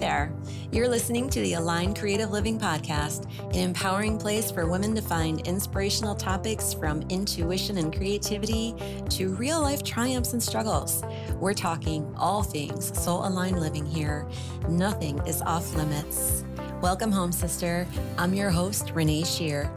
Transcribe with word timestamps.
there. 0.00 0.32
You're 0.72 0.88
listening 0.88 1.28
to 1.28 1.40
the 1.40 1.52
Aligned 1.52 1.98
Creative 1.98 2.30
Living 2.30 2.58
Podcast, 2.58 3.26
an 3.50 3.60
empowering 3.60 4.18
place 4.18 4.50
for 4.50 4.66
women 4.66 4.94
to 4.94 5.02
find 5.02 5.46
inspirational 5.46 6.14
topics 6.14 6.72
from 6.72 7.02
intuition 7.10 7.76
and 7.76 7.94
creativity 7.94 8.74
to 9.10 9.34
real 9.34 9.60
life 9.60 9.82
triumphs 9.84 10.32
and 10.32 10.42
struggles. 10.42 11.04
We're 11.38 11.52
talking 11.52 12.12
all 12.16 12.42
things 12.42 12.98
soul 12.98 13.26
aligned 13.26 13.60
living 13.60 13.84
here. 13.84 14.26
Nothing 14.70 15.18
is 15.26 15.42
off 15.42 15.74
limits. 15.74 16.44
Welcome 16.80 17.12
home, 17.12 17.30
sister. 17.30 17.86
I'm 18.16 18.32
your 18.32 18.48
host, 18.48 18.92
Renee 18.94 19.24
Shear. 19.24 19.70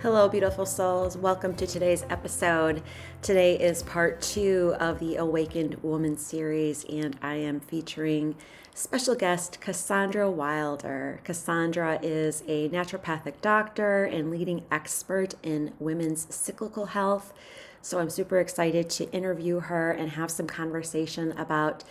Hello, 0.00 0.28
beautiful 0.28 0.64
souls. 0.64 1.18
Welcome 1.18 1.56
to 1.56 1.66
today's 1.66 2.04
episode. 2.08 2.84
Today 3.20 3.58
is 3.58 3.82
part 3.82 4.20
two 4.20 4.76
of 4.78 5.00
the 5.00 5.16
Awakened 5.16 5.74
Woman 5.82 6.16
series, 6.16 6.84
and 6.84 7.18
I 7.20 7.34
am 7.34 7.58
featuring 7.58 8.36
special 8.78 9.16
guest 9.16 9.60
Cassandra 9.60 10.30
Wilder. 10.30 11.20
Cassandra 11.24 11.98
is 12.00 12.44
a 12.46 12.68
naturopathic 12.68 13.40
doctor 13.40 14.04
and 14.04 14.30
leading 14.30 14.64
expert 14.70 15.34
in 15.42 15.72
women's 15.80 16.32
cyclical 16.32 16.86
health. 16.86 17.32
So 17.82 17.98
I'm 17.98 18.08
super 18.08 18.38
excited 18.38 18.88
to 18.90 19.10
interview 19.10 19.58
her 19.58 19.90
and 19.90 20.10
have 20.10 20.30
some 20.30 20.46
conversation 20.46 21.32
about 21.32 21.82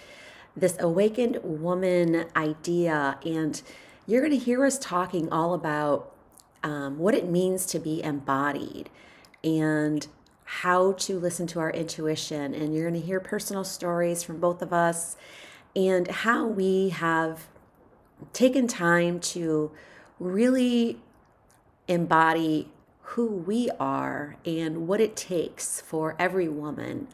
this 0.56 0.78
awakened 0.80 1.42
woman 1.44 2.28
idea. 2.38 3.20
And 3.26 3.62
you're 4.06 4.22
going 4.22 4.40
to 4.40 4.46
hear 4.46 4.66
us 4.66 4.80
talking 4.80 5.30
all 5.30 5.54
about 5.54 6.14
um, 6.64 7.00
what 7.00 7.14
it 7.14 7.30
means 7.30 7.66
to 7.66 7.80
be 7.80 8.02
embodied 8.02 8.90
and 9.44 10.08
how 10.46 10.94
to 10.94 11.20
listen 11.20 11.48
to 11.48 11.60
our 11.60 11.72
intuition. 11.72 12.54
And 12.54 12.74
you're 12.74 12.90
going 12.90 13.02
to 13.02 13.06
hear 13.06 13.20
personal 13.20 13.66
stories 13.66 14.24
from 14.24 14.40
both 14.40 14.62
of 14.62 14.72
us 14.72 15.18
and 15.78 16.08
how 16.08 16.48
we 16.48 16.90
have 16.90 17.48
taken 18.34 18.68
time 18.68 19.20
to 19.20 19.72
really 20.20 20.98
embody 21.88 22.68
who 23.02 23.28
we 23.28 23.70
are 23.80 24.36
and 24.44 24.88
what 24.88 25.00
it 25.00 25.16
takes 25.16 25.80
for 25.80 26.16
every 26.18 26.48
woman 26.48 27.08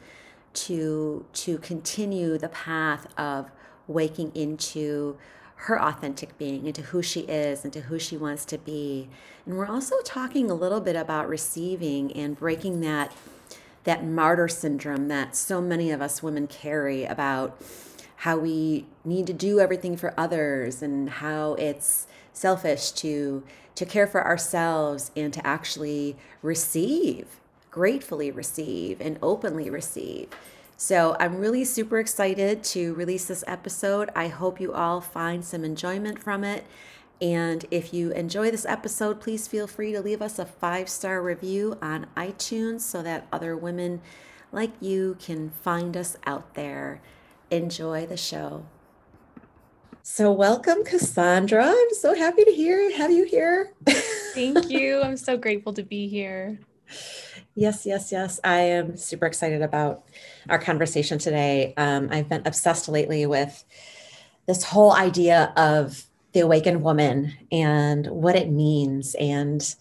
to 0.54 1.26
to 1.34 1.58
continue 1.58 2.38
the 2.38 2.48
path 2.48 3.06
of 3.18 3.52
waking 3.86 4.32
into 4.34 5.18
her 5.56 5.82
authentic 5.82 6.38
being, 6.38 6.66
into 6.66 6.82
who 6.82 7.02
she 7.02 7.22
is, 7.22 7.66
into 7.66 7.82
who 7.82 7.98
she 7.98 8.18
wants 8.18 8.46
to 8.46 8.58
be. 8.58 9.10
And 9.46 9.58
we're 9.58 9.68
also 9.68 9.96
talking 10.04 10.50
a 10.50 10.54
little 10.54 10.82
bit 10.82 10.96
about 10.96 11.28
receiving 11.28 12.12
and 12.14 12.38
breaking 12.38 12.80
that 12.82 13.14
that 13.84 14.06
martyr 14.06 14.48
syndrome 14.48 15.10
that 15.10 15.36
so 15.36 15.60
many 15.60 15.92
of 15.92 16.02
us 16.02 16.24
women 16.24 16.48
carry 16.48 17.04
about 17.04 17.62
how 18.24 18.38
we 18.38 18.86
need 19.04 19.28
to 19.28 19.34
do 19.34 19.60
everything 19.60 19.98
for 19.98 20.14
others 20.18 20.82
and 20.82 21.10
how 21.10 21.54
it's 21.56 22.08
selfish 22.32 22.92
to 22.92 23.44
to 23.76 23.86
care 23.86 24.08
for 24.08 24.26
ourselves 24.26 25.12
and 25.16 25.34
to 25.34 25.46
actually 25.46 26.16
receive 26.42 27.28
gratefully 27.70 28.32
receive 28.32 29.02
and 29.02 29.20
openly 29.22 29.70
receive 29.70 30.30
so 30.78 31.16
I'm 31.20 31.38
really 31.38 31.64
super 31.64 32.00
excited 32.00 32.64
to 32.66 32.94
release 32.96 33.26
this 33.26 33.44
episode. 33.48 34.10
I 34.16 34.28
hope 34.28 34.60
you 34.60 34.74
all 34.74 35.00
find 35.00 35.46
some 35.46 35.64
enjoyment 35.64 36.22
from 36.22 36.44
it. 36.44 36.66
And 37.22 37.66
if 37.72 37.94
you 37.94 38.12
enjoy 38.12 38.52
this 38.52 38.66
episode, 38.66 39.22
please 39.22 39.48
feel 39.48 39.68
free 39.68 39.94
to 39.94 40.02
leave 40.02 40.22
us 40.22 40.40
a 40.40 40.46
five 40.46 40.90
star 40.90 41.22
review 41.22 41.78
on 41.82 42.08
iTunes 42.18 42.82
so 42.82 43.02
that 43.02 43.28
other 43.32 43.56
women 43.56 44.02
like 44.52 44.72
you 44.82 45.16
can 45.22 45.52
find 45.52 45.96
us 45.96 46.18
out 46.26 46.56
there. 46.56 47.00
Enjoy 47.54 48.08
the 48.08 48.18
show. 48.18 48.66
So, 50.02 50.32
welcome, 50.32 50.84
Cassandra. 50.84 51.68
I'm 51.68 51.94
so 51.94 52.16
happy 52.16 52.44
to 52.44 52.52
hear 52.52 52.92
have 52.98 53.12
you 53.12 53.26
here. 53.26 53.74
Thank 53.86 54.70
you. 54.72 55.04
I'm 55.04 55.18
so 55.18 55.38
grateful 55.38 55.72
to 55.74 55.84
be 55.84 56.08
here. 56.08 56.58
Yes, 57.54 57.86
yes, 57.86 58.12
yes. 58.12 58.40
I 58.44 58.58
am 58.62 58.98
super 58.98 59.28
excited 59.28 59.62
about 59.62 60.04
our 60.50 60.58
conversation 60.58 61.20
today. 61.20 61.76
Um, 61.78 62.10
I've 62.12 62.28
been 62.28 62.42
obsessed 62.48 62.90
lately 62.90 63.28
with 63.28 63.64
this 64.48 64.64
whole 64.64 64.92
idea 64.92 65.54
of 65.56 66.08
the 66.32 66.40
awakened 66.40 66.82
woman 66.82 67.34
and 67.52 68.08
what 68.08 68.36
it 68.36 68.50
means 68.50 69.14
and 69.20 69.76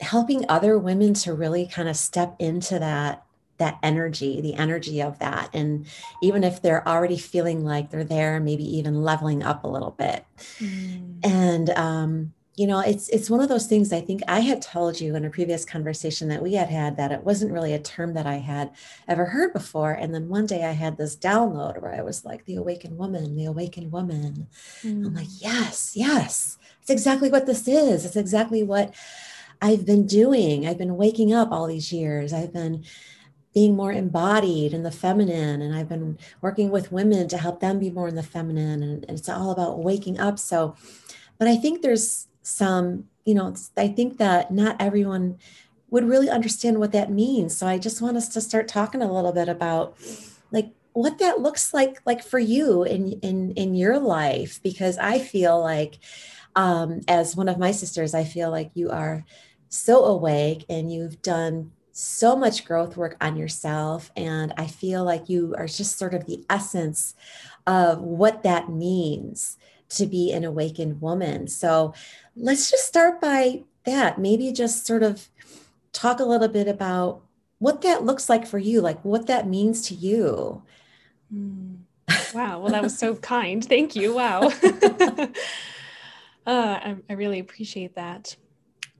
helping 0.00 0.46
other 0.48 0.78
women 0.78 1.12
to 1.12 1.34
really 1.34 1.66
kind 1.66 1.90
of 1.90 1.96
step 1.96 2.36
into 2.38 2.78
that 2.78 3.26
that 3.58 3.78
energy 3.82 4.40
the 4.40 4.54
energy 4.54 5.02
of 5.02 5.18
that. 5.18 5.50
And 5.52 5.86
even 6.22 6.44
if 6.44 6.62
they're 6.62 6.86
already 6.86 7.18
feeling 7.18 7.64
like 7.64 7.90
they're 7.90 8.04
there 8.04 8.40
maybe 8.40 8.64
even 8.78 9.02
leveling 9.02 9.42
up 9.42 9.64
a 9.64 9.68
little 9.68 9.92
bit. 9.92 10.24
Mm. 10.58 11.18
and 11.24 11.70
um 11.70 12.32
you 12.58 12.66
know 12.66 12.80
it's 12.80 13.08
it's 13.10 13.30
one 13.30 13.40
of 13.40 13.48
those 13.48 13.66
things 13.66 13.92
i 13.92 14.00
think 14.00 14.20
i 14.26 14.40
had 14.40 14.60
told 14.60 15.00
you 15.00 15.14
in 15.14 15.24
a 15.24 15.30
previous 15.30 15.64
conversation 15.64 16.28
that 16.28 16.42
we 16.42 16.54
had 16.54 16.68
had 16.68 16.96
that 16.96 17.12
it 17.12 17.22
wasn't 17.22 17.52
really 17.52 17.72
a 17.72 17.78
term 17.78 18.14
that 18.14 18.26
i 18.26 18.36
had 18.36 18.70
ever 19.06 19.26
heard 19.26 19.52
before. 19.52 19.92
And 19.92 20.12
then 20.14 20.28
one 20.28 20.46
day 20.46 20.64
i 20.64 20.72
had 20.72 20.96
this 20.96 21.16
download 21.16 21.80
where 21.80 21.94
i 21.94 22.02
was 22.02 22.24
like 22.24 22.44
the 22.44 22.56
awakened 22.56 22.98
woman 22.98 23.36
the 23.36 23.44
awakened 23.46 23.92
woman. 23.92 24.48
Mm. 24.82 25.06
i'm 25.06 25.14
like 25.14 25.28
yes 25.40 25.92
yes. 25.94 26.58
It's 26.80 26.90
exactly 26.90 27.30
what 27.30 27.44
this 27.46 27.68
is. 27.68 28.04
It's 28.04 28.16
exactly 28.16 28.62
what 28.62 28.94
i've 29.62 29.84
been 29.86 30.06
doing. 30.06 30.66
I've 30.66 30.78
been 30.78 30.96
waking 30.96 31.32
up 31.32 31.52
all 31.52 31.66
these 31.66 31.92
years. 31.92 32.32
I've 32.32 32.52
been 32.52 32.84
being 33.58 33.74
more 33.74 33.92
embodied 33.92 34.72
in 34.72 34.82
the 34.82 34.98
feminine 35.04 35.60
and 35.62 35.74
i've 35.74 35.88
been 35.88 36.16
working 36.40 36.70
with 36.70 36.92
women 36.92 37.26
to 37.28 37.38
help 37.38 37.60
them 37.60 37.78
be 37.78 37.90
more 37.90 38.08
in 38.08 38.14
the 38.14 38.30
feminine 38.34 38.80
and 38.82 39.04
it's 39.08 39.28
all 39.28 39.50
about 39.50 39.82
waking 39.90 40.16
up 40.26 40.38
so 40.38 40.76
but 41.38 41.48
i 41.48 41.56
think 41.56 41.82
there's 41.82 42.28
some, 42.48 43.04
you 43.26 43.34
know, 43.34 43.54
I 43.76 43.88
think 43.88 44.16
that 44.18 44.50
not 44.50 44.76
everyone 44.80 45.38
would 45.90 46.08
really 46.08 46.30
understand 46.30 46.78
what 46.78 46.92
that 46.92 47.10
means. 47.10 47.56
So 47.56 47.66
I 47.66 47.78
just 47.78 48.00
want 48.00 48.16
us 48.16 48.28
to 48.30 48.40
start 48.40 48.68
talking 48.68 49.02
a 49.02 49.12
little 49.12 49.32
bit 49.32 49.48
about 49.48 49.96
like 50.50 50.70
what 50.94 51.18
that 51.18 51.40
looks 51.40 51.74
like 51.74 52.00
like 52.06 52.24
for 52.24 52.38
you 52.38 52.82
in 52.84 53.12
in 53.20 53.52
in 53.52 53.74
your 53.74 53.98
life 53.98 54.60
because 54.62 54.96
I 54.98 55.18
feel 55.18 55.60
like 55.60 55.98
um 56.56 57.02
as 57.06 57.36
one 57.36 57.48
of 57.48 57.58
my 57.58 57.70
sisters 57.70 58.14
I 58.14 58.24
feel 58.24 58.50
like 58.50 58.70
you 58.74 58.90
are 58.90 59.24
so 59.68 60.04
awake 60.06 60.64
and 60.70 60.90
you've 60.90 61.20
done 61.20 61.72
so 61.98 62.36
much 62.36 62.64
growth 62.64 62.96
work 62.96 63.16
on 63.20 63.36
yourself 63.36 64.12
and 64.14 64.54
I 64.56 64.68
feel 64.68 65.02
like 65.02 65.28
you 65.28 65.56
are 65.58 65.66
just 65.66 65.98
sort 65.98 66.14
of 66.14 66.26
the 66.26 66.44
essence 66.48 67.16
of 67.66 68.00
what 68.00 68.44
that 68.44 68.68
means 68.68 69.58
to 69.88 70.06
be 70.06 70.32
an 70.32 70.44
awakened 70.44 71.00
woman. 71.00 71.48
So 71.48 71.92
let's 72.36 72.70
just 72.70 72.86
start 72.86 73.20
by 73.20 73.64
that. 73.84 74.16
Maybe 74.16 74.52
just 74.52 74.86
sort 74.86 75.02
of 75.02 75.28
talk 75.92 76.20
a 76.20 76.24
little 76.24 76.46
bit 76.46 76.68
about 76.68 77.22
what 77.58 77.82
that 77.82 78.04
looks 78.04 78.28
like 78.28 78.46
for 78.46 78.58
you, 78.58 78.80
like 78.80 79.04
what 79.04 79.26
that 79.26 79.48
means 79.48 79.82
to 79.88 79.94
you. 79.94 80.62
Mm. 81.34 81.78
Wow. 82.32 82.60
Well, 82.60 82.70
that 82.70 82.82
was 82.82 82.96
so 82.96 83.14
kind. 83.16 83.64
Thank 83.64 83.96
you. 83.96 84.14
Wow. 84.14 84.52
uh, 84.62 85.30
I, 86.46 86.96
I 87.10 87.12
really 87.14 87.40
appreciate 87.40 87.96
that. 87.96 88.36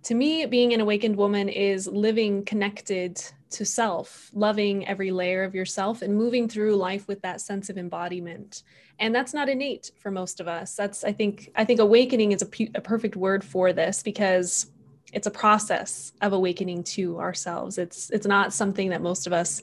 To 0.04 0.14
me, 0.14 0.47
being 0.47 0.72
an 0.72 0.81
awakened 0.81 1.16
woman 1.16 1.48
is 1.48 1.86
living 1.86 2.44
connected 2.44 3.22
to 3.50 3.64
self, 3.64 4.31
loving 4.32 4.86
every 4.86 5.10
layer 5.10 5.42
of 5.42 5.54
yourself, 5.54 6.03
and 6.03 6.14
moving 6.16 6.48
through 6.48 6.76
life 6.76 7.09
with 7.09 7.22
that 7.22 7.41
sense 7.41 7.70
of 7.70 7.78
embodiment. 7.78 8.62
And 8.98 9.14
that's 9.14 9.32
not 9.34 9.48
innate 9.48 9.91
for 9.98 10.10
most 10.10 10.41
of 10.41 10.48
us. 10.48 10.75
That's 10.75 11.04
i 11.04 11.12
think 11.12 11.50
i 11.56 11.64
think 11.64 11.81
awakening 11.81 12.32
is 12.32 12.42
a, 12.42 12.48
a 12.75 12.81
perfect 12.81 13.16
word 13.16 13.44
for 13.44 13.72
this 13.72 14.03
because 14.03 14.70
it's 15.12 15.26
a 15.26 15.31
process 15.31 16.12
of 16.20 16.32
awakening 16.32 16.84
to 16.84 17.19
ourselves. 17.19 17.78
It's 17.78 18.10
it's 18.10 18.26
not 18.26 18.53
something 18.53 18.91
that 18.91 19.03
most 19.03 19.26
of 19.26 19.32
us 19.32 19.62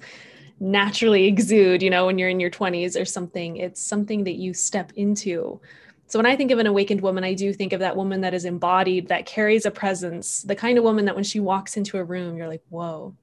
naturally 0.59 1.25
exude 1.33 1.83
you 1.83 1.89
know 1.89 2.05
when 2.05 2.17
you're 2.17 2.29
in 2.29 2.39
your 2.39 2.51
20s 2.51 2.99
or 2.99 3.05
something. 3.05 3.57
It's 3.57 3.81
something 3.81 4.23
that 4.23 4.35
you 4.35 4.53
step 4.53 4.91
into 4.95 5.59
so 6.07 6.19
when 6.19 6.25
i 6.25 6.35
think 6.35 6.51
of 6.51 6.59
an 6.59 6.67
awakened 6.67 7.01
woman 7.01 7.23
i 7.23 7.33
do 7.33 7.53
think 7.53 7.73
of 7.73 7.79
that 7.79 7.95
woman 7.95 8.21
that 8.21 8.33
is 8.33 8.45
embodied 8.45 9.07
that 9.07 9.25
carries 9.25 9.65
a 9.65 9.71
presence 9.71 10.41
the 10.43 10.55
kind 10.55 10.77
of 10.77 10.83
woman 10.83 11.05
that 11.05 11.15
when 11.15 11.23
she 11.23 11.39
walks 11.39 11.77
into 11.77 11.97
a 11.97 12.03
room 12.03 12.37
you're 12.37 12.47
like 12.47 12.63
whoa 12.69 13.13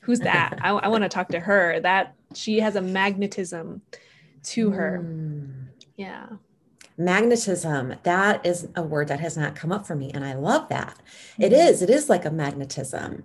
who's 0.00 0.20
that 0.20 0.58
i, 0.62 0.70
I 0.70 0.88
want 0.88 1.02
to 1.02 1.08
talk 1.08 1.28
to 1.28 1.40
her 1.40 1.80
that 1.80 2.14
she 2.34 2.60
has 2.60 2.76
a 2.76 2.82
magnetism 2.82 3.82
to 4.42 4.70
her. 4.70 5.00
Mm. 5.04 5.66
Yeah. 5.96 6.26
Magnetism, 6.96 7.94
that 8.02 8.44
is 8.44 8.68
a 8.76 8.82
word 8.82 9.08
that 9.08 9.20
has 9.20 9.36
not 9.36 9.56
come 9.56 9.72
up 9.72 9.86
for 9.86 9.94
me. 9.94 10.10
And 10.12 10.24
I 10.24 10.34
love 10.34 10.68
that. 10.68 10.98
Mm. 11.38 11.46
It 11.46 11.52
is, 11.52 11.82
it 11.82 11.90
is 11.90 12.08
like 12.08 12.24
a 12.24 12.30
magnetism. 12.30 13.24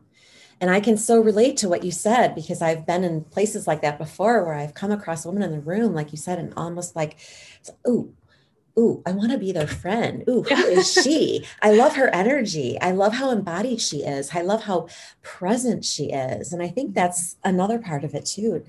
And 0.61 0.69
I 0.69 0.79
can 0.79 0.95
so 0.95 1.19
relate 1.19 1.57
to 1.57 1.69
what 1.69 1.83
you 1.83 1.91
said 1.91 2.33
because 2.33 2.61
I've 2.61 2.85
been 2.85 3.03
in 3.03 3.25
places 3.25 3.67
like 3.67 3.81
that 3.81 3.97
before 3.97 4.43
where 4.45 4.53
I've 4.53 4.73
come 4.73 4.91
across 4.91 5.25
a 5.25 5.27
woman 5.27 5.43
in 5.43 5.51
the 5.51 5.59
room, 5.59 5.93
like 5.93 6.13
you 6.13 6.17
said, 6.17 6.39
and 6.39 6.53
almost 6.55 6.95
like, 6.95 7.17
ooh, 7.85 8.13
ooh, 8.77 9.01
I 9.05 9.11
want 9.11 9.31
to 9.31 9.37
be 9.37 9.51
their 9.51 9.67
friend. 9.67 10.23
Ooh, 10.29 10.43
who 10.43 10.55
is 10.55 10.91
she? 10.91 11.45
I 11.61 11.71
love 11.71 11.95
her 11.95 12.13
energy. 12.13 12.77
I 12.81 12.91
love 12.91 13.13
how 13.13 13.31
embodied 13.31 13.79
she 13.81 14.03
is. 14.03 14.35
I 14.35 14.41
love 14.41 14.63
how 14.63 14.87
present 15.21 15.85
she 15.85 16.11
is. 16.11 16.51
And 16.51 16.61
I 16.61 16.67
think 16.67 16.93
that's 16.93 17.37
another 17.43 17.79
part 17.79 18.03
of 18.03 18.13
it 18.13 18.25
too 18.25 18.63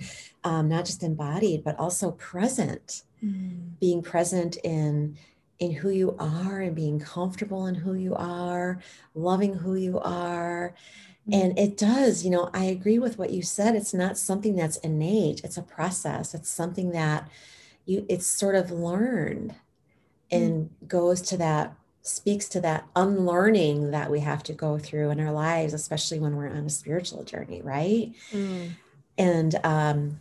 um, 0.46 0.68
not 0.68 0.84
just 0.86 1.02
embodied, 1.02 1.64
but 1.64 1.78
also 1.78 2.12
present. 2.12 3.02
mm. 3.22 3.78
being 3.80 4.00
present 4.00 4.56
in 4.62 5.16
in 5.58 5.72
who 5.72 5.88
you 5.88 6.14
are 6.18 6.60
and 6.60 6.76
being 6.76 7.00
comfortable 7.00 7.66
in 7.66 7.74
who 7.74 7.94
you 7.94 8.14
are, 8.14 8.78
loving 9.14 9.54
who 9.54 9.74
you 9.74 9.98
are. 10.00 10.74
And 11.32 11.58
it 11.58 11.78
does, 11.78 12.24
you 12.24 12.30
know, 12.30 12.50
I 12.52 12.64
agree 12.64 12.98
with 12.98 13.18
what 13.18 13.30
you 13.30 13.42
said. 13.42 13.74
It's 13.74 13.94
not 13.94 14.18
something 14.18 14.54
that's 14.54 14.76
innate, 14.76 15.40
it's 15.42 15.56
a 15.56 15.62
process. 15.62 16.34
It's 16.34 16.50
something 16.50 16.90
that 16.90 17.28
you 17.86 18.06
it's 18.08 18.26
sort 18.26 18.54
of 18.54 18.70
learned. 18.70 19.54
And 20.30 20.70
mm. 20.70 20.88
goes 20.88 21.22
to 21.22 21.36
that 21.36 21.76
speaks 22.06 22.48
to 22.48 22.60
that 22.60 22.86
unlearning 22.94 23.90
that 23.90 24.10
we 24.10 24.20
have 24.20 24.40
to 24.40 24.52
go 24.52 24.78
through 24.78 25.10
in 25.10 25.18
our 25.18 25.32
lives, 25.32 25.74
especially 25.74 26.20
when 26.20 26.36
we're 26.36 26.48
on 26.48 26.64
a 26.64 26.70
spiritual 26.70 27.24
journey, 27.24 27.60
right? 27.62 28.12
Mm. 28.30 28.70
And 29.18 29.54
um, 29.64 30.20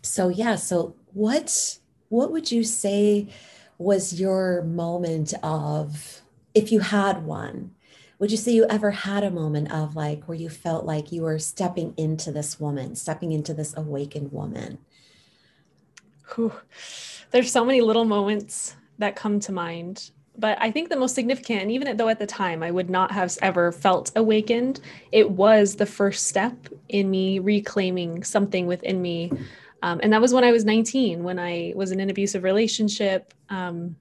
so 0.00 0.28
yeah, 0.28 0.56
so 0.56 0.94
what 1.12 1.78
what 2.08 2.32
would 2.32 2.50
you 2.50 2.64
say 2.64 3.28
was 3.78 4.18
your 4.18 4.62
moment 4.62 5.34
of 5.42 6.22
if 6.54 6.72
you 6.72 6.80
had 6.80 7.24
one? 7.24 7.74
Would 8.18 8.30
you 8.30 8.36
say 8.36 8.52
you 8.52 8.64
ever 8.70 8.92
had 8.92 9.24
a 9.24 9.30
moment 9.30 9.72
of 9.72 9.96
like 9.96 10.24
where 10.24 10.36
you 10.36 10.48
felt 10.48 10.86
like 10.86 11.12
you 11.12 11.22
were 11.22 11.38
stepping 11.38 11.92
into 11.96 12.30
this 12.30 12.58
woman, 12.60 12.94
stepping 12.94 13.32
into 13.32 13.52
this 13.52 13.76
awakened 13.76 14.32
woman? 14.32 14.78
Whew. 16.34 16.52
There's 17.30 17.50
so 17.50 17.64
many 17.64 17.80
little 17.80 18.04
moments 18.04 18.76
that 19.02 19.16
come 19.16 19.38
to 19.40 19.52
mind 19.52 20.10
but 20.38 20.56
I 20.60 20.70
think 20.70 20.88
the 20.88 20.96
most 20.96 21.14
significant, 21.14 21.62
and 21.62 21.70
even 21.70 21.96
though 21.96 22.08
at 22.08 22.18
the 22.18 22.26
time 22.26 22.62
I 22.62 22.70
would 22.70 22.88
not 22.88 23.12
have 23.12 23.36
ever 23.42 23.70
felt 23.70 24.10
awakened, 24.16 24.80
it 25.10 25.30
was 25.30 25.76
the 25.76 25.86
first 25.86 26.26
step 26.26 26.56
in 26.88 27.10
me 27.10 27.38
reclaiming 27.38 28.24
something 28.24 28.66
within 28.66 29.02
me. 29.02 29.30
Um, 29.82 30.00
and 30.02 30.12
that 30.12 30.20
was 30.20 30.32
when 30.32 30.44
I 30.44 30.52
was 30.52 30.64
19, 30.64 31.22
when 31.22 31.38
I 31.38 31.72
was 31.76 31.92
in 31.92 32.00
an 32.00 32.08
abusive 32.08 32.44
relationship. 32.44 33.34
Um, 33.50 33.96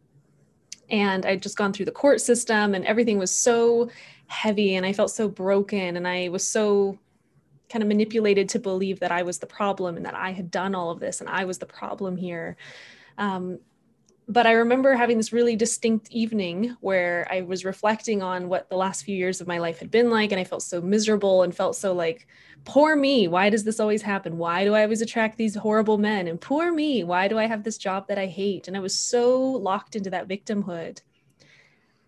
and 0.90 1.26
I'd 1.26 1.42
just 1.42 1.58
gone 1.58 1.74
through 1.74 1.86
the 1.86 1.92
court 1.92 2.22
system, 2.22 2.76
and 2.76 2.86
everything 2.86 3.18
was 3.18 3.32
so 3.32 3.90
heavy, 4.28 4.76
and 4.76 4.86
I 4.86 4.94
felt 4.94 5.12
so 5.12 5.28
broken, 5.28 5.98
and 5.98 6.08
I 6.08 6.30
was 6.30 6.48
so 6.48 6.98
kind 7.70 7.84
of 7.84 7.88
manipulated 7.88 8.48
to 8.50 8.60
believe 8.60 9.00
that 9.00 9.12
I 9.12 9.24
was 9.24 9.40
the 9.40 9.48
problem 9.48 9.96
and 9.96 10.06
that 10.06 10.16
I 10.16 10.32
had 10.32 10.52
done 10.52 10.76
all 10.76 10.92
of 10.92 11.00
this 11.00 11.22
and 11.22 11.30
I 11.30 11.46
was 11.46 11.58
the 11.58 11.66
problem 11.66 12.18
here. 12.18 12.58
Um, 13.18 13.60
but 14.32 14.48
I 14.48 14.54
remember 14.54 14.96
having 14.96 15.18
this 15.18 15.34
really 15.34 15.58
distinct 15.58 16.10
evening 16.10 16.78
where 16.80 17.28
I 17.30 17.42
was 17.42 17.66
reflecting 17.66 18.22
on 18.22 18.48
what 18.48 18.70
the 18.70 18.78
last 18.78 19.04
few 19.04 19.16
years 19.16 19.42
of 19.42 19.48
my 19.48 19.58
life 19.58 19.80
had 19.80 19.92
been 19.92 20.10
like. 20.10 20.32
And 20.32 20.40
I 20.40 20.46
felt 20.46 20.64
so 20.64 20.80
miserable 20.80 21.44
and 21.44 21.54
felt 21.54 21.76
so 21.76 21.92
like, 21.92 22.28
poor 22.64 22.96
me. 22.96 23.28
Why 23.28 23.50
does 23.50 23.66
this 23.66 23.82
always 23.82 24.02
happen? 24.02 24.38
Why 24.38 24.64
do 24.64 24.74
I 24.74 24.84
always 24.84 25.02
attract 25.02 25.38
these 25.38 25.56
horrible 25.56 25.98
men? 25.98 26.30
And 26.30 26.40
poor 26.40 26.72
me. 26.72 27.04
Why 27.04 27.28
do 27.28 27.38
I 27.38 27.46
have 27.46 27.64
this 27.64 27.78
job 27.78 28.08
that 28.08 28.18
I 28.18 28.28
hate? 28.28 28.70
And 28.70 28.78
I 28.78 28.80
was 28.80 28.98
so 28.98 29.42
locked 29.42 29.98
into 29.98 30.10
that 30.12 30.30
victimhood. 30.30 31.02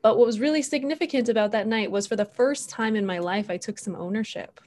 But 0.02 0.18
what 0.18 0.26
was 0.26 0.40
really 0.40 0.62
significant 0.62 1.28
about 1.28 1.52
that 1.52 1.68
night 1.68 1.92
was 1.92 2.08
for 2.08 2.16
the 2.16 2.24
first 2.24 2.70
time 2.70 2.96
in 2.96 3.06
my 3.06 3.20
life, 3.20 3.50
I 3.50 3.58
took 3.58 3.78
some 3.78 3.98
ownership. 3.98 4.62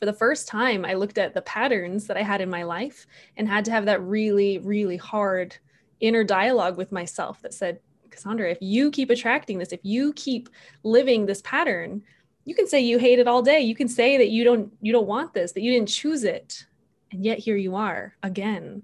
For 0.00 0.06
the 0.06 0.12
first 0.12 0.48
time, 0.48 0.84
I 0.84 0.94
looked 0.94 1.18
at 1.18 1.34
the 1.34 1.42
patterns 1.42 2.08
that 2.08 2.16
I 2.16 2.22
had 2.22 2.40
in 2.40 2.50
my 2.50 2.64
life 2.64 3.06
and 3.36 3.48
had 3.48 3.64
to 3.66 3.70
have 3.70 3.84
that 3.84 4.02
really, 4.02 4.58
really 4.58 4.96
hard 4.96 5.56
inner 6.00 6.24
dialogue 6.24 6.76
with 6.76 6.92
myself 6.92 7.40
that 7.42 7.54
said, 7.54 7.80
Cassandra, 8.10 8.50
if 8.50 8.58
you 8.60 8.90
keep 8.90 9.10
attracting 9.10 9.58
this, 9.58 9.72
if 9.72 9.80
you 9.82 10.12
keep 10.12 10.48
living 10.82 11.26
this 11.26 11.42
pattern, 11.42 12.02
you 12.44 12.54
can 12.54 12.66
say 12.66 12.80
you 12.80 12.98
hate 12.98 13.18
it 13.18 13.28
all 13.28 13.42
day. 13.42 13.60
You 13.60 13.74
can 13.74 13.88
say 13.88 14.16
that 14.18 14.28
you 14.28 14.44
don't 14.44 14.72
you 14.80 14.92
don't 14.92 15.06
want 15.06 15.34
this, 15.34 15.52
that 15.52 15.62
you 15.62 15.72
didn't 15.72 15.88
choose 15.88 16.24
it. 16.24 16.66
And 17.10 17.24
yet 17.24 17.38
here 17.38 17.56
you 17.56 17.74
are 17.76 18.14
again. 18.22 18.82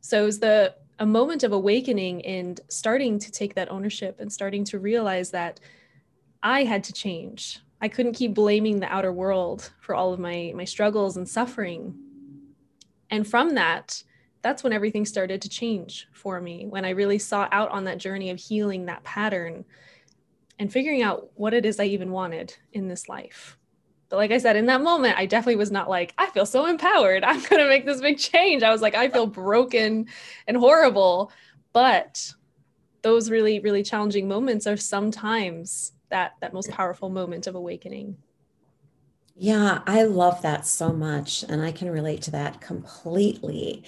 So 0.00 0.22
it 0.22 0.26
was 0.26 0.38
the 0.40 0.74
a 0.98 1.06
moment 1.06 1.42
of 1.42 1.52
awakening 1.52 2.24
and 2.24 2.58
starting 2.68 3.18
to 3.18 3.30
take 3.30 3.54
that 3.54 3.70
ownership 3.70 4.18
and 4.18 4.32
starting 4.32 4.64
to 4.64 4.78
realize 4.78 5.30
that 5.30 5.60
I 6.42 6.64
had 6.64 6.84
to 6.84 6.92
change. 6.92 7.60
I 7.82 7.88
couldn't 7.88 8.14
keep 8.14 8.32
blaming 8.32 8.80
the 8.80 8.90
outer 8.90 9.12
world 9.12 9.70
for 9.80 9.94
all 9.94 10.12
of 10.12 10.18
my 10.18 10.52
my 10.54 10.64
struggles 10.64 11.16
and 11.16 11.28
suffering. 11.28 11.94
And 13.10 13.26
from 13.26 13.54
that, 13.54 14.02
that's 14.42 14.62
when 14.62 14.72
everything 14.72 15.04
started 15.04 15.42
to 15.42 15.48
change 15.48 16.08
for 16.12 16.40
me 16.40 16.66
when 16.66 16.84
i 16.84 16.90
really 16.90 17.18
saw 17.18 17.48
out 17.52 17.70
on 17.70 17.84
that 17.84 17.98
journey 17.98 18.30
of 18.30 18.38
healing 18.38 18.86
that 18.86 19.02
pattern 19.04 19.64
and 20.58 20.72
figuring 20.72 21.02
out 21.02 21.30
what 21.34 21.54
it 21.54 21.66
is 21.66 21.80
i 21.80 21.84
even 21.84 22.10
wanted 22.10 22.56
in 22.72 22.88
this 22.88 23.08
life. 23.08 23.58
But 24.08 24.16
like 24.16 24.30
i 24.30 24.38
said 24.38 24.56
in 24.56 24.66
that 24.66 24.82
moment 24.82 25.18
i 25.18 25.26
definitely 25.26 25.56
was 25.56 25.70
not 25.70 25.88
like 25.88 26.14
i 26.18 26.26
feel 26.26 26.46
so 26.46 26.66
empowered. 26.66 27.24
I'm 27.24 27.40
going 27.40 27.62
to 27.62 27.68
make 27.68 27.84
this 27.84 28.00
big 28.00 28.18
change. 28.18 28.62
I 28.62 28.70
was 28.70 28.82
like 28.82 28.94
i 28.94 29.08
feel 29.08 29.26
broken 29.26 30.06
and 30.46 30.56
horrible. 30.56 31.32
But 31.72 32.32
those 33.02 33.30
really 33.30 33.60
really 33.60 33.82
challenging 33.82 34.28
moments 34.28 34.66
are 34.66 34.76
sometimes 34.76 35.92
that 36.08 36.34
that 36.40 36.54
most 36.54 36.70
powerful 36.70 37.08
moment 37.08 37.46
of 37.46 37.54
awakening. 37.54 38.16
Yeah, 39.38 39.82
I 39.86 40.04
love 40.04 40.40
that 40.42 40.66
so 40.66 40.94
much. 40.94 41.42
And 41.46 41.60
I 41.60 41.70
can 41.70 41.90
relate 41.90 42.22
to 42.22 42.30
that 42.30 42.62
completely 42.62 43.84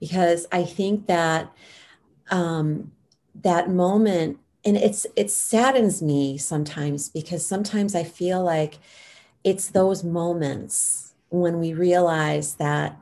because 0.00 0.46
I 0.50 0.64
think 0.64 1.06
that 1.06 1.52
um, 2.30 2.92
that 3.34 3.70
moment, 3.70 4.38
and 4.64 4.76
it's 4.76 5.06
it 5.14 5.30
saddens 5.30 6.02
me 6.02 6.38
sometimes 6.38 7.08
because 7.08 7.46
sometimes 7.46 7.94
I 7.94 8.04
feel 8.04 8.42
like 8.42 8.78
it's 9.44 9.68
those 9.68 10.02
moments 10.02 11.12
when 11.28 11.60
we 11.60 11.72
realize 11.72 12.54
that 12.54 12.98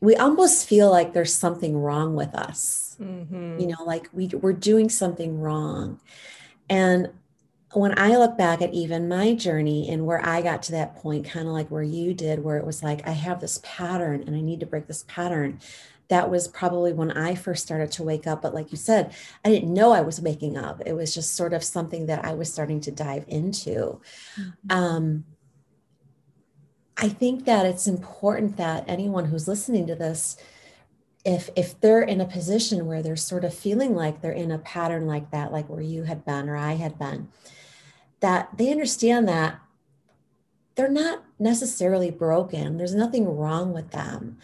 we 0.00 0.16
almost 0.16 0.68
feel 0.68 0.90
like 0.90 1.12
there's 1.12 1.32
something 1.32 1.78
wrong 1.78 2.14
with 2.14 2.34
us. 2.34 2.96
Mm-hmm. 3.00 3.60
You 3.60 3.66
know, 3.68 3.84
like 3.84 4.08
we 4.12 4.26
we're 4.28 4.52
doing 4.52 4.88
something 4.88 5.40
wrong, 5.40 6.00
and 6.68 7.10
when 7.74 7.98
I 7.98 8.16
look 8.16 8.36
back 8.36 8.60
at 8.60 8.74
even 8.74 9.08
my 9.08 9.34
journey 9.34 9.88
and 9.88 10.04
where 10.04 10.24
I 10.24 10.42
got 10.42 10.62
to 10.64 10.72
that 10.72 10.96
point, 10.96 11.24
kind 11.24 11.46
of 11.46 11.54
like 11.54 11.70
where 11.70 11.82
you 11.82 12.12
did, 12.12 12.44
where 12.44 12.58
it 12.58 12.66
was 12.66 12.82
like, 12.82 13.06
I 13.08 13.12
have 13.12 13.40
this 13.40 13.60
pattern 13.62 14.24
and 14.26 14.36
I 14.36 14.40
need 14.40 14.60
to 14.60 14.66
break 14.66 14.86
this 14.86 15.04
pattern 15.08 15.58
that 16.12 16.28
was 16.28 16.46
probably 16.46 16.92
when 16.92 17.10
I 17.10 17.34
first 17.34 17.62
started 17.62 17.90
to 17.92 18.02
wake 18.02 18.26
up. 18.26 18.42
But 18.42 18.52
like 18.52 18.70
you 18.70 18.76
said, 18.76 19.14
I 19.46 19.48
didn't 19.48 19.72
know 19.72 19.92
I 19.92 20.02
was 20.02 20.20
waking 20.20 20.58
up. 20.58 20.82
It 20.84 20.92
was 20.92 21.14
just 21.14 21.34
sort 21.34 21.54
of 21.54 21.64
something 21.64 22.04
that 22.04 22.22
I 22.22 22.34
was 22.34 22.52
starting 22.52 22.82
to 22.82 22.90
dive 22.90 23.24
into. 23.28 23.98
Mm-hmm. 24.38 24.50
Um, 24.68 25.24
I 26.98 27.08
think 27.08 27.46
that 27.46 27.64
it's 27.64 27.86
important 27.86 28.58
that 28.58 28.84
anyone 28.86 29.24
who's 29.24 29.48
listening 29.48 29.86
to 29.86 29.94
this, 29.94 30.36
if 31.24 31.48
if 31.56 31.80
they're 31.80 32.02
in 32.02 32.20
a 32.20 32.26
position 32.26 32.84
where 32.84 33.02
they're 33.02 33.16
sort 33.16 33.46
of 33.46 33.54
feeling 33.54 33.94
like 33.94 34.20
they're 34.20 34.32
in 34.32 34.50
a 34.50 34.58
pattern 34.58 35.06
like 35.06 35.30
that, 35.30 35.50
like 35.50 35.70
where 35.70 35.80
you 35.80 36.02
had 36.02 36.26
been 36.26 36.46
or 36.46 36.56
I 36.56 36.74
had 36.74 36.98
been, 36.98 37.28
that 38.20 38.50
they 38.58 38.70
understand 38.70 39.26
that 39.28 39.60
they're 40.74 40.90
not 40.90 41.24
necessarily 41.38 42.10
broken. 42.10 42.76
There's 42.76 42.94
nothing 42.94 43.34
wrong 43.34 43.72
with 43.72 43.92
them 43.92 44.36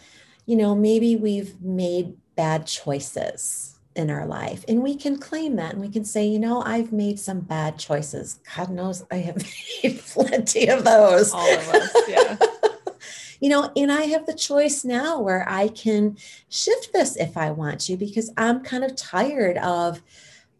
you 0.49 0.55
know, 0.55 0.73
maybe 0.73 1.15
we've 1.15 1.61
made 1.61 2.15
bad 2.35 2.65
choices 2.65 3.77
in 3.95 4.09
our 4.09 4.25
life 4.25 4.65
and 4.67 4.81
we 4.81 4.95
can 4.95 5.15
claim 5.19 5.57
that 5.57 5.73
and 5.73 5.81
we 5.81 5.89
can 5.89 6.05
say 6.05 6.25
you 6.25 6.39
know 6.39 6.61
i've 6.61 6.93
made 6.93 7.19
some 7.19 7.41
bad 7.41 7.77
choices. 7.77 8.39
God 8.55 8.69
knows 8.69 9.03
i 9.11 9.17
have 9.17 9.35
made 9.83 9.99
plenty 9.99 10.67
of 10.67 10.85
those. 10.85 11.33
All 11.33 11.53
of 11.53 11.69
us 11.69 11.95
yeah. 12.07 12.37
You 13.41 13.49
know 13.49 13.71
and 13.75 13.91
i 13.91 14.03
have 14.03 14.25
the 14.25 14.33
choice 14.33 14.83
now 14.83 15.19
where 15.19 15.45
i 15.49 15.67
can 15.67 16.17
shift 16.49 16.93
this 16.93 17.15
if 17.17 17.35
i 17.35 17.51
want 17.51 17.81
to 17.81 17.97
because 17.97 18.31
i'm 18.37 18.63
kind 18.63 18.83
of 18.83 18.95
tired 18.95 19.57
of 19.57 20.01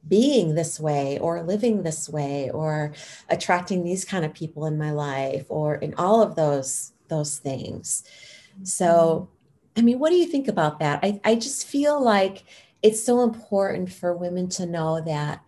being 0.08 0.56
this 0.56 0.80
way 0.80 1.18
or 1.20 1.44
living 1.44 1.84
this 1.84 2.10
way 2.10 2.50
or 2.52 2.94
attracting 3.30 3.84
these 3.84 4.06
kind 4.06 4.26
of 4.26 4.34
people 4.34 4.66
in 4.66 4.78
my 4.78 4.92
life 4.92 5.46
or 5.50 5.76
in 5.76 5.94
all 5.96 6.22
of 6.22 6.36
those 6.36 6.94
those 7.10 7.38
things. 7.38 8.04
So 8.64 8.88
mm-hmm. 8.88 9.39
I 9.80 9.82
mean, 9.82 9.98
what 9.98 10.10
do 10.10 10.18
you 10.18 10.26
think 10.26 10.50
about 10.50 10.80
that? 10.80 11.00
I, 11.04 11.22
I 11.24 11.36
just 11.36 11.66
feel 11.66 12.04
like 12.04 12.44
it's 12.84 13.02
so 13.02 13.22
important 13.22 13.90
for 13.90 14.14
women 14.14 14.50
to 14.50 14.66
know 14.66 15.00
that, 15.00 15.42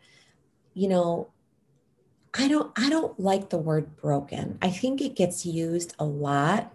you 0.74 0.88
know, 0.88 1.28
I 2.34 2.48
don't 2.48 2.72
I 2.78 2.90
don't 2.90 3.20
like 3.20 3.50
the 3.50 3.58
word 3.58 3.98
broken. 3.98 4.58
I 4.62 4.70
think 4.70 5.02
it 5.02 5.18
gets 5.18 5.46
used 5.46 5.96
a 6.00 6.06
lot. 6.06 6.74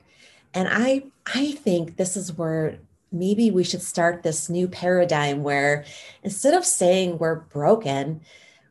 And 0.52 0.68
I 0.70 1.04
I 1.24 1.52
think 1.52 1.96
this 1.96 2.14
is 2.14 2.36
where 2.36 2.78
maybe 3.10 3.50
we 3.50 3.64
should 3.64 3.80
start 3.80 4.22
this 4.22 4.50
new 4.50 4.68
paradigm 4.68 5.42
where 5.42 5.86
instead 6.22 6.52
of 6.52 6.66
saying 6.66 7.16
we're 7.16 7.36
broken, 7.36 8.20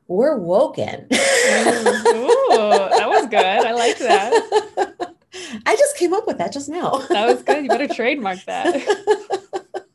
we're 0.07 0.37
woken. 0.37 1.07
Mm, 1.09 2.05
ooh, 2.13 2.97
that 2.97 3.09
was 3.09 3.25
good. 3.31 3.43
I 3.43 3.71
like 3.71 3.97
that. 3.97 4.93
I 5.65 5.75
just 5.75 5.97
came 5.97 6.13
up 6.13 6.27
with 6.27 6.37
that 6.37 6.51
just 6.53 6.69
now. 6.69 6.97
that 7.09 7.27
was 7.27 7.43
good. 7.43 7.63
You 7.63 7.69
better 7.69 7.87
trademark 7.87 8.43
that. 8.45 8.75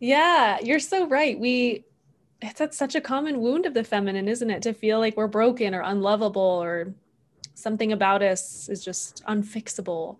yeah, 0.00 0.58
you're 0.60 0.80
so 0.80 1.06
right. 1.06 1.38
We 1.38 1.84
it's 2.40 2.58
that's 2.58 2.76
such 2.76 2.94
a 2.94 3.00
common 3.00 3.40
wound 3.40 3.66
of 3.66 3.74
the 3.74 3.84
feminine, 3.84 4.28
isn't 4.28 4.50
it? 4.50 4.62
To 4.62 4.72
feel 4.72 4.98
like 4.98 5.16
we're 5.16 5.26
broken 5.26 5.74
or 5.74 5.80
unlovable 5.80 6.42
or 6.42 6.94
something 7.54 7.92
about 7.92 8.22
us 8.22 8.68
is 8.68 8.84
just 8.84 9.24
unfixable. 9.28 10.16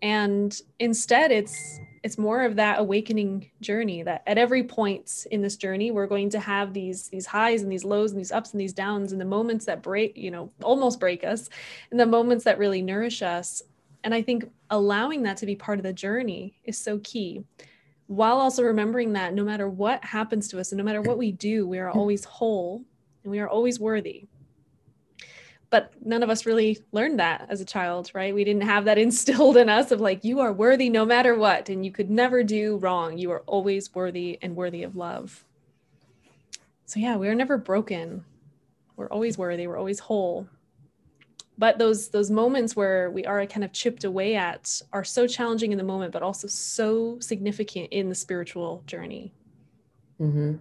And 0.00 0.58
instead 0.78 1.30
it's 1.30 1.80
it's 2.02 2.18
more 2.18 2.42
of 2.42 2.56
that 2.56 2.78
awakening 2.78 3.50
journey 3.60 4.02
that 4.02 4.22
at 4.26 4.38
every 4.38 4.62
point 4.62 5.26
in 5.30 5.42
this 5.42 5.56
journey 5.56 5.90
we're 5.90 6.06
going 6.06 6.30
to 6.30 6.40
have 6.40 6.72
these 6.72 7.08
these 7.08 7.26
highs 7.26 7.62
and 7.62 7.70
these 7.70 7.84
lows 7.84 8.12
and 8.12 8.20
these 8.20 8.32
ups 8.32 8.52
and 8.52 8.60
these 8.60 8.72
downs 8.72 9.12
and 9.12 9.20
the 9.20 9.24
moments 9.24 9.64
that 9.66 9.82
break 9.82 10.16
you 10.16 10.30
know 10.30 10.50
almost 10.62 11.00
break 11.00 11.24
us 11.24 11.48
and 11.90 11.98
the 11.98 12.06
moments 12.06 12.44
that 12.44 12.58
really 12.58 12.82
nourish 12.82 13.22
us. 13.22 13.62
And 14.04 14.14
i 14.14 14.22
think 14.22 14.50
allowing 14.70 15.22
that 15.24 15.36
to 15.38 15.46
be 15.46 15.56
part 15.56 15.78
of 15.78 15.82
the 15.82 15.92
journey 15.92 16.54
is 16.64 16.78
so 16.78 16.98
key 17.02 17.44
while 18.06 18.38
also 18.38 18.62
remembering 18.62 19.12
that 19.12 19.34
no 19.34 19.44
matter 19.44 19.68
what 19.68 20.02
happens 20.04 20.48
to 20.48 20.58
us 20.58 20.72
and 20.72 20.78
no 20.78 20.84
matter 20.84 21.02
what 21.02 21.18
we 21.18 21.32
do 21.32 21.66
we 21.66 21.78
are 21.78 21.90
always 21.90 22.24
whole 22.24 22.82
and 23.22 23.30
we 23.30 23.40
are 23.40 23.48
always 23.48 23.78
worthy 23.80 24.26
but 25.70 25.92
none 26.04 26.22
of 26.22 26.30
us 26.30 26.46
really 26.46 26.78
learned 26.92 27.20
that 27.20 27.46
as 27.50 27.60
a 27.60 27.64
child 27.64 28.10
right? 28.14 28.34
We 28.34 28.44
didn't 28.44 28.62
have 28.62 28.84
that 28.86 28.98
instilled 29.06 29.56
in 29.56 29.68
us 29.68 29.90
of 29.90 30.00
like 30.00 30.24
you 30.24 30.40
are 30.40 30.52
worthy 30.52 30.88
no 30.88 31.04
matter 31.04 31.34
what 31.34 31.68
and 31.68 31.84
you 31.84 31.92
could 31.92 32.10
never 32.10 32.42
do 32.42 32.76
wrong. 32.78 33.18
You 33.18 33.30
are 33.32 33.42
always 33.46 33.94
worthy 33.94 34.38
and 34.42 34.56
worthy 34.56 34.82
of 34.82 34.96
love. 34.96 35.44
So 36.86 37.00
yeah 37.00 37.16
we 37.16 37.28
are 37.28 37.34
never 37.34 37.58
broken. 37.58 38.24
We're 38.96 39.08
always 39.08 39.38
worthy. 39.38 39.66
We're 39.66 39.78
always 39.78 40.00
whole. 40.00 40.48
But 41.56 41.78
those 41.78 42.08
those 42.10 42.30
moments 42.30 42.76
where 42.76 43.10
we 43.10 43.24
are 43.26 43.44
kind 43.46 43.64
of 43.64 43.72
chipped 43.72 44.04
away 44.04 44.36
at 44.36 44.80
are 44.92 45.04
so 45.04 45.26
challenging 45.26 45.72
in 45.72 45.78
the 45.78 45.84
moment 45.84 46.12
but 46.12 46.22
also 46.22 46.46
so 46.46 47.18
significant 47.20 47.88
in 47.90 48.08
the 48.08 48.14
spiritual 48.14 48.82
journey. 48.86 49.34
Mm-hmm. 50.20 50.56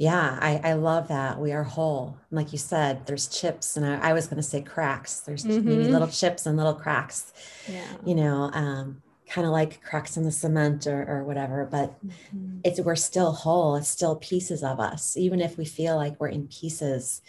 Yeah, 0.00 0.38
I, 0.40 0.62
I 0.64 0.72
love 0.72 1.08
that. 1.08 1.38
We 1.38 1.52
are 1.52 1.62
whole. 1.62 2.16
Like 2.30 2.52
you 2.52 2.58
said, 2.58 3.04
there's 3.04 3.28
chips, 3.28 3.76
and 3.76 3.84
I, 3.84 4.08
I 4.08 4.12
was 4.14 4.28
going 4.28 4.38
to 4.38 4.42
say 4.42 4.62
cracks. 4.62 5.20
There's 5.20 5.44
mm-hmm. 5.44 5.68
maybe 5.68 5.84
little 5.88 6.08
chips 6.08 6.46
and 6.46 6.56
little 6.56 6.72
cracks. 6.72 7.34
Yeah. 7.68 7.84
You 8.06 8.14
know, 8.14 8.50
um, 8.54 9.02
kind 9.28 9.46
of 9.46 9.52
like 9.52 9.82
cracks 9.82 10.16
in 10.16 10.24
the 10.24 10.32
cement 10.32 10.86
or, 10.86 11.06
or 11.06 11.24
whatever. 11.24 11.68
But 11.70 12.02
mm-hmm. 12.02 12.60
it's 12.64 12.80
we're 12.80 12.96
still 12.96 13.32
whole. 13.32 13.76
It's 13.76 13.90
still 13.90 14.16
pieces 14.16 14.62
of 14.62 14.80
us, 14.80 15.18
even 15.18 15.38
if 15.38 15.58
we 15.58 15.66
feel 15.66 15.96
like 15.96 16.18
we're 16.18 16.28
in 16.28 16.48
pieces. 16.48 17.20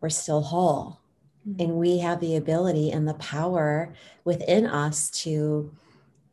We're 0.00 0.08
still 0.08 0.42
whole, 0.42 0.98
mm-hmm. 1.48 1.62
and 1.62 1.74
we 1.74 1.98
have 1.98 2.18
the 2.18 2.34
ability 2.34 2.90
and 2.90 3.06
the 3.06 3.14
power 3.14 3.94
within 4.24 4.66
us 4.66 5.08
to 5.22 5.72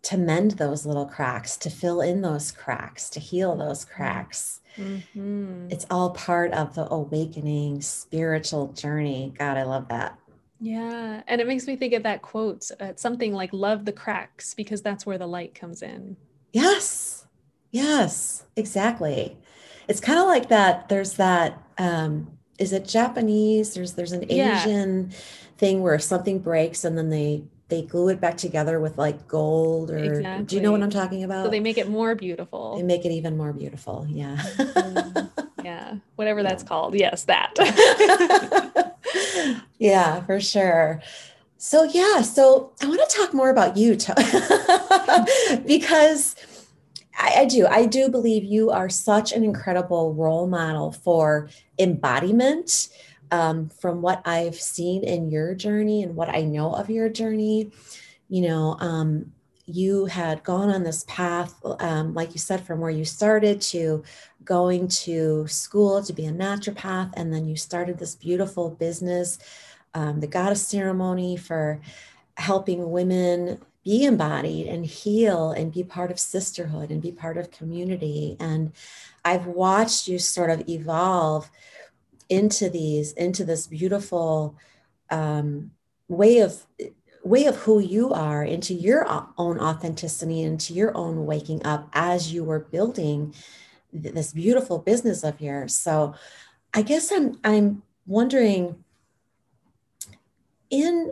to 0.01 0.17
mend 0.17 0.51
those 0.51 0.87
little 0.87 1.05
cracks, 1.05 1.57
to 1.57 1.69
fill 1.69 2.01
in 2.01 2.21
those 2.21 2.51
cracks, 2.51 3.07
to 3.11 3.19
heal 3.19 3.55
those 3.55 3.85
cracks 3.85 4.61
Mm-hmm. 4.79 5.67
It's 5.69 5.85
all 5.91 6.11
part 6.11 6.53
of 6.53 6.73
the 6.75 6.91
awakening 6.91 7.81
spiritual 7.81 8.69
journey. 8.73 9.33
God, 9.37 9.57
I 9.57 9.63
love 9.63 9.87
that. 9.89 10.17
Yeah. 10.59 11.21
And 11.27 11.39
it 11.41 11.47
makes 11.47 11.67
me 11.67 11.75
think 11.75 11.93
of 11.93 12.03
that 12.03 12.21
quote. 12.21 12.69
Uh, 12.79 12.93
something 12.95 13.33
like, 13.33 13.51
love 13.53 13.85
the 13.85 13.93
cracks 13.93 14.53
because 14.53 14.81
that's 14.81 15.05
where 15.05 15.17
the 15.17 15.27
light 15.27 15.53
comes 15.53 15.81
in. 15.81 16.17
Yes. 16.53 17.27
Yes, 17.71 18.45
exactly. 18.55 19.37
It's 19.87 19.99
kind 19.99 20.19
of 20.19 20.25
like 20.25 20.49
that. 20.49 20.89
There's 20.89 21.13
that, 21.13 21.61
um, 21.77 22.31
is 22.57 22.73
it 22.73 22.85
Japanese? 22.85 23.73
There's 23.73 23.93
there's 23.93 24.11
an 24.11 24.25
Asian 24.29 25.09
yeah. 25.11 25.17
thing 25.57 25.81
where 25.81 25.95
if 25.95 26.01
something 26.03 26.39
breaks 26.39 26.83
and 26.83 26.97
then 26.97 27.09
they 27.09 27.43
they 27.69 27.83
glue 27.83 28.09
it 28.09 28.19
back 28.19 28.35
together 28.35 28.79
with 28.79 28.97
like 28.97 29.27
gold 29.27 29.91
or 29.91 29.97
exactly. 29.97 30.45
do 30.45 30.55
you 30.55 30.61
know 30.61 30.71
what 30.71 30.81
I'm 30.81 30.89
talking 30.89 31.23
about? 31.23 31.45
So 31.45 31.51
they 31.51 31.59
make 31.59 31.77
it 31.77 31.87
more 31.87 32.15
beautiful. 32.15 32.75
They 32.77 32.83
make 32.83 33.05
it 33.05 33.11
even 33.11 33.37
more 33.37 33.53
beautiful. 33.53 34.07
Yeah. 34.09 34.37
Mm-hmm. 34.37 35.65
yeah. 35.65 35.95
Whatever 36.15 36.41
that's 36.41 36.63
called. 36.63 36.95
Yes, 36.95 37.25
that. 37.25 37.53
yeah, 39.77 40.21
for 40.23 40.39
sure. 40.39 41.01
So 41.57 41.83
yeah, 41.83 42.21
so 42.21 42.73
I 42.81 42.87
want 42.87 43.07
to 43.07 43.17
talk 43.17 43.33
more 43.33 43.49
about 43.49 43.77
you 43.77 43.91
because 45.67 46.35
I, 47.17 47.41
I 47.41 47.45
do. 47.45 47.67
I 47.67 47.85
do 47.85 48.09
believe 48.09 48.43
you 48.45 48.71
are 48.71 48.89
such 48.89 49.31
an 49.31 49.43
incredible 49.43 50.13
role 50.13 50.47
model 50.47 50.91
for 50.91 51.49
embodiment 51.77 52.89
um, 53.31 53.69
from 53.69 54.01
what 54.01 54.21
I've 54.25 54.55
seen 54.55 55.03
in 55.03 55.29
your 55.29 55.55
journey 55.55 56.03
and 56.03 56.15
what 56.15 56.29
I 56.29 56.41
know 56.41 56.73
of 56.73 56.89
your 56.89 57.09
journey, 57.09 57.71
you 58.27 58.41
know, 58.47 58.75
um, 58.79 59.31
you 59.65 60.05
had 60.05 60.43
gone 60.43 60.69
on 60.69 60.83
this 60.83 61.05
path, 61.07 61.53
um, 61.79 62.13
like 62.15 62.33
you 62.33 62.39
said, 62.39 62.65
from 62.65 62.79
where 62.79 62.89
you 62.89 63.05
started 63.05 63.61
to 63.61 64.03
going 64.43 64.87
to 64.87 65.47
school 65.47 66.01
to 66.03 66.11
be 66.11 66.25
a 66.25 66.31
naturopath, 66.31 67.13
and 67.15 67.31
then 67.31 67.47
you 67.47 67.55
started 67.55 67.99
this 67.99 68.15
beautiful 68.15 68.71
business, 68.71 69.37
um, 69.93 70.21
the 70.21 70.27
goddess 70.27 70.67
ceremony 70.67 71.37
for 71.37 71.79
helping 72.37 72.89
women 72.89 73.61
be 73.83 74.05
embodied 74.05 74.67
and 74.67 74.85
heal 74.85 75.51
and 75.51 75.71
be 75.71 75.83
part 75.83 76.11
of 76.11 76.19
sisterhood 76.19 76.89
and 76.89 77.01
be 77.01 77.11
part 77.11 77.37
of 77.37 77.51
community. 77.51 78.35
And 78.39 78.71
I've 79.23 79.45
watched 79.45 80.07
you 80.07 80.19
sort 80.19 80.49
of 80.49 80.67
evolve 80.67 81.49
into 82.29 82.69
these 82.69 83.11
into 83.13 83.43
this 83.43 83.67
beautiful 83.67 84.55
um, 85.09 85.71
way 86.07 86.39
of 86.39 86.65
way 87.23 87.45
of 87.45 87.55
who 87.57 87.79
you 87.79 88.13
are 88.13 88.43
into 88.43 88.73
your 88.73 89.05
own 89.37 89.59
authenticity 89.59 90.41
into 90.41 90.73
your 90.73 90.95
own 90.95 91.25
waking 91.25 91.65
up 91.65 91.89
as 91.93 92.31
you 92.31 92.43
were 92.43 92.59
building 92.59 93.33
this 93.91 94.31
beautiful 94.33 94.77
business 94.77 95.23
of 95.23 95.41
yours. 95.41 95.73
So 95.73 96.13
i 96.73 96.81
guess 96.81 97.11
i'm 97.11 97.39
i'm 97.43 97.81
wondering 98.05 98.83
in 100.69 101.11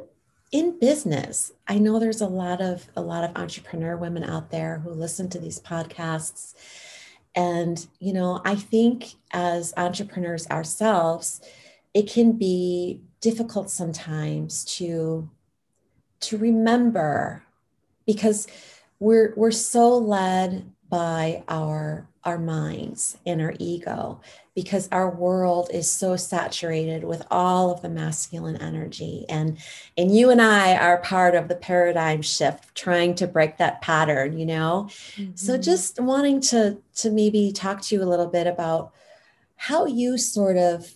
in 0.51 0.79
business 0.79 1.51
i 1.67 1.77
know 1.77 1.99
there's 1.99 2.21
a 2.21 2.27
lot 2.27 2.61
of 2.61 2.87
a 2.95 3.01
lot 3.01 3.23
of 3.23 3.35
entrepreneur 3.35 3.97
women 3.97 4.23
out 4.23 4.51
there 4.51 4.79
who 4.79 4.91
listen 4.91 5.29
to 5.29 5.39
these 5.39 5.59
podcasts 5.59 6.53
and, 7.37 7.85
you 7.99 8.13
know, 8.13 8.41
I 8.43 8.55
think 8.55 9.13
as 9.31 9.71
entrepreneurs 9.77 10.47
ourselves, 10.47 11.39
it 11.93 12.09
can 12.09 12.31
be 12.31 13.01
difficult 13.21 13.69
sometimes 13.69 14.65
to 14.65 15.29
to 16.19 16.37
remember 16.39 17.43
because 18.07 18.47
we're 18.99 19.35
we're 19.37 19.51
so 19.51 19.97
led 19.99 20.71
by 20.89 21.43
our 21.47 22.09
our 22.23 22.39
minds 22.39 23.19
and 23.23 23.39
our 23.39 23.53
ego 23.59 24.19
because 24.57 24.89
our 24.91 25.11
world 25.11 25.69
is 25.71 25.87
so 25.87 26.15
saturated 26.15 27.03
with 27.03 27.21
all 27.29 27.69
of 27.69 27.83
the 27.83 27.89
masculine 27.89 28.55
energy 28.55 29.23
and 29.29 29.55
and 29.95 30.17
you 30.17 30.31
and 30.31 30.41
I 30.41 30.75
are 30.75 30.97
part 30.97 31.35
of 31.35 31.47
the 31.47 31.55
paradigm 31.55 32.23
shift 32.23 32.73
trying 32.73 33.13
to 33.15 33.27
break 33.27 33.57
that 33.57 33.83
pattern 33.83 34.35
you 34.35 34.47
know 34.47 34.87
mm-hmm. 35.15 35.35
so 35.35 35.59
just 35.59 35.99
wanting 35.99 36.41
to 36.49 36.79
to 36.95 37.11
maybe 37.11 37.51
talk 37.51 37.83
to 37.83 37.95
you 37.95 38.01
a 38.01 38.09
little 38.09 38.25
bit 38.25 38.47
about 38.47 38.93
how 39.57 39.85
you 39.85 40.17
sort 40.17 40.57
of 40.57 40.91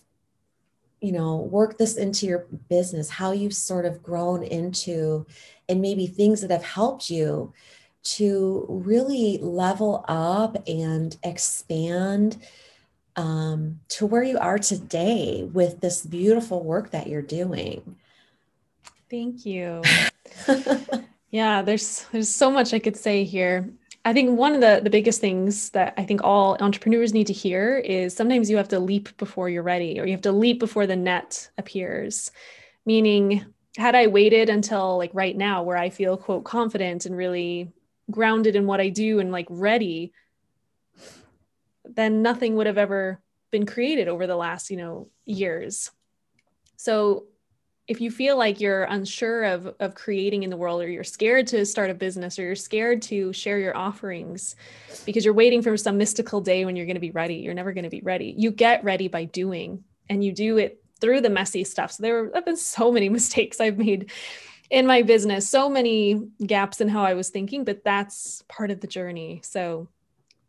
you 1.00 1.12
know 1.12 1.38
work 1.38 1.78
this 1.78 1.98
into 1.98 2.26
your 2.26 2.48
business 2.68 3.12
how 3.12 3.32
you've 3.32 3.54
sort 3.54 3.86
of 3.86 4.02
grown 4.02 4.42
into 4.42 5.24
and 5.70 5.82
maybe 5.82 6.08
things 6.08 6.42
that 6.42 6.50
have 6.50 6.64
helped 6.64 7.12
you 7.12 7.54
to 8.02 8.66
really 8.68 9.38
level 9.38 10.04
up 10.08 10.58
and 10.68 11.16
expand 11.22 12.40
um, 13.16 13.80
to 13.90 14.06
where 14.06 14.24
you 14.24 14.38
are 14.40 14.58
today 14.58 15.44
with 15.52 15.82
this 15.82 16.06
beautiful 16.06 16.64
work 16.64 16.92
that 16.92 17.08
you're 17.08 17.22
doing. 17.22 17.98
Thank 19.10 19.46
you. 19.46 19.82
yeah, 21.32 21.62
there's 21.62 22.06
there's 22.12 22.30
so 22.30 22.50
much 22.50 22.74
I 22.74 22.80
could 22.80 22.96
say 22.96 23.24
here. 23.24 23.70
I 24.04 24.14
think 24.14 24.38
one 24.38 24.56
of 24.56 24.62
the, 24.62 24.82
the 24.84 24.90
biggest 24.90 25.22
things 25.22 25.70
that 25.72 25.94
I 25.96 26.04
think 26.04 26.24
all 26.24 26.58
entrepreneurs 26.60 27.14
need 27.14 27.28
to 27.28 27.34
hear 27.34 27.78
is 27.78 28.16
sometimes 28.16 28.50
you 28.50 28.58
have 28.58 28.70
to 28.70 28.80
leap 28.80 29.16
before 29.18 29.48
you're 29.48 29.62
ready, 29.62 30.00
or 30.00 30.06
you 30.06 30.14
have 30.14 30.22
to 30.22 30.32
leap 30.32 30.60
before 30.60 30.88
the 30.88 30.96
net 30.96 31.50
appears. 31.58 32.32
Meaning, 32.86 33.46
had 33.78 33.94
I 33.94 34.08
waited 34.08 34.50
until 34.50 34.98
like 34.98 35.12
right 35.14 35.38
now, 35.38 35.62
where 35.62 35.78
I 35.78 35.90
feel 35.90 36.18
quote 36.18 36.46
confident 36.46 37.06
and 37.06 37.16
really 37.16 37.72
grounded 38.10 38.56
in 38.56 38.66
what 38.66 38.82
I 38.82 38.90
do 38.90 39.20
and 39.20 39.32
like 39.32 39.48
ready, 39.50 40.14
then 41.96 42.22
nothing 42.22 42.56
would 42.56 42.68
have 42.68 42.78
ever 42.78 43.22
been 43.52 43.66
created 43.66 44.08
over 44.08 44.28
the 44.28 44.36
last, 44.36 44.70
you 44.70 44.78
know, 44.78 45.10
years. 45.26 45.92
So 46.78 47.26
if 47.88 48.00
you 48.00 48.10
feel 48.10 48.38
like 48.38 48.62
you're 48.62 48.84
unsure 48.84 49.44
of 49.44 49.76
of 49.82 49.96
creating 49.96 50.44
in 50.44 50.50
the 50.50 50.56
world 50.56 50.82
or 50.82 50.90
you're 50.90 51.04
scared 51.04 51.46
to 51.48 51.66
start 51.66 51.90
a 51.90 51.94
business 51.94 52.40
or 52.40 52.44
you're 52.44 52.56
scared 52.56 53.02
to 53.02 53.34
share 53.34 53.60
your 53.60 53.76
offerings 53.76 54.56
because 55.06 55.26
you're 55.26 55.34
waiting 55.34 55.62
for 55.62 55.76
some 55.76 55.98
mystical 55.98 56.40
day 56.40 56.64
when 56.64 56.78
you're 56.78 56.86
going 56.86 56.96
to 56.96 57.02
be 57.02 57.12
ready 57.12 57.36
you're 57.36 57.54
never 57.54 57.74
going 57.74 57.84
to 57.84 57.90
be 57.90 58.02
ready 58.02 58.34
you 58.38 58.50
get 58.50 58.82
ready 58.84 59.10
by 59.10 59.26
doing 59.26 59.84
and 60.10 60.24
you 60.24 60.32
do 60.32 60.58
it 60.58 60.82
through 61.02 61.20
the 61.20 61.30
messy 61.30 61.66
stuff 61.66 61.92
so 61.92 62.02
there 62.02 62.32
have 62.34 62.46
been 62.46 62.56
so 62.56 62.92
many 62.94 63.10
mistakes 63.18 63.60
i've 63.60 63.78
made 63.78 64.10
in 64.70 64.88
my 64.88 65.02
business 65.02 65.50
so 65.50 65.68
many 65.68 66.22
gaps 66.46 66.80
in 66.80 66.88
how 66.88 67.04
i 67.04 67.14
was 67.14 67.30
thinking 67.30 67.66
but 67.66 67.84
that's 67.84 68.42
part 68.48 68.72
of 68.72 68.80
the 68.80 68.88
journey 68.88 69.42
so 69.44 69.90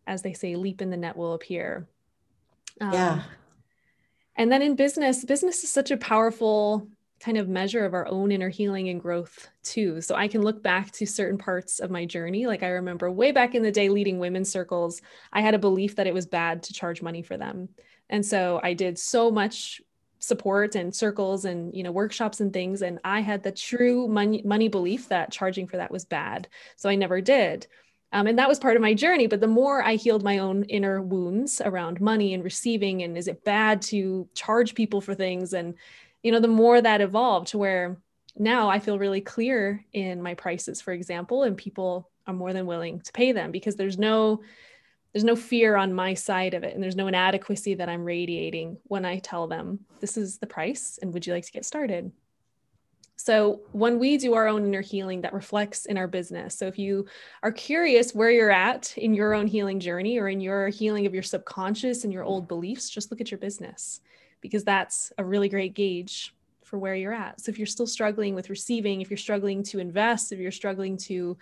as 0.07 0.23
they 0.23 0.33
say 0.33 0.57
leap 0.57 0.83
in 0.83 0.91
the 0.91 0.97
net 0.97 1.17
will 1.17 1.35
appear 1.35 1.87
um, 2.81 2.93
yeah 2.93 3.23
and 4.37 4.51
then 4.51 4.63
in 4.63 4.75
business 4.75 5.25
business 5.25 5.63
is 5.63 5.73
such 5.73 5.91
a 5.91 5.97
powerful 5.97 6.89
kind 7.23 7.39
of 7.39 7.49
measure 7.49 7.85
of 7.85 7.95
our 7.95 8.07
own 8.09 8.33
inner 8.33 8.49
healing 8.49 8.89
and 8.89 9.01
growth 9.01 9.49
too. 9.63 10.01
So 10.01 10.17
I 10.17 10.27
can 10.27 10.43
look 10.43 10.61
back 10.61 10.91
to 10.93 11.07
certain 11.07 11.39
parts 11.39 11.79
of 11.79 11.89
my 11.89 12.05
journey. 12.05 12.49
Like 12.49 12.65
I 12.65 12.69
remember 12.71 13.13
way 13.13 13.31
back 13.31 13.55
in 13.55 13.63
the 13.63 13.71
day 13.71 13.89
leading 13.89 14.19
women's 14.19 14.51
circles, 14.51 15.01
I 15.33 15.41
had 15.41 15.55
a 15.55 15.59
belief 15.59 15.97
that 15.97 16.09
it 16.09 16.15
was 16.15 16.27
bad 16.27 16.65
to 16.65 16.73
charge 16.73 17.01
money 17.01 17.23
for 17.23 17.37
them. 17.37 17.69
And 18.11 18.27
so 18.27 18.61
I 18.63 18.75
did 18.75 18.99
so 18.99 19.31
much 19.31 19.81
support 20.19 20.75
and 20.75 20.95
circles 20.95 21.45
and 21.45 21.75
you 21.75 21.83
know 21.83 21.91
workshops 21.91 22.39
and 22.39 22.53
things 22.53 22.81
and 22.83 23.01
i 23.03 23.19
had 23.19 23.43
the 23.43 23.51
true 23.51 24.07
money 24.07 24.41
money 24.45 24.69
belief 24.69 25.09
that 25.09 25.33
charging 25.33 25.67
for 25.67 25.79
that 25.79 25.91
was 25.91 26.05
bad 26.05 26.47
so 26.77 26.89
i 26.89 26.95
never 26.95 27.21
did 27.21 27.67
um, 28.13 28.27
and 28.27 28.39
that 28.39 28.49
was 28.49 28.59
part 28.59 28.77
of 28.77 28.83
my 28.83 28.95
journey 28.95 29.27
but 29.27 29.41
the 29.41 29.47
more 29.47 29.83
i 29.83 29.95
healed 29.95 30.23
my 30.23 30.39
own 30.39 30.65
inner 30.65 31.01
wounds 31.01 31.61
around 31.65 32.01
money 32.01 32.35
and 32.35 32.45
receiving 32.45 33.03
and 33.03 33.17
is 33.17 33.29
it 33.29 33.45
bad 33.45 33.81
to 33.83 34.29
charge 34.35 34.75
people 34.75 35.01
for 35.01 35.15
things? 35.15 35.53
And 35.53 35.75
you 36.23 36.31
know 36.31 36.41
the 36.41 36.49
more 36.49 36.81
that 36.81 37.01
evolved 37.01 37.49
to 37.49 37.59
where 37.59 37.99
now 38.37 38.69
i 38.69 38.79
feel 38.79 38.99
really 38.99 39.21
clear 39.21 39.85
in 39.93 40.23
my 40.23 40.35
prices 40.35 40.81
for 40.81 40.93
example 40.93 41.43
and 41.43 41.57
people 41.57 42.11
are 42.27 42.35
more 42.35 42.53
than 42.53 42.67
willing 42.67 43.01
to 43.01 43.13
pay 43.13 43.33
them 43.33 43.51
because 43.51 43.77
there's 43.77 43.99
no 43.99 44.41
there's 45.13 45.25
no 45.25 45.37
fear 45.37 45.77
on 45.77 45.93
my 45.93 46.15
side 46.15 46.55
of 46.55 46.63
it 46.63 46.75
and 46.75 46.83
there's 46.83 46.97
no 46.97 47.09
inadequacy 47.09 47.75
that 47.75 47.89
i'm 47.89 48.05
radiating 48.05 48.79
when 48.85 49.05
i 49.05 49.19
tell 49.19 49.47
them 49.47 49.81
this 50.01 50.17
is 50.17 50.39
the 50.39 50.47
price 50.47 50.99
and 51.03 51.13
would 51.13 51.27
you 51.27 51.33
like 51.33 51.45
to 51.45 51.53
get 51.53 51.65
started 51.65 52.11
so 53.25 53.61
when 53.71 54.01
we 54.01 54.17
do 54.19 54.35
our 54.35 54.49
own 54.49 54.67
inner 54.67 54.81
healing 54.81 55.21
that 55.21 55.33
reflects 55.33 55.87
in 55.87 55.97
our 55.97 56.09
business. 56.09 56.59
So 56.59 56.67
if 56.67 56.77
you 56.77 57.07
are 57.45 57.53
curious 57.53 58.17
where 58.17 58.33
you're 58.33 58.51
at 58.51 58.99
in 58.99 59.15
your 59.15 59.33
own 59.33 59.47
healing 59.47 59.79
journey 59.79 60.19
or 60.19 60.29
in 60.29 60.41
your 60.41 60.71
healing 60.71 61.07
of 61.07 61.15
your 61.15 61.23
subconscious 61.23 62.03
and 62.03 62.13
your 62.13 62.25
old 62.25 62.49
beliefs 62.49 62.91
just 62.91 63.13
look 63.13 63.21
at 63.21 63.31
your 63.31 63.39
business 63.39 64.01
because 64.41 64.65
that's 64.65 65.13
a 65.19 65.25
really 65.25 65.49
great 65.49 65.75
gauge 65.75 66.35
for 66.65 66.81
where 66.81 66.97
you're 66.97 67.13
at. 67.13 67.41
So 67.41 67.51
if 67.51 67.59
you're 67.59 67.67
still 67.67 67.87
struggling 67.87 68.35
with 68.35 68.51
receiving 68.51 69.01
if 69.03 69.09
you're 69.09 69.17
struggling 69.17 69.63
to 69.65 69.79
invest 69.79 70.33
if 70.33 70.41
you're 70.41 70.51
struggling 70.51 70.97
to 70.97 71.39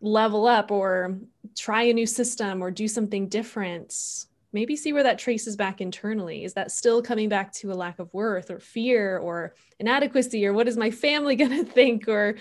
level 0.00 0.48
up 0.48 0.72
or 0.72 1.16
try 1.56 1.82
a 1.82 1.92
new 1.92 2.06
system 2.06 2.60
or 2.60 2.72
do 2.72 2.88
something 2.88 3.28
different 3.28 4.26
maybe 4.52 4.76
see 4.76 4.92
where 4.92 5.02
that 5.02 5.18
traces 5.18 5.56
back 5.56 5.80
internally. 5.80 6.44
Is 6.44 6.54
that 6.54 6.70
still 6.70 7.02
coming 7.02 7.28
back 7.28 7.52
to 7.54 7.72
a 7.72 7.74
lack 7.74 7.98
of 7.98 8.12
worth 8.12 8.50
or 8.50 8.60
fear 8.60 9.18
or 9.18 9.54
inadequacy 9.78 10.46
or 10.46 10.52
what 10.52 10.68
is 10.68 10.76
my 10.76 10.90
family 10.90 11.36
going 11.42 11.64
to 11.64 11.64
think 11.64 12.08
or 12.08 12.36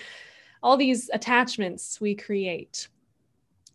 all 0.62 0.78
these 0.78 1.10
attachments 1.14 2.00
we 2.02 2.16
create? 2.16 2.88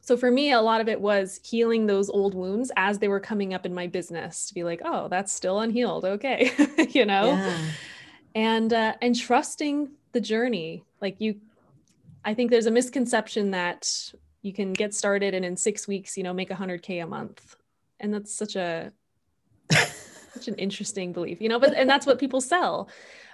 So 0.03 0.17
for 0.17 0.31
me 0.31 0.53
a 0.53 0.61
lot 0.61 0.81
of 0.81 0.89
it 0.89 1.01
was 1.01 1.41
healing 1.43 1.87
those 1.87 2.09
old 2.09 2.35
wounds 2.35 2.71
as 2.77 2.99
they 2.99 3.09
were 3.09 3.19
coming 3.19 3.55
up 3.55 3.67
in 3.67 3.75
my 3.75 3.89
business 3.89 4.47
to 4.47 4.55
be 4.55 4.63
like 4.63 4.81
oh 4.85 5.09
that's 5.09 5.33
still 5.33 5.61
unhealed. 5.61 6.05
Okay. 6.05 6.53
You 6.91 7.05
know? 7.05 7.33
Yeah. 7.33 7.59
and 8.35 8.73
uh, 8.73 8.95
and 9.03 9.19
trusting 9.19 9.91
the 10.13 10.21
journey. 10.21 10.85
Like 11.01 11.17
you 11.19 11.41
I 12.25 12.35
think 12.35 12.51
there's 12.51 12.67
a 12.67 12.71
misconception 12.71 13.51
that 13.53 14.13
you 14.43 14.53
can 14.53 14.73
get 14.73 14.95
started 14.95 15.35
and 15.35 15.45
in 15.45 15.57
six 15.57 15.89
weeks, 15.89 16.17
you 16.17 16.23
know, 16.23 16.33
make 16.33 16.51
a 16.51 16.55
hundred 16.55 16.83
K 16.83 17.01
a 17.01 17.07
month. 17.07 17.57
And 18.01 18.13
that's 18.13 18.35
such 18.35 18.57
a 18.57 18.93
such 19.71 20.49
an 20.49 20.55
interesting 20.57 21.13
belief, 21.13 21.41
you 21.41 21.49
know, 21.49 21.59
but 21.59 21.75
and 21.75 21.89
that's 21.89 22.07
what 22.07 22.19
people 22.19 22.41
sell. 22.41 22.89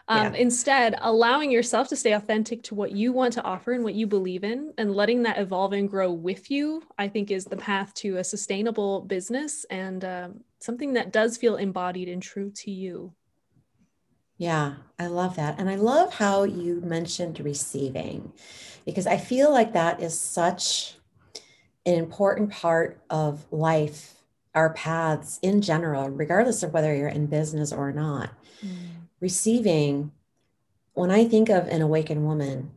Um, 0.08 0.34
yeah. 0.34 0.40
Instead, 0.40 0.96
allowing 1.00 1.50
yourself 1.50 1.88
to 1.88 1.96
stay 1.96 2.12
authentic 2.12 2.64
to 2.64 2.74
what 2.74 2.90
you 2.92 3.12
want 3.12 3.32
to 3.34 3.42
offer 3.42 3.72
and 3.72 3.84
what 3.84 3.94
you 3.94 4.06
believe 4.06 4.42
in, 4.42 4.72
and 4.76 4.94
letting 4.94 5.22
that 5.22 5.38
evolve 5.38 5.72
and 5.72 5.88
grow 5.88 6.10
with 6.10 6.50
you, 6.50 6.82
I 6.98 7.08
think 7.08 7.30
is 7.30 7.44
the 7.44 7.56
path 7.56 7.94
to 7.94 8.16
a 8.16 8.24
sustainable 8.24 9.02
business 9.02 9.64
and 9.70 10.04
um, 10.04 10.40
something 10.58 10.94
that 10.94 11.12
does 11.12 11.36
feel 11.36 11.56
embodied 11.56 12.08
and 12.08 12.20
true 12.22 12.50
to 12.50 12.70
you. 12.70 13.14
Yeah, 14.38 14.74
I 14.98 15.06
love 15.06 15.36
that. 15.36 15.60
And 15.60 15.70
I 15.70 15.76
love 15.76 16.14
how 16.14 16.42
you 16.42 16.80
mentioned 16.80 17.38
receiving 17.38 18.32
because 18.84 19.06
I 19.06 19.16
feel 19.16 19.52
like 19.52 19.72
that 19.74 20.02
is 20.02 20.18
such 20.18 20.96
an 21.86 21.94
important 21.94 22.50
part 22.50 23.00
of 23.08 23.46
life, 23.52 24.14
our 24.54 24.72
paths 24.74 25.38
in 25.42 25.62
general, 25.62 26.10
regardless 26.10 26.62
of 26.62 26.72
whether 26.72 26.94
you're 26.94 27.08
in 27.08 27.26
business 27.26 27.72
or 27.72 27.92
not. 27.92 28.30
Mm. 28.64 28.76
Receiving, 29.20 30.12
when 30.94 31.10
I 31.10 31.24
think 31.24 31.48
of 31.48 31.68
an 31.68 31.80
awakened 31.80 32.24
woman, 32.24 32.70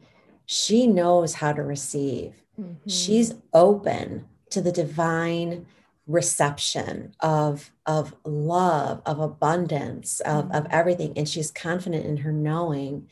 she 0.45 0.87
knows 0.87 1.35
how 1.35 1.53
to 1.53 1.63
receive. 1.63 2.33
Mm-hmm. 2.59 2.89
She's 2.89 3.33
open 3.53 4.25
to 4.51 4.61
the 4.61 4.71
divine 4.71 5.65
reception 6.07 7.15
of 7.19 7.71
of 7.87 8.13
love 8.23 9.01
of 9.07 9.19
abundance 9.19 10.19
of, 10.19 10.45
of 10.51 10.65
mm-hmm. 10.65 10.67
everything 10.69 11.11
and 11.15 11.27
she's 11.27 11.49
confident 11.49 12.05
in 12.05 12.17
her 12.17 12.31
knowing 12.31 13.09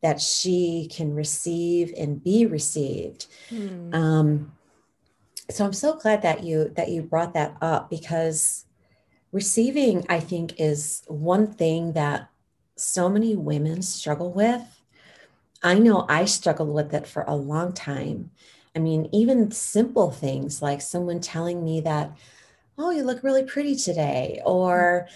that 0.00 0.20
she 0.20 0.88
can 0.90 1.14
receive 1.14 1.92
and 1.96 2.22
be 2.22 2.44
received. 2.44 3.26
Mm. 3.50 3.94
Um, 3.94 4.52
so 5.50 5.64
I'm 5.64 5.72
so 5.72 5.96
glad 5.96 6.22
that 6.22 6.44
you 6.44 6.70
that 6.76 6.88
you 6.88 7.02
brought 7.02 7.34
that 7.34 7.56
up 7.60 7.90
because 7.90 8.64
receiving, 9.32 10.06
I 10.08 10.20
think, 10.20 10.54
is 10.58 11.02
one 11.06 11.46
thing 11.52 11.92
that 11.92 12.28
so 12.76 13.08
many 13.08 13.36
women 13.36 13.82
struggle 13.82 14.32
with. 14.32 14.62
I 15.62 15.74
know 15.74 16.06
I 16.08 16.24
struggled 16.24 16.72
with 16.74 16.92
it 16.94 17.06
for 17.06 17.24
a 17.26 17.34
long 17.34 17.72
time. 17.72 18.30
I 18.76 18.78
mean, 18.80 19.08
even 19.12 19.50
simple 19.50 20.10
things 20.10 20.60
like 20.60 20.80
someone 20.80 21.20
telling 21.20 21.64
me 21.64 21.80
that, 21.82 22.16
oh, 22.76 22.90
you 22.90 23.04
look 23.04 23.22
really 23.22 23.44
pretty 23.44 23.76
today, 23.76 24.40
or 24.44 25.08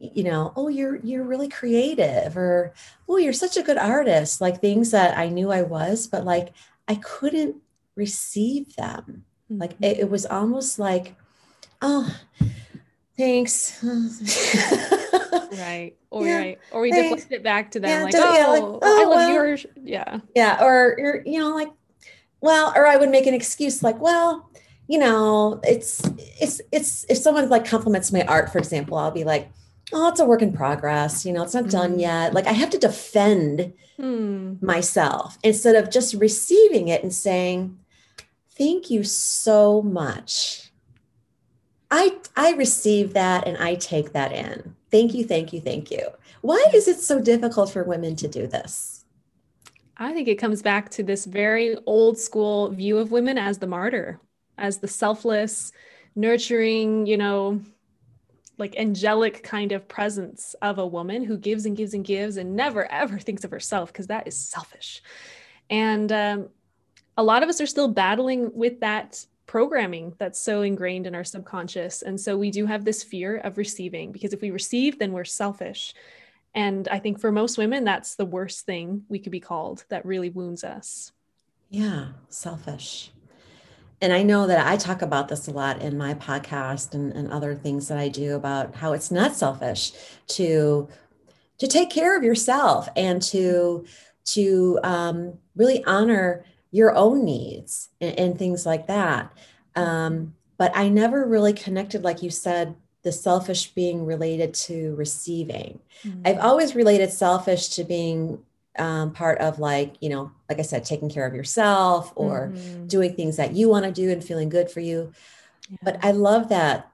you 0.00 0.24
know 0.24 0.52
oh 0.56 0.68
you're 0.68 0.96
you're 0.96 1.24
really 1.24 1.48
creative 1.48 2.36
or 2.36 2.72
oh 3.08 3.16
you're 3.16 3.32
such 3.32 3.56
a 3.56 3.62
good 3.62 3.76
artist 3.76 4.40
like 4.40 4.60
things 4.60 4.90
that 4.90 5.16
i 5.18 5.28
knew 5.28 5.50
i 5.50 5.62
was 5.62 6.06
but 6.06 6.24
like 6.24 6.52
i 6.88 6.94
couldn't 6.96 7.56
receive 7.96 8.74
them 8.76 9.24
mm-hmm. 9.54 9.60
like 9.60 9.72
it, 9.80 10.00
it, 10.00 10.10
was 10.10 10.26
almost 10.26 10.78
like 10.78 11.14
oh 11.82 12.14
thanks 13.16 13.82
right 15.52 15.94
or 16.10 16.26
yeah, 16.26 16.38
right 16.38 16.58
or 16.72 16.82
we 16.82 16.90
deflect 16.90 17.30
it 17.30 17.42
back 17.42 17.70
to 17.70 17.80
them 17.80 17.90
yeah, 17.90 18.04
like, 18.04 18.14
oh, 18.16 18.34
yeah, 18.36 18.46
like, 18.46 18.62
oh, 18.62 18.78
oh 18.82 19.02
i 19.02 19.04
love 19.04 19.16
well, 19.16 19.32
yours 19.32 19.66
yeah 19.82 20.20
yeah 20.34 20.62
or 20.62 20.96
you're 20.98 21.22
you 21.24 21.38
know 21.38 21.54
like 21.54 21.70
well 22.40 22.72
or 22.76 22.86
i 22.86 22.96
would 22.96 23.10
make 23.10 23.26
an 23.26 23.34
excuse 23.34 23.82
like 23.82 23.98
well 24.00 24.50
you 24.88 24.98
know 24.98 25.60
it's 25.62 26.02
it's 26.40 26.60
it's 26.72 27.04
if 27.08 27.16
someone 27.16 27.48
like 27.48 27.64
compliments 27.64 28.12
my 28.12 28.22
art 28.22 28.50
for 28.50 28.58
example 28.58 28.98
i'll 28.98 29.10
be 29.10 29.24
like 29.24 29.50
oh, 29.92 30.08
it's 30.08 30.20
a 30.20 30.24
work 30.24 30.42
in 30.42 30.52
progress. 30.52 31.24
You 31.24 31.32
know, 31.32 31.42
it's 31.42 31.54
not 31.54 31.70
done 31.70 31.96
mm. 31.96 32.00
yet. 32.00 32.34
Like 32.34 32.46
I 32.46 32.52
have 32.52 32.70
to 32.70 32.78
defend 32.78 33.72
mm. 33.98 34.62
myself 34.62 35.38
instead 35.42 35.76
of 35.76 35.90
just 35.90 36.14
receiving 36.14 36.88
it 36.88 37.02
and 37.02 37.12
saying, 37.12 37.78
thank 38.56 38.90
you 38.90 39.04
so 39.04 39.82
much. 39.82 40.70
I, 41.90 42.16
I 42.36 42.52
receive 42.52 43.14
that 43.14 43.46
and 43.46 43.56
I 43.58 43.76
take 43.76 44.12
that 44.12 44.32
in. 44.32 44.74
Thank 44.90 45.14
you, 45.14 45.24
thank 45.24 45.52
you, 45.52 45.60
thank 45.60 45.90
you. 45.90 46.08
Why 46.40 46.64
is 46.74 46.88
it 46.88 47.00
so 47.00 47.20
difficult 47.20 47.72
for 47.72 47.84
women 47.84 48.16
to 48.16 48.28
do 48.28 48.46
this? 48.46 49.04
I 49.96 50.12
think 50.12 50.26
it 50.26 50.36
comes 50.36 50.60
back 50.60 50.90
to 50.90 51.02
this 51.02 51.24
very 51.24 51.76
old 51.86 52.18
school 52.18 52.70
view 52.70 52.98
of 52.98 53.12
women 53.12 53.38
as 53.38 53.58
the 53.58 53.66
martyr, 53.66 54.20
as 54.58 54.78
the 54.78 54.88
selfless, 54.88 55.70
nurturing, 56.16 57.06
you 57.06 57.16
know, 57.16 57.60
like 58.58 58.76
angelic 58.76 59.42
kind 59.42 59.72
of 59.72 59.86
presence 59.88 60.54
of 60.62 60.78
a 60.78 60.86
woman 60.86 61.24
who 61.24 61.36
gives 61.36 61.66
and 61.66 61.76
gives 61.76 61.94
and 61.94 62.04
gives 62.04 62.36
and 62.36 62.56
never 62.56 62.90
ever 62.90 63.18
thinks 63.18 63.44
of 63.44 63.50
herself 63.50 63.92
because 63.92 64.06
that 64.08 64.28
is 64.28 64.36
selfish 64.36 65.02
and 65.70 66.12
um, 66.12 66.48
a 67.16 67.22
lot 67.22 67.42
of 67.42 67.48
us 67.48 67.60
are 67.60 67.66
still 67.66 67.88
battling 67.88 68.50
with 68.54 68.80
that 68.80 69.24
programming 69.46 70.14
that's 70.18 70.40
so 70.40 70.62
ingrained 70.62 71.06
in 71.06 71.14
our 71.14 71.24
subconscious. 71.24 72.02
And 72.02 72.20
so 72.20 72.36
we 72.36 72.50
do 72.50 72.66
have 72.66 72.84
this 72.84 73.02
fear 73.02 73.36
of 73.38 73.58
receiving 73.58 74.10
because 74.10 74.32
if 74.32 74.40
we 74.40 74.50
receive 74.50 74.98
then 74.98 75.12
we're 75.12 75.24
selfish. 75.24 75.94
And 76.54 76.88
i 76.88 76.98
think 76.98 77.20
for 77.20 77.32
most 77.32 77.58
women 77.58 77.84
that's 77.84 78.14
the 78.14 78.24
worst 78.24 78.64
thing 78.64 79.04
we 79.08 79.18
could 79.18 79.32
be 79.32 79.40
called 79.40 79.84
that 79.90 80.06
really 80.06 80.30
wounds 80.30 80.64
us. 80.64 81.12
Yeah 81.68 82.08
selfish. 82.28 83.10
And 84.00 84.12
I 84.12 84.22
know 84.22 84.46
that 84.46 84.66
I 84.66 84.76
talk 84.76 85.02
about 85.02 85.28
this 85.28 85.48
a 85.48 85.50
lot 85.50 85.80
in 85.80 85.96
my 85.96 86.14
podcast 86.14 86.94
and, 86.94 87.12
and 87.12 87.30
other 87.32 87.54
things 87.54 87.88
that 87.88 87.98
I 87.98 88.08
do 88.08 88.34
about 88.34 88.74
how 88.74 88.92
it's 88.92 89.10
not 89.10 89.34
selfish 89.34 89.92
to 90.28 90.88
to 91.58 91.66
take 91.66 91.90
care 91.90 92.16
of 92.16 92.24
yourself 92.24 92.88
and 92.96 93.22
to 93.22 93.84
to 94.26 94.80
um, 94.82 95.38
really 95.54 95.84
honor 95.84 96.44
your 96.74 96.94
own 96.94 97.24
needs 97.24 97.90
and, 98.00 98.18
and 98.18 98.38
things 98.38 98.66
like 98.66 98.86
that. 98.88 99.32
Um, 99.76 100.34
but 100.56 100.72
I 100.74 100.88
never 100.88 101.24
really 101.24 101.52
connected, 101.52 102.02
like 102.02 102.22
you 102.22 102.30
said, 102.30 102.74
the 103.02 103.12
selfish 103.12 103.68
being 103.68 104.04
related 104.04 104.54
to 104.54 104.94
receiving. 104.96 105.80
Mm-hmm. 106.02 106.22
I've 106.24 106.38
always 106.38 106.74
related 106.74 107.12
selfish 107.12 107.68
to 107.70 107.84
being 107.84 108.42
um, 108.78 109.12
part 109.12 109.38
of 109.38 109.60
like 109.60 109.94
you 110.00 110.08
know 110.08 110.32
like 110.48 110.58
i 110.58 110.62
said 110.62 110.84
taking 110.84 111.08
care 111.08 111.24
of 111.24 111.32
yourself 111.32 112.12
or 112.16 112.50
mm-hmm. 112.52 112.88
doing 112.88 113.14
things 113.14 113.36
that 113.36 113.52
you 113.52 113.68
want 113.68 113.84
to 113.84 113.92
do 113.92 114.10
and 114.10 114.24
feeling 114.24 114.48
good 114.48 114.68
for 114.68 114.80
you 114.80 115.12
yeah. 115.70 115.76
but 115.80 116.04
i 116.04 116.10
love 116.10 116.48
that 116.48 116.90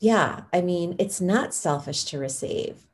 yeah 0.00 0.40
i 0.52 0.60
mean 0.60 0.96
it's 0.98 1.20
not 1.20 1.54
selfish 1.54 2.02
to 2.02 2.18
receive 2.18 2.88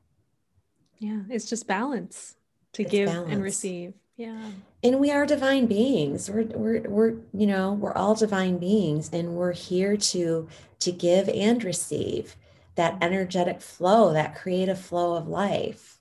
yeah 0.99 1.21
it's 1.31 1.49
just 1.49 1.67
balance 1.67 2.37
to 2.73 2.83
it's 2.83 2.91
give 2.91 3.07
balance. 3.07 3.33
and 3.33 3.43
receive. 3.43 3.93
Yeah. 4.17 4.51
And 4.83 5.01
we 5.01 5.11
are 5.11 5.27
divine 5.27 5.67
beings. 5.67 6.31
We're, 6.31 6.45
we're, 6.45 6.81
we're, 6.83 7.15
you 7.33 7.47
know, 7.47 7.73
we're 7.73 7.95
all 7.95 8.15
divine 8.15 8.59
beings 8.59 9.11
and 9.13 9.35
we're 9.35 9.53
here 9.53 9.97
to, 9.97 10.49
to 10.81 10.93
give 10.93 11.29
and 11.29 11.63
receive 11.65 12.37
that 12.77 12.97
energetic 13.03 13.61
flow, 13.61 14.13
that 14.13 14.37
creative 14.37 14.79
flow 14.79 15.17
of 15.17 15.27
life. 15.27 15.99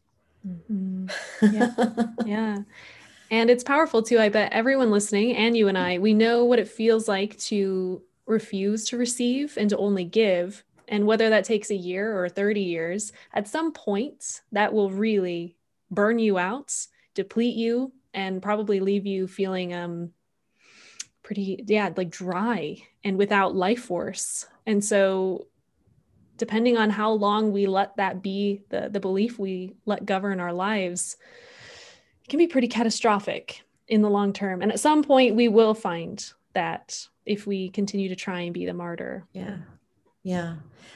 Mm-hmm. 0.47 1.07
Yeah. 1.41 1.73
yeah. 2.25 2.57
And 3.31 3.49
it's 3.49 3.63
powerful 3.63 4.03
too. 4.03 4.19
I 4.19 4.29
bet 4.29 4.53
everyone 4.53 4.91
listening 4.91 5.35
and 5.35 5.57
you 5.57 5.67
and 5.67 5.77
I, 5.77 5.97
we 5.97 6.13
know 6.13 6.45
what 6.45 6.59
it 6.59 6.67
feels 6.67 7.07
like 7.07 7.37
to 7.39 8.01
refuse 8.27 8.87
to 8.89 8.97
receive 8.97 9.57
and 9.57 9.69
to 9.71 9.77
only 9.77 10.03
give. 10.03 10.63
And 10.87 11.07
whether 11.07 11.29
that 11.29 11.45
takes 11.45 11.71
a 11.71 11.75
year 11.75 12.17
or 12.17 12.29
30 12.29 12.61
years, 12.61 13.11
at 13.33 13.47
some 13.47 13.71
point 13.71 14.41
that 14.51 14.71
will 14.71 14.91
really 14.91 15.57
burn 15.89 16.19
you 16.19 16.37
out, 16.37 16.73
deplete 17.15 17.55
you, 17.55 17.91
and 18.13 18.41
probably 18.41 18.79
leave 18.79 19.05
you 19.05 19.27
feeling 19.27 19.73
um 19.73 20.11
pretty 21.23 21.63
yeah, 21.67 21.91
like 21.97 22.09
dry 22.09 22.77
and 23.03 23.17
without 23.17 23.53
life 23.53 23.81
force. 23.81 24.45
And 24.65 24.83
so 24.83 25.47
depending 26.37 26.77
on 26.77 26.89
how 26.89 27.11
long 27.11 27.51
we 27.51 27.65
let 27.65 27.97
that 27.97 28.21
be 28.21 28.63
the 28.69 28.89
the 28.89 28.99
belief 28.99 29.37
we 29.37 29.75
let 29.85 30.05
govern 30.05 30.39
our 30.39 30.53
lives, 30.53 31.17
it 32.23 32.29
can 32.29 32.37
be 32.37 32.47
pretty 32.47 32.69
catastrophic 32.69 33.61
in 33.87 34.01
the 34.01 34.09
long 34.09 34.31
term. 34.31 34.61
And 34.61 34.71
at 34.71 34.79
some 34.79 35.03
point 35.03 35.35
we 35.35 35.49
will 35.49 35.73
find 35.73 36.25
that 36.53 37.07
if 37.25 37.45
we 37.45 37.69
continue 37.69 38.09
to 38.09 38.15
try 38.15 38.41
and 38.41 38.53
be 38.53 38.65
the 38.65 38.73
martyr. 38.73 39.25
Yeah. 39.33 39.57
Yeah. 40.27 40.55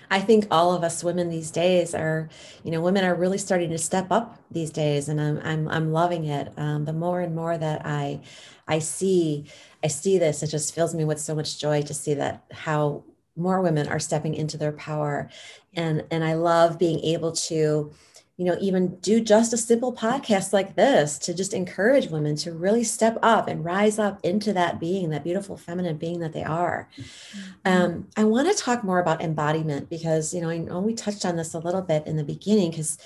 I 0.10 0.20
think 0.20 0.48
all 0.52 0.74
of 0.74 0.84
us 0.84 1.06
women 1.06 1.30
these 1.30 1.52
days 1.52 1.96
are, 1.96 2.28
you 2.66 2.72
know, 2.72 2.82
women 2.82 3.06
are 3.06 3.16
really 3.16 3.38
starting 3.38 3.70
to 3.70 3.78
step 3.78 4.12
up 4.12 4.38
these 4.52 4.70
days, 4.70 5.08
and 5.08 5.22
I'm 5.22 5.40
I'm 5.42 5.70
I'm 5.70 5.94
loving 5.94 6.26
it. 6.26 6.52
Um, 6.58 6.84
the 6.84 6.92
more 6.92 7.22
and 7.22 7.34
more 7.34 7.58
that 7.58 7.86
I 7.86 8.20
I 8.68 8.80
see 8.80 9.46
I 9.82 9.88
see 9.88 10.18
this, 10.18 10.44
it 10.44 10.48
just 10.48 10.76
fills 10.76 10.94
me 10.94 11.06
with 11.06 11.18
so 11.18 11.34
much 11.34 11.58
joy 11.60 11.82
to 11.84 11.94
see 11.94 12.14
that 12.16 12.44
how 12.52 13.06
more 13.38 13.62
women 13.62 13.88
are 13.88 14.00
stepping 14.00 14.36
into 14.36 14.58
their 14.58 14.74
power, 14.74 15.30
and 15.76 16.04
and 16.12 16.26
I 16.26 16.34
love 16.34 16.78
being 16.78 17.00
able 17.00 17.32
to 17.48 17.94
you 18.42 18.48
know, 18.48 18.58
even 18.60 18.96
do 19.02 19.22
just 19.22 19.54
a 19.54 19.58
simple 19.58 19.94
podcast 19.94 20.52
like 20.52 20.76
this 20.76 21.20
to 21.20 21.32
just 21.32 21.54
encourage 21.54 22.08
women 22.08 22.36
to 22.36 22.52
really 22.52 22.84
step 22.84 23.20
up 23.22 23.48
and 23.48 23.64
rise 23.64 24.00
up 24.00 24.20
into 24.24 24.52
that 24.52 24.80
being, 24.80 25.12
that 25.12 25.24
beautiful 25.24 25.56
feminine 25.56 25.96
being 25.96 26.22
that 26.22 26.34
they 26.34 26.44
are. 26.44 26.90
Mm-hmm. 26.98 27.52
Um, 27.66 28.08
I 28.18 28.24
want 28.24 28.50
to 28.50 28.64
talk 28.64 28.84
more 28.84 28.98
about 28.98 29.22
embodiment 29.22 29.92
because, 29.92 30.34
you 30.34 30.42
know, 30.42 30.50
I 30.50 30.58
know 30.58 30.80
we 30.80 30.96
touched 30.96 31.24
on 31.24 31.36
this 31.36 31.54
a 31.54 31.60
little 31.60 31.84
bit 31.84 32.08
in 32.08 32.18
the 32.18 32.24
beginning 32.24 32.72
because 32.72 32.98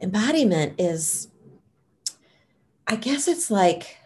embodiment 0.00 0.74
is, 0.78 1.30
I 2.86 2.94
guess 2.94 3.26
it's 3.26 3.50
like, 3.50 3.96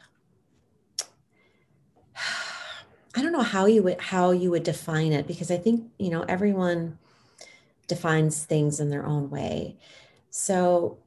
I 3.14 3.20
don't 3.20 3.32
know 3.32 3.42
how 3.42 3.66
you 3.66 3.82
would 3.82 4.00
how 4.00 4.30
you 4.30 4.50
would 4.50 4.62
define 4.62 5.12
it 5.12 5.26
because 5.26 5.50
I 5.50 5.58
think 5.58 5.90
you 5.98 6.10
know 6.10 6.22
everyone 6.22 6.96
defines 7.86 8.44
things 8.44 8.80
in 8.80 8.88
their 8.88 9.04
own 9.04 9.28
way. 9.28 9.76
So 10.30 10.98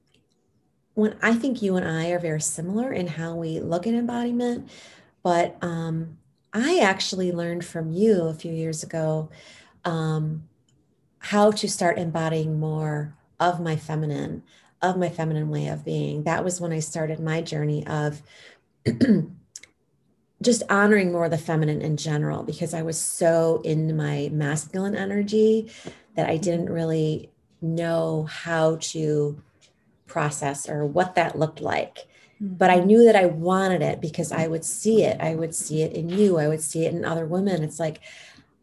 when 0.93 1.15
I 1.21 1.33
think 1.33 1.62
you 1.62 1.75
and 1.75 1.88
I 1.88 2.09
are 2.12 2.19
very 2.19 2.41
similar 2.41 2.91
in 2.91 3.07
how 3.07 3.36
we 3.36 3.59
look 3.59 3.88
at 3.88 3.93
embodiment, 3.93 4.69
but 5.23 5.57
um, 5.62 6.17
I 6.53 6.79
actually 6.79 7.31
learned 7.31 7.65
from 7.65 7.91
you 7.91 8.23
a 8.23 8.33
few 8.33 8.51
years 8.51 8.83
ago 8.83 9.29
um, 9.86 10.43
how 11.17 11.51
to 11.51 11.67
start 11.67 11.97
embodying 11.97 12.59
more 12.59 13.15
of 13.39 13.59
my 13.59 13.75
feminine, 13.75 14.43
of 14.81 14.97
my 14.97 15.09
feminine 15.09 15.49
way 15.49 15.67
of 15.67 15.83
being. 15.83 16.23
That 16.23 16.43
was 16.43 16.62
when 16.62 16.71
I 16.71 16.79
started 16.79 17.19
my 17.19 17.41
journey 17.41 17.86
of 17.88 18.21
just 20.41 20.63
honoring 20.69 21.12
more 21.12 21.29
the 21.29 21.38
feminine 21.38 21.81
in 21.81 21.97
general 21.97 22.43
because 22.43 22.73
I 22.73 22.83
was 22.83 22.99
so 22.99 23.62
in 23.63 23.95
my 23.97 24.29
masculine 24.31 24.95
energy 24.95 25.71
that 26.15 26.29
I 26.29 26.38
didn't 26.38 26.69
really 26.69 27.31
know 27.63 28.23
how 28.30 28.78
to 28.82 29.41
process 30.06 30.69
or 30.69 30.86
what 30.86 31.15
that 31.15 31.38
looked 31.38 31.62
like. 31.62 31.99
Mm-hmm. 32.41 32.56
But 32.56 32.69
I 32.69 32.80
knew 32.80 33.06
that 33.06 33.15
I 33.15 33.26
wanted 33.26 33.82
it 33.82 34.02
because 34.02 34.32
I 34.32 34.47
would 34.47 34.65
see 34.65 35.04
it. 35.04 35.19
I 35.19 35.36
would 35.36 35.56
see 35.56 35.82
it 35.82 35.93
in 35.93 36.10
you. 36.10 36.38
I 36.38 36.47
would 36.47 36.62
see 36.62 36.86
it 36.86 36.93
in 36.93 37.06
other 37.06 37.26
women. 37.26 37.63
It's 37.63 37.80
like, 37.80 37.99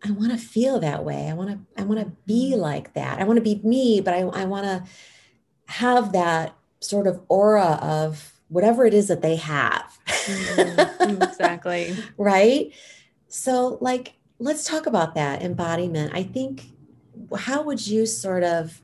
I 0.04 0.12
want 0.12 0.32
to 0.32 0.38
feel 0.38 0.80
that 0.80 1.04
way. 1.04 1.28
I 1.28 1.34
want 1.34 1.50
to, 1.50 1.80
I 1.80 1.84
want 1.84 2.00
to 2.00 2.12
be 2.26 2.52
mm-hmm. 2.52 2.60
like 2.60 2.94
that. 2.94 3.18
I 3.18 3.24
want 3.24 3.38
to 3.38 3.42
be 3.42 3.60
me, 3.64 4.00
but 4.00 4.14
I, 4.14 4.20
I 4.20 4.44
want 4.44 4.64
to 4.64 4.84
have 5.66 6.12
that 6.12 6.54
sort 6.80 7.06
of 7.06 7.20
aura 7.28 7.78
of 7.82 8.32
whatever 8.48 8.84
it 8.84 8.94
is 8.94 9.08
that 9.08 9.22
they 9.22 9.36
have. 9.36 9.98
mm-hmm. 10.06 11.22
Exactly. 11.22 11.96
right. 12.16 12.72
So, 13.28 13.78
like, 13.80 14.14
let's 14.38 14.64
talk 14.64 14.86
about 14.86 15.14
that 15.14 15.42
embodiment. 15.42 16.12
I 16.14 16.22
think, 16.22 16.64
how 17.36 17.62
would 17.62 17.86
you 17.86 18.06
sort 18.06 18.42
of 18.42 18.80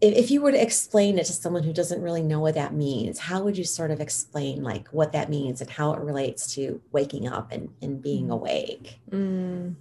if 0.00 0.30
you 0.30 0.42
were 0.42 0.52
to 0.52 0.60
explain 0.62 1.18
it 1.18 1.24
to 1.24 1.32
someone 1.32 1.62
who 1.62 1.72
doesn't 1.72 2.02
really 2.02 2.22
know 2.22 2.40
what 2.40 2.54
that 2.54 2.74
means 2.74 3.18
how 3.18 3.42
would 3.42 3.56
you 3.56 3.64
sort 3.64 3.90
of 3.90 4.00
explain 4.00 4.62
like 4.62 4.88
what 4.88 5.12
that 5.12 5.30
means 5.30 5.60
and 5.60 5.70
how 5.70 5.92
it 5.92 6.00
relates 6.00 6.54
to 6.54 6.80
waking 6.92 7.26
up 7.26 7.50
and, 7.52 7.70
and 7.82 8.02
being 8.02 8.28
mm. 8.28 8.32
awake 8.32 8.98
mm. 9.10 9.74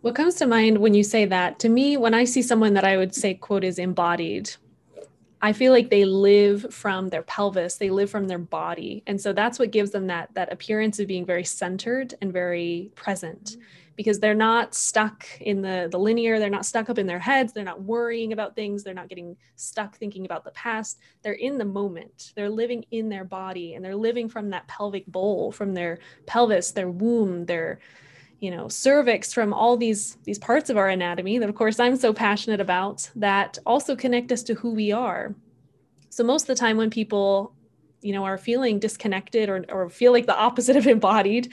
what 0.00 0.14
comes 0.14 0.34
to 0.36 0.46
mind 0.46 0.78
when 0.78 0.94
you 0.94 1.02
say 1.02 1.24
that 1.24 1.58
to 1.58 1.68
me 1.68 1.96
when 1.96 2.14
i 2.14 2.24
see 2.24 2.42
someone 2.42 2.74
that 2.74 2.84
i 2.84 2.96
would 2.96 3.14
say 3.14 3.34
quote 3.34 3.64
is 3.64 3.78
embodied 3.78 4.50
i 5.42 5.52
feel 5.52 5.72
like 5.72 5.90
they 5.90 6.06
live 6.06 6.72
from 6.72 7.08
their 7.08 7.22
pelvis 7.22 7.76
they 7.76 7.90
live 7.90 8.10
from 8.10 8.28
their 8.28 8.38
body 8.38 9.02
and 9.06 9.20
so 9.20 9.32
that's 9.32 9.58
what 9.58 9.70
gives 9.70 9.90
them 9.90 10.06
that 10.06 10.32
that 10.34 10.52
appearance 10.52 10.98
of 10.98 11.06
being 11.06 11.26
very 11.26 11.44
centered 11.44 12.14
and 12.22 12.32
very 12.32 12.90
present 12.94 13.56
mm 13.56 13.62
because 13.96 14.18
they're 14.18 14.34
not 14.34 14.74
stuck 14.74 15.26
in 15.40 15.62
the 15.62 15.88
the 15.90 15.98
linear 15.98 16.38
they're 16.38 16.50
not 16.50 16.66
stuck 16.66 16.88
up 16.88 16.98
in 16.98 17.06
their 17.06 17.18
heads 17.18 17.52
they're 17.52 17.64
not 17.64 17.82
worrying 17.82 18.32
about 18.32 18.56
things 18.56 18.82
they're 18.82 18.94
not 18.94 19.08
getting 19.08 19.36
stuck 19.62 19.96
thinking 19.96 20.24
about 20.24 20.44
the 20.44 20.50
past. 20.50 20.98
They're 21.22 21.32
in 21.32 21.58
the 21.58 21.64
moment. 21.64 22.32
They're 22.34 22.50
living 22.50 22.84
in 22.90 23.08
their 23.08 23.24
body 23.24 23.74
and 23.74 23.84
they're 23.84 23.96
living 23.96 24.28
from 24.28 24.50
that 24.50 24.66
pelvic 24.68 25.06
bowl 25.06 25.52
from 25.52 25.74
their 25.74 25.98
pelvis 26.26 26.72
their 26.72 26.90
womb 26.90 27.46
their 27.46 27.78
you 28.40 28.50
know 28.50 28.68
cervix 28.68 29.32
from 29.32 29.54
all 29.54 29.76
these 29.76 30.16
these 30.24 30.38
parts 30.38 30.68
of 30.68 30.76
our 30.76 30.88
anatomy 30.88 31.38
that 31.38 31.48
of 31.48 31.54
course 31.54 31.78
i'm 31.78 31.96
so 31.96 32.12
passionate 32.12 32.60
about 32.60 33.08
that 33.14 33.58
also 33.64 33.94
connect 33.94 34.32
us 34.32 34.42
to 34.42 34.54
who 34.54 34.74
we 34.74 34.92
are. 34.92 35.34
So 36.10 36.24
most 36.24 36.42
of 36.42 36.48
the 36.48 36.54
time 36.56 36.76
when 36.76 36.90
people 36.90 37.54
you 38.00 38.12
know 38.12 38.24
are 38.24 38.38
feeling 38.38 38.80
disconnected 38.80 39.48
or, 39.48 39.64
or 39.68 39.88
feel 39.88 40.12
like 40.12 40.26
the 40.26 40.36
opposite 40.36 40.76
of 40.76 40.86
embodied 40.96 41.52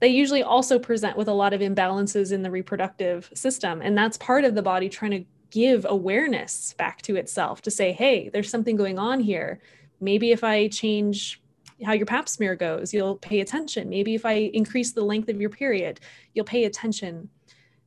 they 0.00 0.08
usually 0.08 0.42
also 0.42 0.78
present 0.78 1.16
with 1.16 1.28
a 1.28 1.32
lot 1.32 1.52
of 1.52 1.60
imbalances 1.60 2.32
in 2.32 2.42
the 2.42 2.50
reproductive 2.50 3.30
system. 3.34 3.82
And 3.82 3.96
that's 3.96 4.16
part 4.16 4.44
of 4.44 4.54
the 4.54 4.62
body 4.62 4.88
trying 4.88 5.10
to 5.12 5.24
give 5.50 5.86
awareness 5.88 6.74
back 6.74 7.02
to 7.02 7.16
itself 7.16 7.62
to 7.62 7.70
say, 7.70 7.92
hey, 7.92 8.28
there's 8.28 8.50
something 8.50 8.76
going 8.76 8.98
on 8.98 9.20
here. 9.20 9.60
Maybe 10.00 10.30
if 10.30 10.44
I 10.44 10.68
change 10.68 11.40
how 11.84 11.92
your 11.92 12.06
pap 12.06 12.28
smear 12.28 12.54
goes, 12.54 12.92
you'll 12.92 13.16
pay 13.16 13.40
attention. 13.40 13.88
Maybe 13.88 14.14
if 14.14 14.26
I 14.26 14.32
increase 14.52 14.92
the 14.92 15.04
length 15.04 15.28
of 15.28 15.40
your 15.40 15.50
period, 15.50 16.00
you'll 16.34 16.44
pay 16.44 16.64
attention. 16.64 17.28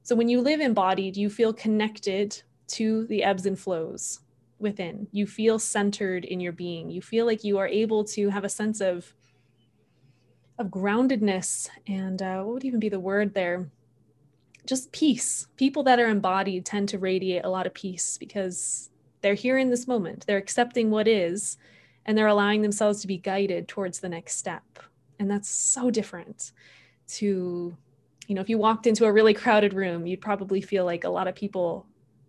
So 0.04 0.15
when 0.15 0.30
you 0.30 0.41
live 0.41 0.60
embodied, 0.60 1.15
you 1.15 1.30
feel 1.30 1.54
connected 1.54 2.41
to 2.69 3.06
the 3.08 3.24
ebbs 3.24 3.45
and 3.45 3.60
flows 3.60 4.21
within. 4.60 5.08
You 5.12 5.28
feel 5.28 5.60
centered 5.60 6.26
in 6.26 6.39
your 6.39 6.54
being. 6.54 6.89
You 6.89 7.02
feel 7.02 7.26
like 7.26 7.43
you 7.43 7.58
are 7.58 7.67
able 7.67 8.04
to 8.06 8.30
have 8.30 8.43
a 8.43 8.50
sense 8.50 8.82
of 8.82 9.13
of 10.62 10.67
groundedness 10.67 11.67
and 11.88 12.21
uh, 12.21 12.41
what 12.41 12.54
would 12.54 12.65
even 12.65 12.80
be 12.80 12.88
the 12.88 13.00
word 13.00 13.34
there? 13.34 13.69
Just 14.65 14.91
peace. 14.91 15.47
People 15.58 15.84
that 15.84 16.00
are 16.00 16.08
embodied 16.08 16.65
tend 16.65 16.88
to 16.89 17.00
radiate 17.00 17.43
a 17.43 17.50
lot 17.50 17.65
of 17.65 17.74
peace 17.74 18.17
because 18.17 18.91
they're 19.21 19.34
here 19.34 19.58
in 19.58 19.69
this 19.69 19.88
moment. 19.88 20.26
They're 20.26 20.38
accepting 20.38 20.91
what 20.91 21.08
is 21.08 21.58
and 22.06 22.17
they're 22.17 22.28
allowing 22.28 22.62
themselves 22.62 23.02
to 23.02 23.08
be 23.08 23.17
guided 23.17 23.67
towards 23.67 24.00
the 24.00 24.10
next 24.10 24.38
step. 24.38 24.63
And 25.19 25.30
that's 25.30 25.50
so 25.50 25.91
different 25.91 26.52
to, 27.10 27.76
you 28.28 28.36
know, 28.36 28.41
if 28.41 28.50
you 28.50 28.58
walked 28.58 28.88
into 28.88 29.06
a 29.06 29.12
really 29.12 29.34
crowded 29.34 29.74
room, 29.74 30.06
you'd 30.06 30.21
probably 30.21 30.62
feel 30.62 30.86
like 30.86 31.04
a 31.04 31.10
lot 31.10 31.28
of 31.28 31.36
people 31.36 31.88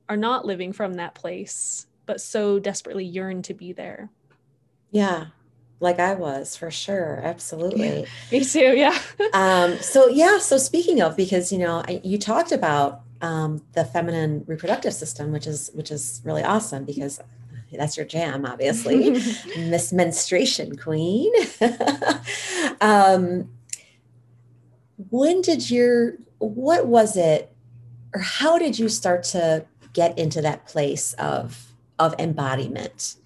are 0.09 0.17
not 0.17 0.45
living 0.45 0.73
from 0.73 0.95
that 0.95 1.15
place, 1.15 1.87
but 2.07 2.21
so 2.21 2.59
desperately 2.59 3.05
yearn 3.05 3.43
to 3.43 3.55
be 3.55 3.73
there. 3.73 4.11
Yeah, 4.91 5.27
like 5.83 5.99
I 5.99 6.15
was 6.15 6.57
for 6.57 6.71
sure. 6.71 7.21
Absolutely. 7.23 8.01
Yeah, 8.01 8.07
me 8.39 8.45
too. 8.45 8.77
Yeah. 8.77 8.99
um, 9.35 9.77
so 9.79 10.09
yeah. 10.09 10.39
So 10.39 10.57
speaking 10.57 11.03
of, 11.03 11.17
because, 11.17 11.53
you 11.53 11.59
know, 11.59 11.83
I, 11.87 12.01
you 12.05 12.19
talked 12.19 12.53
about 12.53 13.03
um, 13.21 13.63
the 13.73 13.85
feminine 13.85 14.45
reproductive 14.47 14.95
system, 14.95 15.33
which 15.33 15.47
is, 15.47 15.71
which 15.75 15.91
is 15.91 16.23
really 16.25 16.43
awesome 16.43 16.85
because 16.85 17.21
that's 17.73 17.97
your 17.97 18.07
jam, 18.07 18.45
obviously 18.45 19.11
Miss 19.57 19.93
menstruation 19.93 20.77
queen. 20.77 21.33
um, 22.81 23.51
when 25.11 25.41
did 25.41 25.71
your, 25.71 26.19
what 26.39 26.87
was 26.87 27.17
it, 27.17 27.51
or 28.15 28.21
how 28.21 28.59
did 28.59 28.79
you 28.79 28.89
start 28.91 29.23
to 29.25 29.65
get 29.95 30.19
into 30.19 30.43
that 30.43 30.67
place 30.67 31.15
of, 31.15 31.73
of 31.99 32.15
embodiment? 32.19 33.17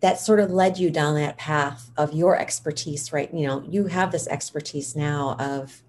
That 0.00 0.20
sort 0.20 0.40
of 0.40 0.50
led 0.50 0.78
you 0.78 0.90
down 0.90 1.14
that 1.14 1.36
path 1.36 1.90
of 1.96 2.12
your 2.12 2.38
expertise 2.38 3.12
right? 3.12 3.32
You 3.32 3.46
know 3.46 3.64
you 3.68 3.86
have 3.86 4.12
this 4.12 4.26
expertise 4.28 4.94
now 4.94 5.36
of 5.38 5.82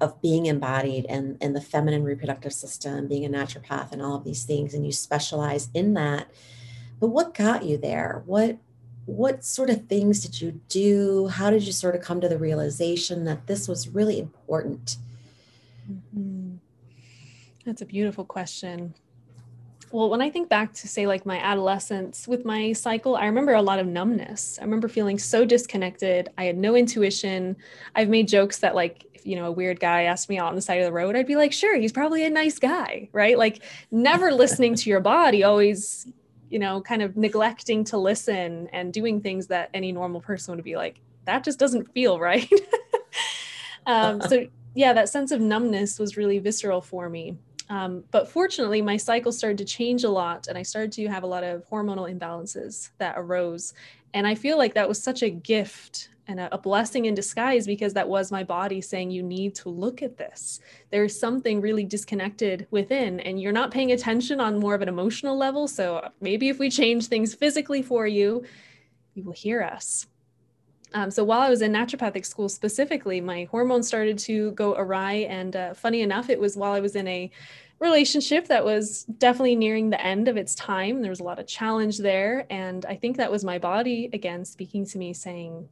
of 0.00 0.20
being 0.22 0.46
embodied 0.46 1.06
and 1.08 1.36
and 1.40 1.54
the 1.54 1.60
feminine 1.60 2.04
reproductive 2.04 2.52
system 2.52 3.06
being 3.06 3.24
a 3.24 3.28
naturopath 3.28 3.92
and 3.92 4.00
all 4.00 4.16
of 4.16 4.24
these 4.24 4.44
things 4.44 4.74
and 4.74 4.84
you 4.84 4.92
specialize 4.92 5.68
in 5.74 5.94
that. 5.94 6.30
But 6.98 7.08
what 7.08 7.34
got 7.34 7.64
you 7.64 7.76
there? 7.76 8.22
What 8.26 8.58
what 9.06 9.44
sort 9.44 9.70
of 9.70 9.86
things 9.86 10.20
did 10.20 10.40
you 10.40 10.60
do? 10.68 11.26
How 11.28 11.50
did 11.50 11.64
you 11.64 11.72
sort 11.72 11.96
of 11.96 12.02
come 12.02 12.20
to 12.20 12.28
the 12.28 12.38
realization 12.38 13.24
that 13.24 13.46
this 13.46 13.66
was 13.66 13.88
really 13.88 14.18
important? 14.18 14.96
Mm-hmm. 15.90 16.56
that's 17.64 17.82
a 17.82 17.86
beautiful 17.86 18.24
question 18.24 18.94
well, 19.92 20.08
when 20.08 20.20
I 20.20 20.30
think 20.30 20.48
back 20.48 20.72
to 20.74 20.88
say 20.88 21.06
like 21.06 21.26
my 21.26 21.38
adolescence 21.38 22.28
with 22.28 22.44
my 22.44 22.72
cycle, 22.72 23.16
I 23.16 23.26
remember 23.26 23.54
a 23.54 23.62
lot 23.62 23.78
of 23.78 23.86
numbness. 23.86 24.58
I 24.60 24.64
remember 24.64 24.88
feeling 24.88 25.18
so 25.18 25.44
disconnected. 25.44 26.28
I 26.38 26.44
had 26.44 26.56
no 26.56 26.76
intuition. 26.76 27.56
I've 27.94 28.08
made 28.08 28.28
jokes 28.28 28.58
that 28.58 28.74
like 28.74 29.06
if 29.14 29.26
you 29.26 29.36
know 29.36 29.46
a 29.46 29.52
weird 29.52 29.80
guy 29.80 30.04
asked 30.04 30.28
me 30.28 30.38
out 30.38 30.48
on 30.48 30.54
the 30.54 30.62
side 30.62 30.80
of 30.80 30.84
the 30.84 30.92
road, 30.92 31.16
I'd 31.16 31.26
be 31.26 31.36
like, 31.36 31.52
"Sure, 31.52 31.76
he's 31.76 31.92
probably 31.92 32.24
a 32.24 32.30
nice 32.30 32.58
guy." 32.58 33.08
Right? 33.12 33.36
Like 33.36 33.62
never 33.90 34.32
listening 34.32 34.74
to 34.76 34.90
your 34.90 35.00
body, 35.00 35.42
always 35.42 36.06
you 36.50 36.58
know, 36.58 36.80
kind 36.82 37.00
of 37.00 37.16
neglecting 37.16 37.84
to 37.84 37.96
listen 37.96 38.68
and 38.72 38.92
doing 38.92 39.20
things 39.20 39.46
that 39.46 39.70
any 39.72 39.92
normal 39.92 40.20
person 40.20 40.54
would 40.54 40.64
be 40.64 40.76
like, 40.76 41.00
that 41.24 41.44
just 41.44 41.58
doesn't 41.58 41.90
feel 41.94 42.18
right. 42.18 42.50
um, 43.86 44.20
so 44.20 44.46
yeah, 44.74 44.92
that 44.92 45.08
sense 45.08 45.30
of 45.30 45.40
numbness 45.40 45.98
was 45.98 46.16
really 46.16 46.38
visceral 46.38 46.80
for 46.80 47.08
me. 47.08 47.38
Um, 47.70 48.02
but 48.10 48.28
fortunately, 48.28 48.82
my 48.82 48.96
cycle 48.96 49.30
started 49.30 49.58
to 49.58 49.64
change 49.64 50.02
a 50.02 50.10
lot, 50.10 50.48
and 50.48 50.58
I 50.58 50.62
started 50.62 50.90
to 50.92 51.06
have 51.06 51.22
a 51.22 51.26
lot 51.26 51.44
of 51.44 51.66
hormonal 51.70 52.12
imbalances 52.12 52.90
that 52.98 53.14
arose. 53.16 53.72
And 54.12 54.26
I 54.26 54.34
feel 54.34 54.58
like 54.58 54.74
that 54.74 54.88
was 54.88 55.00
such 55.00 55.22
a 55.22 55.30
gift 55.30 56.08
and 56.26 56.40
a, 56.40 56.52
a, 56.54 56.58
blessing 56.58 57.06
in 57.06 57.14
disguise 57.14 57.66
because 57.66 57.94
that 57.94 58.08
was 58.08 58.32
my 58.32 58.42
body 58.42 58.80
saying, 58.80 59.12
You 59.12 59.22
need 59.22 59.54
to 59.56 59.68
look 59.68 60.02
at 60.02 60.16
this. 60.16 60.58
There's 60.90 61.18
something 61.18 61.60
really 61.60 61.84
disconnected 61.84 62.66
within, 62.72 63.20
and 63.20 63.40
you're 63.40 63.52
not 63.52 63.70
paying 63.70 63.92
attention 63.92 64.40
on 64.40 64.58
more 64.58 64.74
of 64.74 64.82
an 64.82 64.88
emotional 64.88 65.38
level. 65.38 65.68
So 65.68 66.08
maybe 66.20 66.48
if 66.48 66.58
we 66.58 66.70
change 66.70 67.06
things 67.06 67.34
physically 67.34 67.82
for 67.82 68.04
you, 68.04 68.44
you 69.14 69.22
will 69.22 69.32
hear 69.32 69.62
us. 69.62 70.06
Um, 70.92 71.10
so 71.10 71.22
while 71.22 71.40
I 71.40 71.50
was 71.50 71.62
in 71.62 71.72
naturopathic 71.72 72.26
school 72.26 72.48
specifically, 72.48 73.20
my 73.20 73.44
hormones 73.44 73.86
started 73.86 74.18
to 74.20 74.52
go 74.52 74.74
awry. 74.74 75.26
And 75.28 75.54
uh, 75.54 75.74
funny 75.74 76.02
enough, 76.02 76.28
it 76.28 76.40
was 76.40 76.56
while 76.56 76.72
I 76.72 76.80
was 76.80 76.96
in 76.96 77.06
a 77.06 77.30
relationship 77.78 78.48
that 78.48 78.64
was 78.64 79.04
definitely 79.04 79.56
nearing 79.56 79.90
the 79.90 80.04
end 80.04 80.28
of 80.28 80.36
its 80.36 80.54
time. 80.54 81.00
There 81.00 81.10
was 81.10 81.20
a 81.20 81.24
lot 81.24 81.38
of 81.38 81.46
challenge 81.46 81.98
there. 81.98 82.46
And 82.50 82.84
I 82.86 82.96
think 82.96 83.16
that 83.16 83.30
was 83.30 83.44
my 83.44 83.58
body 83.58 84.10
again 84.12 84.44
speaking 84.44 84.84
to 84.86 84.98
me 84.98 85.14
saying, 85.14 85.68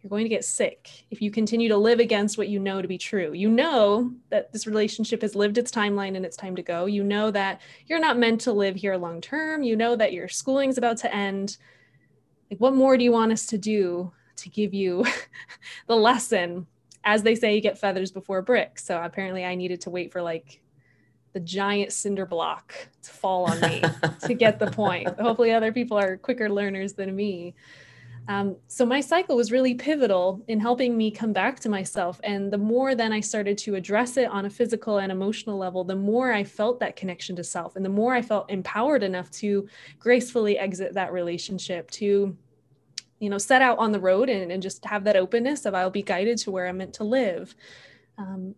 You're 0.00 0.10
going 0.10 0.24
to 0.24 0.30
get 0.30 0.44
sick 0.44 0.88
if 1.10 1.20
you 1.20 1.30
continue 1.30 1.68
to 1.68 1.76
live 1.76 1.98
against 1.98 2.38
what 2.38 2.48
you 2.48 2.60
know 2.60 2.80
to 2.80 2.88
be 2.88 2.96
true. 2.96 3.32
You 3.32 3.50
know 3.50 4.12
that 4.30 4.52
this 4.52 4.66
relationship 4.66 5.20
has 5.22 5.34
lived 5.34 5.58
its 5.58 5.70
timeline 5.70 6.16
and 6.16 6.24
it's 6.24 6.36
time 6.36 6.56
to 6.56 6.62
go. 6.62 6.86
You 6.86 7.04
know 7.04 7.30
that 7.32 7.60
you're 7.86 8.00
not 8.00 8.18
meant 8.18 8.40
to 8.42 8.52
live 8.52 8.76
here 8.76 8.96
long 8.96 9.20
term. 9.20 9.62
You 9.64 9.76
know 9.76 9.96
that 9.96 10.12
your 10.12 10.28
schooling 10.28 10.70
is 10.70 10.78
about 10.78 10.98
to 10.98 11.14
end. 11.14 11.58
Like, 12.50 12.60
what 12.60 12.74
more 12.74 12.96
do 12.96 13.04
you 13.04 13.12
want 13.12 13.32
us 13.32 13.46
to 13.46 13.58
do 13.58 14.12
to 14.36 14.48
give 14.48 14.74
you 14.74 15.04
the 15.86 15.96
lesson. 15.96 16.66
As 17.04 17.22
they 17.22 17.34
say, 17.34 17.54
you 17.54 17.60
get 17.60 17.78
feathers 17.78 18.10
before 18.10 18.42
bricks. 18.42 18.84
So 18.84 19.00
apparently, 19.02 19.44
I 19.44 19.54
needed 19.54 19.82
to 19.82 19.90
wait 19.90 20.12
for 20.12 20.22
like 20.22 20.60
the 21.34 21.40
giant 21.40 21.92
cinder 21.92 22.24
block 22.24 22.74
to 23.02 23.10
fall 23.10 23.44
on 23.44 23.60
me 23.60 23.82
to 24.22 24.34
get 24.38 24.58
the 24.58 24.70
point. 24.70 25.08
Hopefully, 25.20 25.52
other 25.52 25.72
people 25.72 25.98
are 25.98 26.16
quicker 26.16 26.48
learners 26.48 26.94
than 26.94 27.14
me. 27.14 27.54
Um, 28.26 28.56
so 28.68 28.86
my 28.86 29.00
cycle 29.00 29.36
was 29.36 29.52
really 29.52 29.74
pivotal 29.74 30.42
in 30.48 30.58
helping 30.58 30.96
me 30.96 31.10
come 31.10 31.32
back 31.32 31.60
to 31.60 31.68
myself. 31.68 32.20
And 32.24 32.50
the 32.50 32.58
more 32.58 32.94
then 32.94 33.12
I 33.12 33.20
started 33.20 33.58
to 33.58 33.74
address 33.74 34.16
it 34.16 34.30
on 34.30 34.46
a 34.46 34.50
physical 34.50 34.98
and 34.98 35.12
emotional 35.12 35.58
level, 35.58 35.84
the 35.84 35.96
more 35.96 36.32
I 36.32 36.42
felt 36.42 36.80
that 36.80 36.96
connection 36.96 37.36
to 37.36 37.44
self, 37.44 37.76
and 37.76 37.84
the 37.84 37.90
more 37.90 38.14
I 38.14 38.22
felt 38.22 38.50
empowered 38.50 39.02
enough 39.02 39.30
to 39.32 39.68
gracefully 39.98 40.58
exit 40.58 40.94
that 40.94 41.12
relationship, 41.12 41.90
to 41.92 42.36
you 43.18 43.30
know 43.30 43.38
set 43.38 43.62
out 43.62 43.78
on 43.78 43.92
the 43.92 44.00
road 44.00 44.28
and, 44.28 44.50
and 44.52 44.62
just 44.62 44.84
have 44.84 45.04
that 45.04 45.16
openness 45.16 45.64
of 45.64 45.74
i'll 45.74 45.90
be 45.90 46.02
guided 46.02 46.38
to 46.38 46.50
where 46.50 46.66
i'm 46.66 46.78
meant 46.78 46.94
to 46.94 47.04
live. 47.04 47.54
Um, 48.18 48.54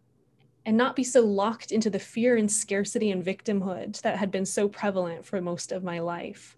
and 0.66 0.76
not 0.76 0.96
be 0.96 1.04
so 1.04 1.20
locked 1.20 1.70
into 1.70 1.88
the 1.88 1.98
fear 1.98 2.36
and 2.36 2.50
scarcity 2.50 3.12
and 3.12 3.24
victimhood 3.24 4.00
that 4.00 4.18
had 4.18 4.32
been 4.32 4.44
so 4.44 4.68
prevalent 4.68 5.24
for 5.24 5.40
most 5.40 5.70
of 5.70 5.84
my 5.84 6.00
life. 6.00 6.56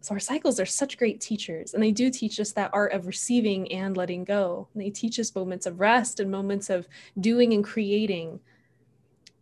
So 0.00 0.14
our 0.14 0.20
cycles 0.20 0.60
are 0.60 0.66
such 0.66 0.96
great 0.96 1.20
teachers 1.20 1.74
and 1.74 1.82
they 1.82 1.90
do 1.90 2.08
teach 2.08 2.38
us 2.38 2.52
that 2.52 2.70
art 2.72 2.92
of 2.92 3.08
receiving 3.08 3.70
and 3.72 3.96
letting 3.96 4.22
go. 4.22 4.68
And 4.72 4.82
they 4.82 4.90
teach 4.90 5.18
us 5.18 5.34
moments 5.34 5.66
of 5.66 5.80
rest 5.80 6.20
and 6.20 6.30
moments 6.30 6.70
of 6.70 6.86
doing 7.18 7.52
and 7.52 7.64
creating. 7.64 8.38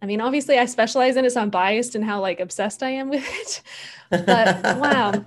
I 0.01 0.07
mean, 0.07 0.23
obviously, 0.23 0.59
I 0.59 0.65
specialize 0.65 1.17
in 1.17 1.27
it, 1.27 1.33
so 1.33 1.43
I'm 1.43 1.51
biased 1.51 1.95
in 1.95 2.03
how 2.03 2.21
like 2.21 2.41
obsessed 2.41 2.83
I 2.83 2.91
am 2.91 3.11
with 3.11 3.27
it. 3.29 3.63
But 4.27 4.79
wow, 4.79 5.25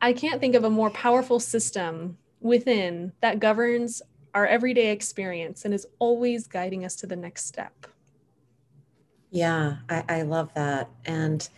I 0.00 0.12
can't 0.12 0.40
think 0.40 0.54
of 0.54 0.64
a 0.64 0.70
more 0.70 0.90
powerful 0.90 1.40
system 1.40 2.16
within 2.40 3.12
that 3.20 3.38
governs 3.38 4.02
our 4.34 4.46
everyday 4.46 4.90
experience 4.90 5.64
and 5.64 5.74
is 5.74 5.86
always 5.98 6.46
guiding 6.46 6.84
us 6.84 6.96
to 6.96 7.06
the 7.06 7.16
next 7.16 7.46
step. 7.46 7.86
Yeah, 9.30 9.76
I, 9.88 10.04
I 10.08 10.22
love 10.22 10.52
that. 10.54 10.88
And 11.04 11.48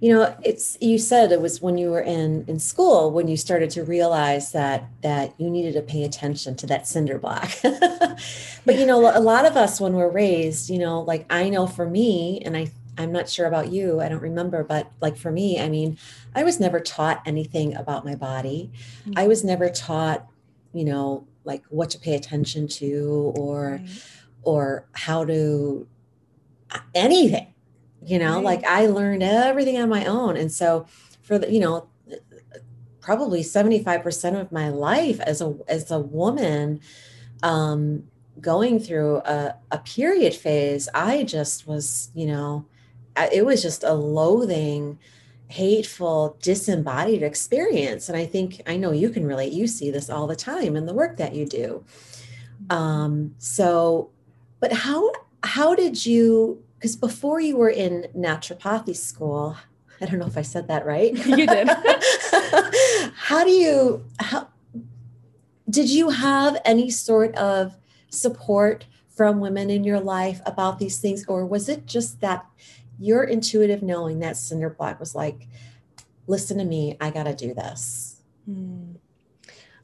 you 0.00 0.12
know, 0.12 0.36
it's 0.42 0.76
you 0.80 0.98
said 0.98 1.32
it 1.32 1.40
was 1.40 1.62
when 1.62 1.78
you 1.78 1.90
were 1.90 2.02
in 2.02 2.44
in 2.48 2.58
school 2.58 3.10
when 3.10 3.28
you 3.28 3.36
started 3.36 3.70
to 3.70 3.82
realize 3.82 4.52
that 4.52 4.84
that 5.00 5.32
you 5.38 5.48
needed 5.48 5.72
to 5.72 5.80
pay 5.80 6.04
attention 6.04 6.54
to 6.56 6.66
that 6.66 6.86
cinder 6.86 7.18
block. 7.18 7.50
but 7.62 8.78
you 8.78 8.84
know, 8.84 9.00
a 9.16 9.20
lot 9.20 9.46
of 9.46 9.56
us 9.56 9.80
when 9.80 9.94
we're 9.94 10.10
raised, 10.10 10.68
you 10.68 10.78
know, 10.78 11.00
like 11.00 11.24
I 11.30 11.48
know 11.48 11.66
for 11.66 11.88
me, 11.88 12.42
and 12.44 12.56
I 12.56 12.70
I'm 12.98 13.12
not 13.12 13.28
sure 13.28 13.46
about 13.46 13.70
you, 13.70 14.00
I 14.00 14.08
don't 14.08 14.22
remember, 14.22 14.64
but 14.64 14.90
like 15.00 15.16
for 15.16 15.30
me, 15.30 15.60
I 15.60 15.68
mean, 15.68 15.98
I 16.34 16.44
was 16.44 16.58
never 16.60 16.80
taught 16.80 17.22
anything 17.26 17.74
about 17.74 18.04
my 18.04 18.14
body. 18.14 18.70
Mm-hmm. 19.02 19.12
I 19.16 19.26
was 19.26 19.44
never 19.44 19.68
taught, 19.68 20.26
you 20.72 20.84
know, 20.84 21.26
like 21.44 21.64
what 21.68 21.90
to 21.90 21.98
pay 21.98 22.14
attention 22.14 22.68
to 22.68 23.32
or 23.36 23.80
right. 23.80 24.04
or 24.42 24.88
how 24.92 25.24
to 25.24 25.86
uh, 26.70 26.78
anything. 26.94 27.52
You 28.04 28.18
know, 28.18 28.36
right. 28.36 28.44
like 28.44 28.64
I 28.64 28.86
learned 28.86 29.22
everything 29.22 29.78
on 29.78 29.88
my 29.88 30.04
own. 30.04 30.36
And 30.36 30.52
so 30.52 30.86
for 31.22 31.38
the, 31.38 31.52
you 31.52 31.58
know, 31.58 31.88
probably 33.00 33.42
75% 33.42 34.40
of 34.40 34.52
my 34.52 34.68
life 34.68 35.20
as 35.20 35.40
a 35.40 35.56
as 35.68 35.90
a 35.90 35.98
woman 35.98 36.80
um 37.42 38.04
going 38.40 38.78
through 38.78 39.18
a, 39.18 39.54
a 39.70 39.78
period 39.78 40.34
phase, 40.34 40.88
I 40.94 41.22
just 41.22 41.66
was, 41.66 42.10
you 42.14 42.26
know, 42.26 42.66
it 43.32 43.44
was 43.44 43.62
just 43.62 43.84
a 43.84 43.92
loathing 43.92 44.98
hateful 45.48 46.36
disembodied 46.42 47.22
experience. 47.22 48.08
And 48.08 48.18
i 48.18 48.26
think 48.26 48.62
i 48.66 48.76
know 48.76 48.92
you 48.92 49.10
can 49.10 49.26
relate 49.26 49.52
you 49.52 49.66
see 49.66 49.90
this 49.90 50.10
all 50.10 50.26
the 50.26 50.36
time 50.36 50.76
in 50.76 50.86
the 50.86 50.94
work 50.94 51.16
that 51.18 51.34
you 51.34 51.46
do. 51.46 51.84
Um 52.70 53.34
so 53.38 54.10
but 54.60 54.72
how 54.72 55.12
how 55.42 55.74
did 55.74 56.04
you 56.04 56.62
because 56.74 56.96
before 56.96 57.40
you 57.40 57.56
were 57.56 57.70
in 57.70 58.06
naturopathy 58.16 58.96
school 58.96 59.56
i 60.00 60.06
don't 60.06 60.18
know 60.18 60.26
if 60.26 60.36
i 60.36 60.42
said 60.42 60.68
that 60.68 60.84
right. 60.84 61.14
You 61.26 61.46
did. 61.46 61.68
How 63.14 63.44
do 63.44 63.50
you 63.50 64.04
how 64.20 64.48
did 65.68 65.90
you 65.90 66.10
have 66.10 66.60
any 66.64 66.90
sort 66.90 67.34
of 67.34 67.76
support 68.10 68.86
from 69.08 69.40
women 69.40 69.70
in 69.70 69.82
your 69.82 69.98
life 70.00 70.40
about 70.46 70.78
these 70.78 70.98
things 70.98 71.24
or 71.26 71.44
was 71.46 71.68
it 71.68 71.86
just 71.86 72.20
that 72.20 72.46
your 72.98 73.24
intuitive 73.24 73.82
knowing 73.82 74.20
that 74.20 74.36
cinder 74.36 74.70
block 74.70 75.00
was 75.00 75.14
like, 75.14 75.48
listen 76.26 76.58
to 76.58 76.64
me, 76.64 76.96
I 77.00 77.10
got 77.10 77.24
to 77.24 77.34
do 77.34 77.54
this? 77.54 78.20
Hmm. 78.46 78.94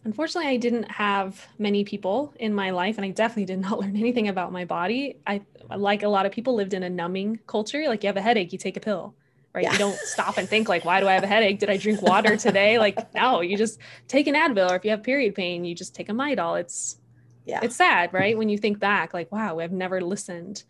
Unfortunately, 0.05 0.51
I 0.51 0.57
didn't 0.57 0.90
have 0.90 1.46
many 1.59 1.85
people 1.85 2.35
in 2.40 2.53
my 2.53 2.70
life, 2.70 2.96
and 2.96 3.05
I 3.05 3.11
definitely 3.11 3.44
did 3.44 3.61
not 3.61 3.79
learn 3.81 3.96
anything 3.96 4.29
about 4.29 4.53
my 4.53 4.64
body. 4.64 5.18
I, 5.27 5.42
like 5.75 6.03
a 6.03 6.09
lot 6.09 6.27
of 6.27 6.33
people, 6.33 6.55
lived 6.55 6.75
in 6.75 6.83
a 6.83 6.90
numbing 6.90 7.38
culture. 7.46 7.85
Like, 7.87 8.03
you 8.03 8.09
have 8.09 8.16
a 8.16 8.22
headache, 8.22 8.53
you 8.53 8.59
take 8.59 8.77
a 8.77 8.81
pill, 8.81 9.14
right? 9.55 9.62
Yeah. 9.62 9.72
You 9.72 9.79
don't 9.79 9.96
stop 9.98 10.38
and 10.38 10.48
think, 10.48 10.68
like, 10.68 10.85
why 10.85 11.01
do 11.01 11.07
I 11.07 11.12
have 11.12 11.22
a 11.22 11.29
headache? 11.29 11.61
Did 11.61 11.70
I 11.70 11.77
drink 11.77 12.03
water 12.03 12.37
today? 12.37 12.79
like, 12.81 13.14
no, 13.14 13.42
you 13.42 13.57
just 13.57 13.79
take 14.09 14.27
an 14.27 14.35
Advil, 14.35 14.70
or 14.70 14.77
if 14.77 14.85
you 14.85 14.90
have 14.90 15.05
period 15.05 15.35
pain, 15.37 15.64
you 15.64 15.75
just 15.75 15.94
take 15.94 16.09
a 16.09 16.12
Midol. 16.12 16.59
It's, 16.59 16.98
yeah, 17.44 17.61
it's 17.62 17.77
sad, 17.77 18.12
right? 18.12 18.37
When 18.37 18.48
you 18.48 18.59
think 18.59 18.81
back, 18.81 19.14
like, 19.14 19.31
wow, 19.31 19.61
I've 19.61 19.72
never 19.72 20.01
listened. 20.01 20.64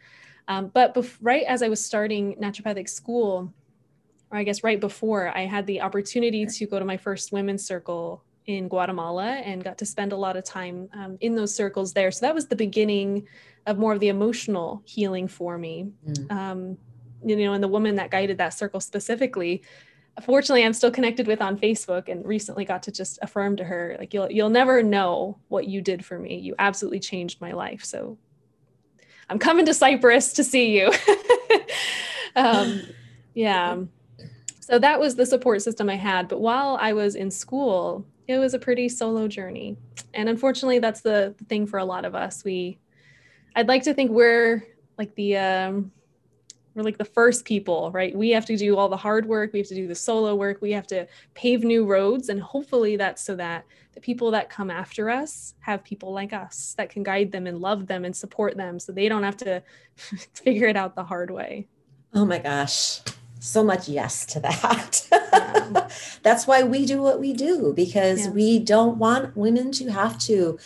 Um, 0.48 0.68
but 0.68 0.94
bef- 0.94 1.18
right 1.20 1.44
as 1.44 1.62
I 1.62 1.68
was 1.68 1.84
starting 1.84 2.36
naturopathic 2.36 2.88
school, 2.88 3.52
or 4.30 4.38
I 4.38 4.44
guess 4.44 4.64
right 4.64 4.80
before, 4.80 5.36
I 5.36 5.46
had 5.46 5.66
the 5.66 5.80
opportunity 5.82 6.46
to 6.46 6.66
go 6.66 6.78
to 6.78 6.84
my 6.84 6.96
first 6.96 7.32
women's 7.32 7.64
circle 7.64 8.24
in 8.46 8.68
Guatemala 8.68 9.34
and 9.34 9.62
got 9.62 9.78
to 9.78 9.86
spend 9.86 10.12
a 10.12 10.16
lot 10.16 10.36
of 10.36 10.44
time 10.44 10.88
um, 10.94 11.16
in 11.20 11.36
those 11.36 11.54
circles 11.54 11.92
there. 11.92 12.10
So 12.10 12.26
that 12.26 12.34
was 12.34 12.46
the 12.46 12.56
beginning 12.56 13.28
of 13.66 13.78
more 13.78 13.92
of 13.92 14.00
the 14.00 14.08
emotional 14.08 14.82
healing 14.84 15.28
for 15.28 15.58
me. 15.58 15.90
Mm. 16.06 16.32
Um, 16.32 16.78
you 17.24 17.36
know, 17.36 17.52
and 17.52 17.62
the 17.62 17.68
woman 17.68 17.94
that 17.96 18.10
guided 18.10 18.38
that 18.38 18.54
circle 18.54 18.80
specifically, 18.80 19.62
fortunately 20.20 20.64
I'm 20.64 20.72
still 20.72 20.90
connected 20.90 21.26
with 21.26 21.40
on 21.40 21.56
Facebook 21.56 22.08
and 22.08 22.24
recently 22.26 22.64
got 22.64 22.82
to 22.84 22.92
just 22.92 23.18
affirm 23.22 23.56
to 23.56 23.64
her 23.64 23.96
like 23.98 24.12
you'll 24.12 24.30
you'll 24.30 24.50
never 24.50 24.82
know 24.82 25.38
what 25.48 25.68
you 25.68 25.80
did 25.80 26.04
for 26.04 26.18
me. 26.18 26.38
You 26.38 26.54
absolutely 26.58 27.00
changed 27.00 27.40
my 27.40 27.52
life. 27.52 27.84
So 27.84 28.18
I'm 29.28 29.38
coming 29.38 29.66
to 29.66 29.74
Cyprus 29.74 30.32
to 30.34 30.44
see 30.44 30.78
you. 30.78 30.92
um, 32.36 32.82
yeah. 33.34 33.78
So 34.60 34.78
that 34.78 35.00
was 35.00 35.16
the 35.16 35.26
support 35.26 35.62
system 35.62 35.88
I 35.90 35.96
had. 35.96 36.28
But 36.28 36.40
while 36.40 36.78
I 36.80 36.92
was 36.92 37.14
in 37.14 37.30
school, 37.30 38.06
it 38.28 38.38
was 38.38 38.54
a 38.54 38.58
pretty 38.58 38.88
solo 38.88 39.28
journey. 39.28 39.76
And 40.14 40.28
unfortunately, 40.28 40.78
that's 40.78 41.00
the, 41.00 41.34
thing 41.48 41.66
for 41.66 41.78
a 41.78 41.84
lot 41.84 42.04
of 42.04 42.14
us. 42.14 42.44
We, 42.44 42.78
I'd 43.56 43.68
like 43.68 43.82
to 43.84 43.94
think 43.94 44.10
we're 44.10 44.66
like 44.98 45.14
the, 45.14 45.36
um, 45.36 45.92
we're 46.74 46.82
like 46.82 46.98
the 46.98 47.04
first 47.04 47.44
people, 47.44 47.90
right? 47.92 48.16
We 48.16 48.30
have 48.30 48.46
to 48.46 48.56
do 48.56 48.76
all 48.76 48.88
the 48.88 48.96
hard 48.96 49.26
work. 49.26 49.52
We 49.52 49.58
have 49.58 49.68
to 49.68 49.74
do 49.74 49.86
the 49.86 49.94
solo 49.94 50.34
work. 50.34 50.62
We 50.62 50.72
have 50.72 50.86
to 50.88 51.06
pave 51.34 51.64
new 51.64 51.84
roads. 51.84 52.28
And 52.28 52.40
hopefully 52.40 52.96
that's 52.96 53.22
so 53.22 53.36
that 53.36 53.64
the 53.94 54.00
people 54.00 54.30
that 54.30 54.48
come 54.48 54.70
after 54.70 55.10
us 55.10 55.54
have 55.60 55.84
people 55.84 56.12
like 56.12 56.32
us 56.32 56.74
that 56.78 56.88
can 56.88 57.02
guide 57.02 57.30
them 57.30 57.46
and 57.46 57.58
love 57.60 57.86
them 57.86 58.04
and 58.04 58.16
support 58.16 58.56
them 58.56 58.78
so 58.78 58.92
they 58.92 59.08
don't 59.08 59.22
have 59.22 59.36
to 59.38 59.62
figure 60.34 60.66
it 60.66 60.76
out 60.76 60.94
the 60.94 61.04
hard 61.04 61.30
way. 61.30 61.66
Oh 62.14 62.24
my 62.24 62.38
gosh. 62.38 63.00
So 63.40 63.64
much 63.64 63.88
yes 63.88 64.24
to 64.26 64.40
that. 64.40 65.90
That's 66.22 66.46
why 66.46 66.62
we 66.62 66.86
do 66.86 67.02
what 67.02 67.20
we 67.20 67.32
do 67.32 67.72
because 67.74 68.26
yeah. 68.26 68.30
we 68.30 68.58
don't 68.60 68.98
want 68.98 69.36
women 69.36 69.72
to 69.72 69.90
have 69.90 70.18
to 70.20 70.58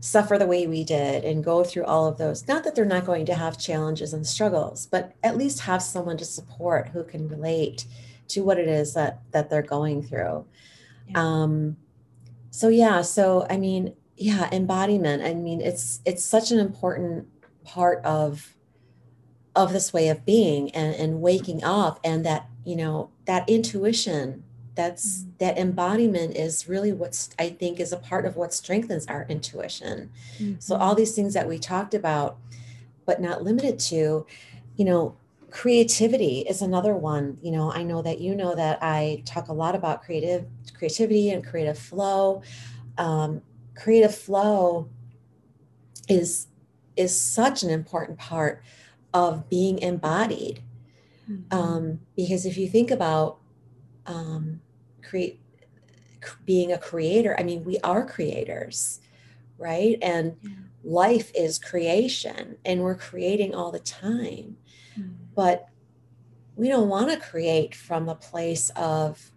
suffer 0.00 0.38
the 0.38 0.46
way 0.46 0.66
we 0.66 0.82
did 0.82 1.24
and 1.24 1.44
go 1.44 1.62
through 1.62 1.84
all 1.84 2.06
of 2.06 2.18
those. 2.18 2.48
Not 2.48 2.64
that 2.64 2.74
they're 2.74 2.84
not 2.84 3.06
going 3.06 3.26
to 3.26 3.34
have 3.34 3.58
challenges 3.58 4.12
and 4.12 4.26
struggles, 4.26 4.86
but 4.86 5.12
at 5.22 5.36
least 5.36 5.60
have 5.60 5.82
someone 5.82 6.16
to 6.16 6.24
support 6.24 6.88
who 6.88 7.04
can 7.04 7.28
relate 7.28 7.84
to 8.28 8.42
what 8.42 8.58
it 8.58 8.68
is 8.68 8.94
that 8.94 9.20
that 9.32 9.50
they're 9.50 9.62
going 9.62 10.02
through. 10.02 10.46
Yeah. 11.08 11.22
Um, 11.22 11.76
so 12.50 12.68
yeah, 12.68 13.02
so 13.02 13.46
I 13.50 13.58
mean, 13.58 13.94
yeah, 14.16 14.48
embodiment. 14.52 15.22
I 15.22 15.34
mean, 15.34 15.60
it's 15.60 16.00
it's 16.04 16.24
such 16.24 16.50
an 16.50 16.58
important 16.58 17.28
part 17.64 18.02
of 18.04 18.56
of 19.54 19.72
this 19.72 19.92
way 19.92 20.08
of 20.08 20.24
being 20.24 20.70
and, 20.74 20.94
and 20.94 21.20
waking 21.20 21.62
up 21.62 22.00
and 22.04 22.24
that 22.24 22.48
you 22.64 22.76
know 22.76 23.10
that 23.26 23.48
intuition 23.48 24.44
that's 24.80 25.18
mm-hmm. 25.18 25.30
that 25.38 25.58
embodiment 25.58 26.36
is 26.36 26.68
really 26.68 26.92
what's 26.92 27.30
i 27.38 27.48
think 27.48 27.78
is 27.78 27.92
a 27.92 27.96
part 27.96 28.24
of 28.24 28.36
what 28.36 28.52
strengthens 28.52 29.06
our 29.06 29.26
intuition 29.28 30.10
mm-hmm. 30.38 30.54
so 30.58 30.76
all 30.76 30.94
these 30.94 31.14
things 31.14 31.34
that 31.34 31.48
we 31.48 31.58
talked 31.58 31.94
about 31.94 32.38
but 33.06 33.20
not 33.20 33.42
limited 33.42 33.78
to 33.78 34.26
you 34.76 34.84
know 34.84 35.16
creativity 35.50 36.40
is 36.48 36.62
another 36.62 36.94
one 36.94 37.36
you 37.42 37.50
know 37.50 37.72
i 37.72 37.82
know 37.82 38.00
that 38.00 38.20
you 38.20 38.34
know 38.34 38.54
that 38.54 38.78
i 38.82 39.22
talk 39.26 39.48
a 39.48 39.52
lot 39.52 39.74
about 39.74 40.02
creative 40.02 40.46
creativity 40.74 41.30
and 41.30 41.44
creative 41.44 41.78
flow 41.78 42.42
um, 42.98 43.42
creative 43.74 44.14
flow 44.14 44.88
is 46.08 46.48
is 46.96 47.18
such 47.18 47.62
an 47.62 47.70
important 47.70 48.18
part 48.18 48.62
of 49.14 49.48
being 49.48 49.78
embodied. 49.78 50.62
Mm-hmm. 51.30 51.56
Um, 51.56 52.00
because 52.16 52.44
if 52.44 52.58
you 52.58 52.68
think 52.68 52.90
about 52.90 53.38
um, 54.06 54.60
create 55.10 55.40
being 56.44 56.72
a 56.72 56.78
creator, 56.78 57.34
I 57.38 57.42
mean, 57.42 57.64
we 57.64 57.78
are 57.80 58.06
creators, 58.06 59.00
right? 59.58 59.98
And 60.02 60.36
yeah. 60.42 60.50
life 60.84 61.32
is 61.34 61.58
creation, 61.58 62.56
and 62.64 62.82
we're 62.82 62.96
creating 62.96 63.54
all 63.54 63.72
the 63.72 63.80
time. 63.80 64.56
Mm-hmm. 64.98 65.12
But 65.34 65.68
we 66.56 66.68
don't 66.68 66.88
want 66.88 67.10
to 67.10 67.16
create 67.18 67.74
from 67.74 68.08
a 68.08 68.14
place 68.14 68.70
of, 68.76 69.32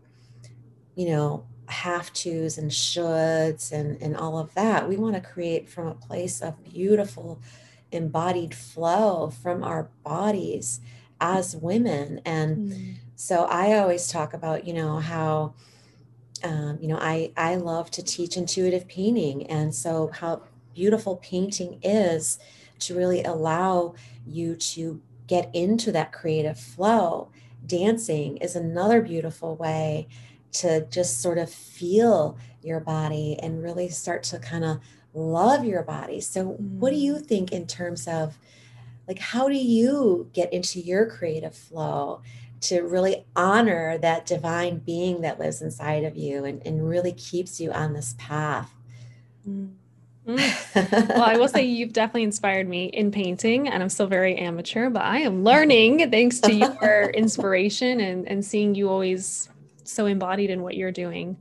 you 0.96 1.08
know, 1.08 1.46
have 1.68 2.12
tos 2.12 2.58
and 2.58 2.70
shoulds 2.70 3.72
and, 3.72 4.02
and 4.02 4.18
all 4.18 4.38
of 4.38 4.54
that. 4.56 4.90
We 4.90 4.98
want 4.98 5.16
to 5.16 5.22
create 5.22 5.70
from 5.70 5.88
a 5.88 5.96
place 5.96 6.42
of 6.42 6.62
beautiful 6.64 7.42
embodied 7.92 8.54
flow 8.54 9.30
from 9.30 9.64
our 9.64 9.90
bodies 10.04 10.82
as 11.22 11.56
women. 11.56 12.20
And 12.26 12.72
mm. 12.72 12.96
So 13.24 13.46
I 13.46 13.80
always 13.80 14.10
talk 14.10 14.34
about, 14.34 14.68
you 14.68 14.74
know, 14.74 14.98
how, 14.98 15.54
um, 16.44 16.78
you 16.82 16.90
know, 16.90 16.98
I, 17.00 17.32
I 17.38 17.56
love 17.56 17.90
to 17.92 18.04
teach 18.04 18.36
intuitive 18.36 18.86
painting. 18.90 19.48
And 19.48 19.74
so 19.74 20.10
how 20.14 20.42
beautiful 20.76 21.16
painting 21.16 21.80
is 21.82 22.38
to 22.80 22.94
really 22.94 23.24
allow 23.24 23.96
you 24.28 24.58
to 24.58 25.02
get 25.26 25.50
into 25.56 25.90
that 25.94 26.12
creative 26.12 26.60
flow. 26.60 27.30
Dancing 27.66 28.36
is 28.40 28.58
another 28.58 29.02
beautiful 29.02 29.56
way 29.56 30.10
to 30.52 30.86
just 30.88 31.22
sort 31.22 31.38
of 31.38 31.50
feel 31.50 32.38
your 32.62 32.82
body 32.82 33.40
and 33.42 33.64
really 33.64 33.88
start 33.88 34.24
to 34.24 34.38
kind 34.38 34.66
of 34.66 34.82
love 35.14 35.64
your 35.64 35.84
body. 35.84 36.20
So, 36.20 36.44
what 36.44 36.90
do 36.90 36.98
you 36.98 37.14
mm. 37.14 37.26
think 37.26 37.54
in 37.54 37.68
terms 37.68 38.06
of 38.06 38.38
like 39.08 39.20
how 39.20 39.50
do 39.50 39.56
you 39.56 40.30
get 40.34 40.52
into 40.54 40.80
your 40.80 41.06
creative 41.06 41.56
flow 41.56 42.22
to 42.64 42.82
really 42.82 43.26
honor 43.36 43.98
that 44.00 44.26
divine 44.26 44.80
being 44.80 45.22
that 45.22 45.40
lives 45.40 45.62
inside 45.62 46.04
of 46.04 46.16
you 46.16 46.46
and, 46.46 46.66
and 46.66 46.88
really 46.88 47.14
keeps 47.14 47.60
you 47.60 47.72
on 47.72 47.94
this 47.94 48.16
path? 48.18 48.74
Mm. 49.48 49.74
Mm. 50.28 51.10
well, 51.10 51.24
I 51.24 51.38
will 51.38 51.50
say 51.50 51.64
you've 51.64 51.92
definitely 51.92 52.24
inspired 52.24 52.68
me 52.68 52.86
in 52.86 53.12
painting, 53.12 53.68
and 53.68 53.84
I'm 53.84 53.90
still 53.90 54.08
very 54.08 54.38
amateur, 54.38 54.90
but 54.90 55.02
I 55.02 55.20
am 55.20 55.44
learning 55.44 56.10
thanks 56.12 56.40
to 56.42 56.54
your 56.54 57.10
inspiration 57.14 58.00
and, 58.00 58.28
and 58.28 58.46
seeing 58.46 58.74
you 58.74 58.90
always 58.90 59.50
so 59.84 60.06
embodied 60.06 60.50
in 60.50 60.62
what 60.62 60.78
you're 60.78 60.94
doing 60.94 61.38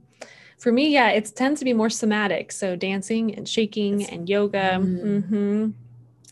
for 0.62 0.70
me, 0.70 0.90
yeah, 0.90 1.08
it 1.08 1.32
tends 1.34 1.58
to 1.58 1.64
be 1.64 1.72
more 1.72 1.90
somatic. 1.90 2.52
So 2.52 2.76
dancing 2.76 3.34
and 3.34 3.48
shaking 3.48 4.06
and 4.06 4.28
yoga. 4.28 4.78
Mm-hmm. 4.78 5.08
Mm-hmm. 5.08 5.70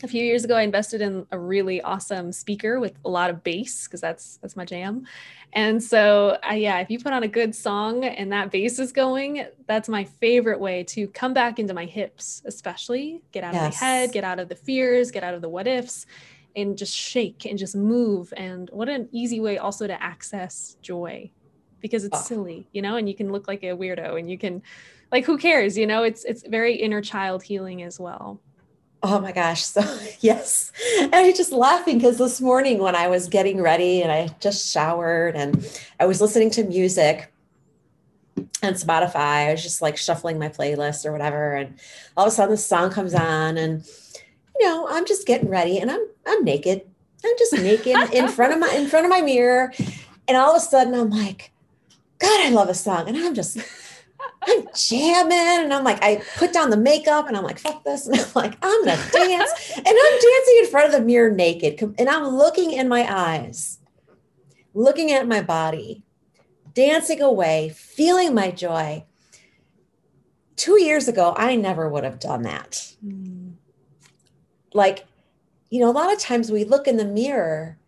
A 0.02 0.08
few 0.08 0.24
years 0.24 0.44
ago, 0.44 0.56
I 0.56 0.62
invested 0.62 1.02
in 1.02 1.26
a 1.30 1.38
really 1.38 1.82
awesome 1.82 2.32
speaker 2.32 2.80
with 2.80 2.94
a 3.04 3.10
lot 3.10 3.28
of 3.28 3.44
bass 3.44 3.86
because 3.86 4.00
that's 4.00 4.38
that's 4.38 4.56
my 4.56 4.64
jam. 4.64 5.06
And 5.52 5.82
so, 5.82 6.38
uh, 6.48 6.54
yeah, 6.54 6.78
if 6.78 6.90
you 6.90 6.98
put 7.00 7.12
on 7.12 7.22
a 7.22 7.28
good 7.28 7.54
song 7.54 8.04
and 8.04 8.32
that 8.32 8.50
bass 8.50 8.78
is 8.78 8.92
going, 8.92 9.46
that's 9.66 9.88
my 9.88 10.04
favorite 10.04 10.60
way 10.60 10.84
to 10.84 11.08
come 11.08 11.34
back 11.34 11.58
into 11.58 11.74
my 11.74 11.84
hips, 11.84 12.40
especially 12.44 13.20
get 13.32 13.42
out 13.42 13.54
yes. 13.54 13.74
of 13.74 13.80
my 13.80 13.86
head, 13.86 14.12
get 14.12 14.24
out 14.24 14.38
of 14.38 14.48
the 14.48 14.54
fears, 14.54 15.10
get 15.10 15.24
out 15.24 15.34
of 15.34 15.42
the 15.42 15.48
what 15.48 15.66
ifs, 15.66 16.06
and 16.56 16.78
just 16.78 16.94
shake 16.94 17.44
and 17.44 17.58
just 17.58 17.74
move. 17.74 18.32
And 18.36 18.70
what 18.72 18.88
an 18.88 19.08
easy 19.12 19.40
way 19.40 19.58
also 19.58 19.86
to 19.86 20.02
access 20.02 20.76
joy 20.82 21.30
because 21.80 22.04
it's 22.04 22.18
oh. 22.18 22.22
silly, 22.22 22.68
you 22.72 22.82
know, 22.82 22.96
and 22.96 23.08
you 23.08 23.14
can 23.14 23.32
look 23.32 23.48
like 23.48 23.62
a 23.62 23.76
weirdo 23.76 24.18
and 24.18 24.30
you 24.30 24.38
can 24.38 24.62
like 25.10 25.24
who 25.24 25.36
cares, 25.36 25.76
you 25.76 25.86
know? 25.86 26.04
It's 26.04 26.24
it's 26.24 26.46
very 26.46 26.74
inner 26.74 27.00
child 27.00 27.42
healing 27.42 27.82
as 27.82 27.98
well. 27.98 28.40
Oh 29.02 29.18
my 29.18 29.32
gosh. 29.32 29.64
So, 29.64 29.82
yes. 30.20 30.72
And 31.00 31.14
I 31.14 31.26
was 31.26 31.36
just 31.36 31.52
laughing 31.52 31.98
because 31.98 32.18
this 32.18 32.40
morning 32.40 32.78
when 32.78 32.94
I 32.94 33.08
was 33.08 33.28
getting 33.28 33.62
ready 33.62 34.02
and 34.02 34.12
I 34.12 34.28
just 34.40 34.72
showered 34.72 35.36
and 35.36 35.66
I 35.98 36.06
was 36.06 36.20
listening 36.20 36.50
to 36.50 36.64
music 36.64 37.32
and 38.62 38.76
Spotify, 38.76 39.48
I 39.48 39.52
was 39.52 39.62
just 39.62 39.80
like 39.80 39.96
shuffling 39.96 40.38
my 40.38 40.48
playlist 40.48 41.06
or 41.06 41.12
whatever. 41.12 41.54
And 41.54 41.78
all 42.16 42.26
of 42.26 42.32
a 42.32 42.34
sudden 42.34 42.52
the 42.52 42.58
song 42.58 42.90
comes 42.90 43.14
on 43.14 43.56
and, 43.56 43.84
you 44.58 44.66
know, 44.66 44.86
I'm 44.90 45.06
just 45.06 45.26
getting 45.26 45.48
ready 45.48 45.78
and 45.78 45.90
I'm, 45.90 46.06
I'm 46.26 46.44
naked. 46.44 46.82
I'm 47.24 47.38
just 47.38 47.54
naked 47.54 47.96
in 48.12 48.28
front 48.28 48.52
of 48.52 48.58
my, 48.58 48.68
in 48.74 48.86
front 48.86 49.06
of 49.06 49.10
my 49.10 49.22
mirror. 49.22 49.72
And 50.28 50.36
all 50.36 50.50
of 50.50 50.56
a 50.56 50.64
sudden 50.64 50.94
I'm 50.94 51.10
like, 51.10 51.52
God, 52.18 52.46
I 52.46 52.50
love 52.50 52.68
a 52.68 52.74
song. 52.74 53.08
And 53.08 53.16
I'm 53.16 53.34
just, 53.34 53.56
I'm 54.42 54.66
jamming. 54.74 55.64
And 55.64 55.74
I'm 55.74 55.85
like, 55.85 56.03
I 56.03 56.22
put 56.37 56.53
down 56.53 56.70
the 56.70 56.76
makeup 56.76 57.29
and 57.29 57.37
I'm 57.37 57.44
like, 57.44 57.59
fuck 57.59 57.85
this. 57.85 58.07
And 58.11 58.20
I'm 58.20 58.33
like, 58.35 58.57
I'm 58.62 58.85
going 58.85 58.96
to 58.96 59.11
dance. 59.11 59.72
and 59.76 59.87
I'm 59.87 60.20
dancing 60.20 60.57
in 60.61 60.66
front 60.70 60.87
of 60.87 60.92
the 60.92 61.07
mirror 61.07 61.31
naked. 61.31 61.81
And 61.98 62.09
I'm 62.09 62.26
looking 62.26 62.72
in 62.72 62.88
my 62.88 63.07
eyes, 63.09 63.79
looking 64.74 65.12
at 65.12 65.29
my 65.29 65.42
body, 65.42 66.03
dancing 66.74 67.20
away, 67.20 67.70
feeling 67.70 68.35
my 68.35 68.50
joy. 68.50 69.05
Two 70.57 70.80
years 70.82 71.09
ago, 71.09 71.34
I 71.36 71.57
never 71.57 71.88
would 71.88 72.05
have 72.05 72.18
done 72.18 72.43
that. 72.43 72.95
Mm. 73.05 73.55
Like, 74.74 75.07
you 75.70 75.80
know, 75.80 75.91
a 75.91 75.93
lot 75.93 76.12
of 76.12 76.18
times 76.18 76.51
we 76.51 76.64
look 76.64 76.86
in 76.86 76.97
the 76.97 77.05
mirror 77.05 77.78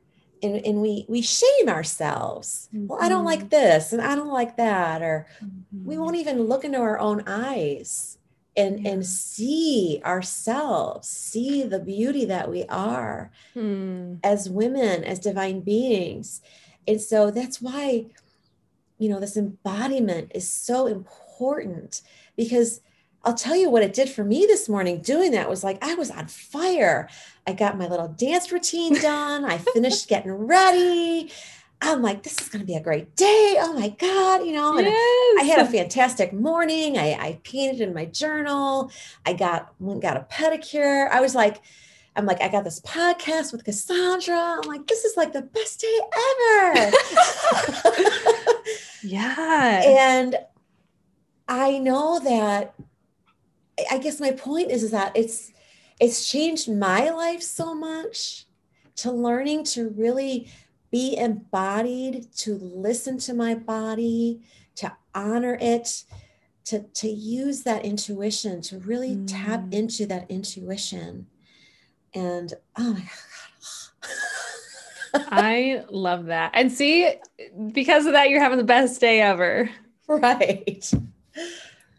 and, 0.42 0.64
and 0.66 0.82
we 0.82 1.04
we 1.08 1.22
shame 1.22 1.68
ourselves 1.68 2.68
mm-hmm. 2.74 2.86
well 2.86 2.98
i 3.00 3.08
don't 3.08 3.24
like 3.24 3.40
mm-hmm. 3.40 3.48
this 3.48 3.92
and 3.92 4.02
i 4.02 4.14
don't 4.14 4.32
like 4.32 4.56
that 4.56 5.02
or 5.02 5.26
mm-hmm. 5.42 5.84
we 5.84 5.96
won't 5.96 6.16
even 6.16 6.44
look 6.44 6.64
into 6.64 6.78
our 6.78 6.98
own 6.98 7.22
eyes 7.26 8.18
and 8.56 8.80
yeah. 8.80 8.90
and 8.90 9.06
see 9.06 10.00
ourselves 10.04 11.08
see 11.08 11.62
the 11.62 11.78
beauty 11.78 12.24
that 12.24 12.50
we 12.50 12.64
are 12.64 13.30
mm. 13.56 14.18
as 14.22 14.50
women 14.50 15.04
as 15.04 15.18
divine 15.18 15.60
beings 15.60 16.42
and 16.86 17.00
so 17.00 17.30
that's 17.30 17.62
why 17.62 18.06
you 18.98 19.08
know 19.08 19.20
this 19.20 19.36
embodiment 19.36 20.30
is 20.34 20.48
so 20.48 20.86
important 20.86 22.02
because 22.36 22.80
I'll 23.24 23.34
tell 23.34 23.56
you 23.56 23.70
what 23.70 23.82
it 23.82 23.92
did 23.92 24.08
for 24.08 24.24
me 24.24 24.46
this 24.46 24.68
morning 24.68 25.00
doing 25.00 25.32
that 25.32 25.48
was 25.48 25.62
like 25.62 25.82
I 25.82 25.94
was 25.94 26.10
on 26.10 26.26
fire. 26.26 27.08
I 27.46 27.52
got 27.52 27.78
my 27.78 27.86
little 27.86 28.08
dance 28.08 28.50
routine 28.50 28.94
done. 29.00 29.44
I 29.44 29.58
finished 29.58 30.08
getting 30.08 30.32
ready. 30.32 31.30
I'm 31.84 32.00
like, 32.00 32.22
this 32.22 32.40
is 32.40 32.48
going 32.48 32.60
to 32.60 32.66
be 32.66 32.76
a 32.76 32.80
great 32.80 33.16
day. 33.16 33.56
Oh 33.58 33.72
my 33.74 33.88
God, 33.88 34.46
you 34.46 34.52
know, 34.52 34.78
and 34.78 34.86
yes. 34.86 35.40
I 35.40 35.44
had 35.44 35.66
a 35.66 35.70
fantastic 35.70 36.32
morning. 36.32 36.96
I, 36.96 37.14
I 37.14 37.40
painted 37.42 37.80
in 37.80 37.92
my 37.92 38.04
journal. 38.04 38.92
I 39.26 39.32
got, 39.32 39.74
went, 39.80 40.00
got 40.00 40.16
a 40.16 40.20
pedicure. 40.20 41.10
I 41.10 41.20
was 41.20 41.34
like, 41.34 41.60
I'm 42.14 42.24
like, 42.24 42.40
I 42.40 42.48
got 42.48 42.62
this 42.62 42.80
podcast 42.80 43.52
with 43.52 43.64
Cassandra. 43.64 44.60
I'm 44.62 44.68
like, 44.68 44.86
this 44.86 45.04
is 45.04 45.16
like 45.16 45.32
the 45.32 45.42
best 45.42 45.80
day 45.80 45.98
ever. 46.72 46.92
yeah. 49.02 49.82
And 49.84 50.36
I 51.48 51.78
know 51.78 52.20
that 52.20 52.74
I 53.90 53.98
guess 53.98 54.20
my 54.20 54.32
point 54.32 54.70
is, 54.70 54.82
is 54.82 54.90
that 54.90 55.16
it's 55.16 55.52
it's 56.00 56.28
changed 56.28 56.70
my 56.70 57.10
life 57.10 57.42
so 57.42 57.74
much 57.74 58.46
to 58.96 59.12
learning 59.12 59.64
to 59.64 59.90
really 59.90 60.48
be 60.90 61.16
embodied, 61.16 62.26
to 62.36 62.54
listen 62.56 63.18
to 63.18 63.34
my 63.34 63.54
body, 63.54 64.42
to 64.76 64.92
honor 65.14 65.56
it, 65.60 66.04
to, 66.64 66.80
to 66.94 67.08
use 67.08 67.62
that 67.62 67.84
intuition, 67.84 68.60
to 68.60 68.78
really 68.78 69.16
mm. 69.16 69.24
tap 69.26 69.64
into 69.72 70.06
that 70.06 70.30
intuition. 70.30 71.26
And 72.14 72.52
oh 72.76 72.92
my 72.92 73.00
God. 73.00 73.08
I 75.30 75.84
love 75.90 76.26
that. 76.26 76.52
And 76.54 76.70
see, 76.70 77.14
because 77.72 78.06
of 78.06 78.12
that, 78.12 78.28
you're 78.30 78.40
having 78.40 78.58
the 78.58 78.64
best 78.64 79.00
day 79.00 79.20
ever. 79.20 79.70
Right. 80.06 80.90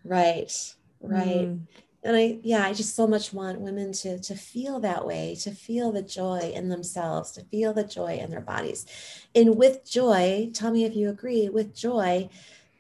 Right. 0.04 0.73
Right. 1.04 1.50
Mm. 1.50 1.60
And 2.06 2.18
i 2.18 2.38
yeah 2.44 2.66
i 2.66 2.74
just 2.74 2.96
so 2.96 3.08
much 3.08 3.32
want 3.32 3.62
women 3.62 3.94
to 3.94 4.20
to 4.20 4.36
feel 4.36 4.82
that 4.82 5.08
way 5.08 5.36
to 5.42 5.52
feel 5.52 5.94
the 5.94 6.02
joy 6.02 6.52
in 6.54 6.68
themselves 6.68 7.32
to 7.32 7.46
feel 7.46 7.74
the 7.74 7.86
joy 7.86 8.18
in 8.18 8.30
their 8.30 8.42
bodies. 8.42 8.86
And 9.34 9.56
with 9.58 9.90
joy 9.90 10.50
tell 10.54 10.72
me 10.72 10.84
if 10.84 10.96
you 10.96 11.10
agree 11.10 11.48
with 11.50 11.76
joy 11.76 12.30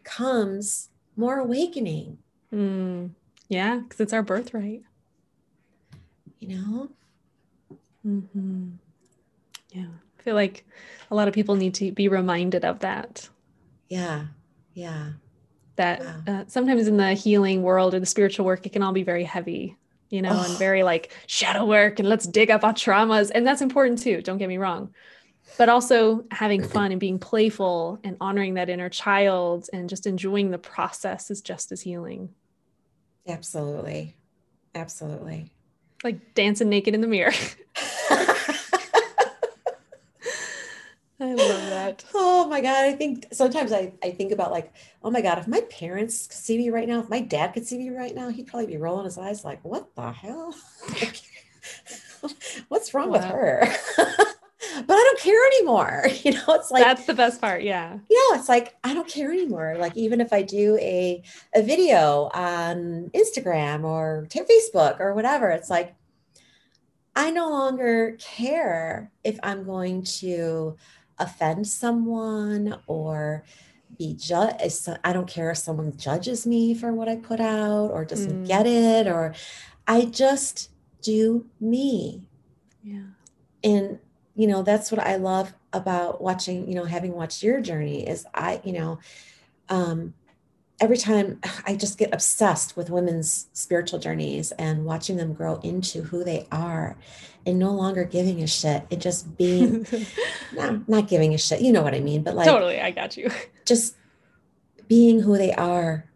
comes 0.03 0.89
more 1.15 1.39
awakening. 1.39 2.17
Mm, 2.53 3.11
yeah 3.47 3.80
because 3.80 3.99
it's 4.01 4.13
our 4.13 4.24
birthright. 4.24 4.84
You 6.39 6.47
know? 6.57 6.89
Mm-hmm. 8.05 8.71
yeah. 9.71 9.86
I 10.19 10.21
feel 10.21 10.36
like 10.36 10.65
a 11.09 11.15
lot 11.15 11.30
of 11.30 11.34
people 11.34 11.55
need 11.55 11.74
to 11.76 11.93
be 11.93 12.09
reminded 12.09 12.65
of 12.65 12.80
that. 12.80 13.30
Yeah. 13.88 14.26
Yeah 14.74 15.13
that 15.76 16.01
uh, 16.28 16.43
sometimes 16.47 16.88
in 16.88 16.97
the 16.97 17.13
healing 17.13 17.63
world 17.63 17.93
or 17.93 17.99
the 17.99 18.05
spiritual 18.05 18.45
work, 18.45 18.65
it 18.65 18.74
can 18.74 18.84
all 18.84 18.93
be 18.93 19.03
very 19.03 19.24
heavy, 19.24 19.78
you 20.09 20.21
know, 20.21 20.32
oh. 20.32 20.45
and 20.47 20.57
very 20.57 20.84
like 20.84 21.11
shadow 21.28 21.65
work 21.65 21.99
and 21.99 22.07
let's 22.07 22.28
dig 22.28 22.51
up 22.51 22.63
our 22.63 22.74
traumas. 22.74 23.32
And 23.34 23.45
that's 23.45 23.61
important 23.61 23.99
too. 23.99 24.21
Don't 24.21 24.38
get 24.38 24.49
me 24.49 24.57
wrong. 24.57 24.93
But 25.57 25.69
also 25.69 26.26
having 26.32 26.63
fun 26.67 26.91
and 26.91 26.99
being 26.99 27.19
playful 27.19 27.99
and 28.03 28.17
honoring 28.21 28.55
that 28.55 28.69
inner 28.69 28.89
child 28.89 29.69
and 29.74 29.89
just 29.89 30.05
enjoying 30.05 30.51
the 30.51 30.57
process 30.57 31.32
is 31.32 31.41
just 31.41 31.71
as 31.71 31.82
healing. 31.82 32.30
Absolutely. 33.28 34.15
Absolutely. 34.76 35.51
Like 36.03 36.34
dancing 36.34 36.69
naked 36.69 36.93
in 36.93 37.01
the 37.01 37.07
mirror. 37.07 37.34
I 41.19 41.36
love 41.36 41.69
that. 41.69 42.03
Oh 42.13 42.42
my 42.53 42.61
God. 42.61 42.85
I 42.85 42.93
think 42.93 43.25
sometimes 43.31 43.71
I, 43.71 43.93
I 44.03 44.11
think 44.11 44.31
about 44.31 44.51
like, 44.51 44.71
oh 45.03 45.09
my 45.09 45.21
God, 45.21 45.39
if 45.39 45.47
my 45.47 45.61
parents 45.71 46.27
could 46.27 46.37
see 46.37 46.57
me 46.57 46.69
right 46.69 46.87
now, 46.87 46.99
if 46.99 47.09
my 47.09 47.19
dad 47.19 47.53
could 47.53 47.65
see 47.65 47.77
me 47.77 47.89
right 47.89 48.13
now, 48.13 48.29
he'd 48.29 48.47
probably 48.47 48.67
be 48.67 48.77
rolling 48.77 49.05
his 49.05 49.17
eyes 49.17 49.43
like, 49.43 49.63
what 49.65 49.93
the 49.95 50.11
hell? 50.11 50.53
What's 52.67 52.93
wrong 52.93 53.09
wow. 53.09 53.13
with 53.13 53.23
her? 53.23 53.67
but 53.97 54.93
I 54.93 55.03
don't 55.03 55.19
care 55.19 55.45
anymore. 55.47 56.05
You 56.23 56.33
know, 56.33 56.45
it's 56.49 56.71
like 56.71 56.83
that's 56.83 57.05
the 57.05 57.13
best 57.13 57.41
part. 57.41 57.63
Yeah. 57.63 57.97
Yeah. 58.09 58.37
It's 58.37 58.47
like 58.47 58.75
I 58.83 58.93
don't 58.93 59.07
care 59.07 59.31
anymore. 59.31 59.75
Like 59.77 59.97
even 59.97 60.21
if 60.21 60.31
I 60.31 60.41
do 60.41 60.77
a 60.77 61.23
a 61.53 61.61
video 61.61 62.29
on 62.33 63.09
Instagram 63.13 63.83
or 63.83 64.27
Facebook 64.29 64.99
or 64.99 65.13
whatever, 65.13 65.49
it's 65.49 65.69
like 65.69 65.95
I 67.15 67.31
no 67.31 67.49
longer 67.49 68.17
care 68.19 69.11
if 69.23 69.39
I'm 69.43 69.65
going 69.65 70.03
to 70.19 70.77
offend 71.20 71.68
someone 71.68 72.80
or 72.88 73.43
be 73.97 74.14
judged. 74.14 74.89
I 75.03 75.14
don't 75.14 75.28
care 75.28 75.51
if 75.51 75.57
someone 75.57 75.95
judges 75.97 76.47
me 76.47 76.74
for 76.74 76.91
what 76.91 77.07
I 77.07 77.16
put 77.16 77.39
out 77.39 77.91
or 77.91 78.05
doesn't 78.05 78.43
mm. 78.43 78.47
get 78.47 78.66
it, 78.66 79.07
or 79.07 79.36
I 79.88 80.05
just 80.05 80.72
do 81.01 81.45
me. 81.59 82.28
Yeah. 82.84 83.03
And, 83.64 83.99
you 84.36 84.47
know, 84.47 84.64
that's 84.64 84.91
what 84.91 85.01
I 85.01 85.18
love 85.18 85.53
about 85.72 86.22
watching, 86.22 86.68
you 86.68 86.76
know, 86.76 86.86
having 86.86 87.14
watched 87.14 87.43
your 87.43 87.61
journey 87.61 88.07
is 88.07 88.26
I, 88.34 88.61
you 88.64 88.74
know, 88.74 88.99
um, 89.70 90.14
every 90.84 90.97
time 90.97 91.39
I 91.65 91.75
just 91.75 91.97
get 91.97 92.13
obsessed 92.13 92.75
with 92.77 92.89
women's 92.89 93.47
spiritual 93.53 93.99
journeys 93.99 94.51
and 94.51 94.86
watching 94.86 95.17
them 95.17 95.34
grow 95.34 95.55
into 95.63 96.03
who 96.03 96.23
they 96.23 96.45
are 96.51 96.97
and 97.45 97.57
no 97.57 97.71
longer 97.71 98.03
giving 98.03 98.43
a 98.43 98.47
shit 98.47 98.86
and 98.91 99.01
just 99.01 99.38
being 99.38 99.88
not, 100.53 100.88
not 100.88 101.07
giving 101.07 101.34
a 101.34 101.38
shit. 101.38 101.61
You 101.61 101.71
know 101.71 101.81
what 101.81 101.95
I 101.95 101.99
mean? 102.01 102.23
But 102.23 102.36
like 102.36 102.45
totally, 102.45 102.79
I 102.79 102.91
got 102.91 103.17
you. 103.17 103.31
Just 103.65 103.95
being 104.88 105.21
who 105.21 105.38
they 105.38 105.53
are. 105.53 106.09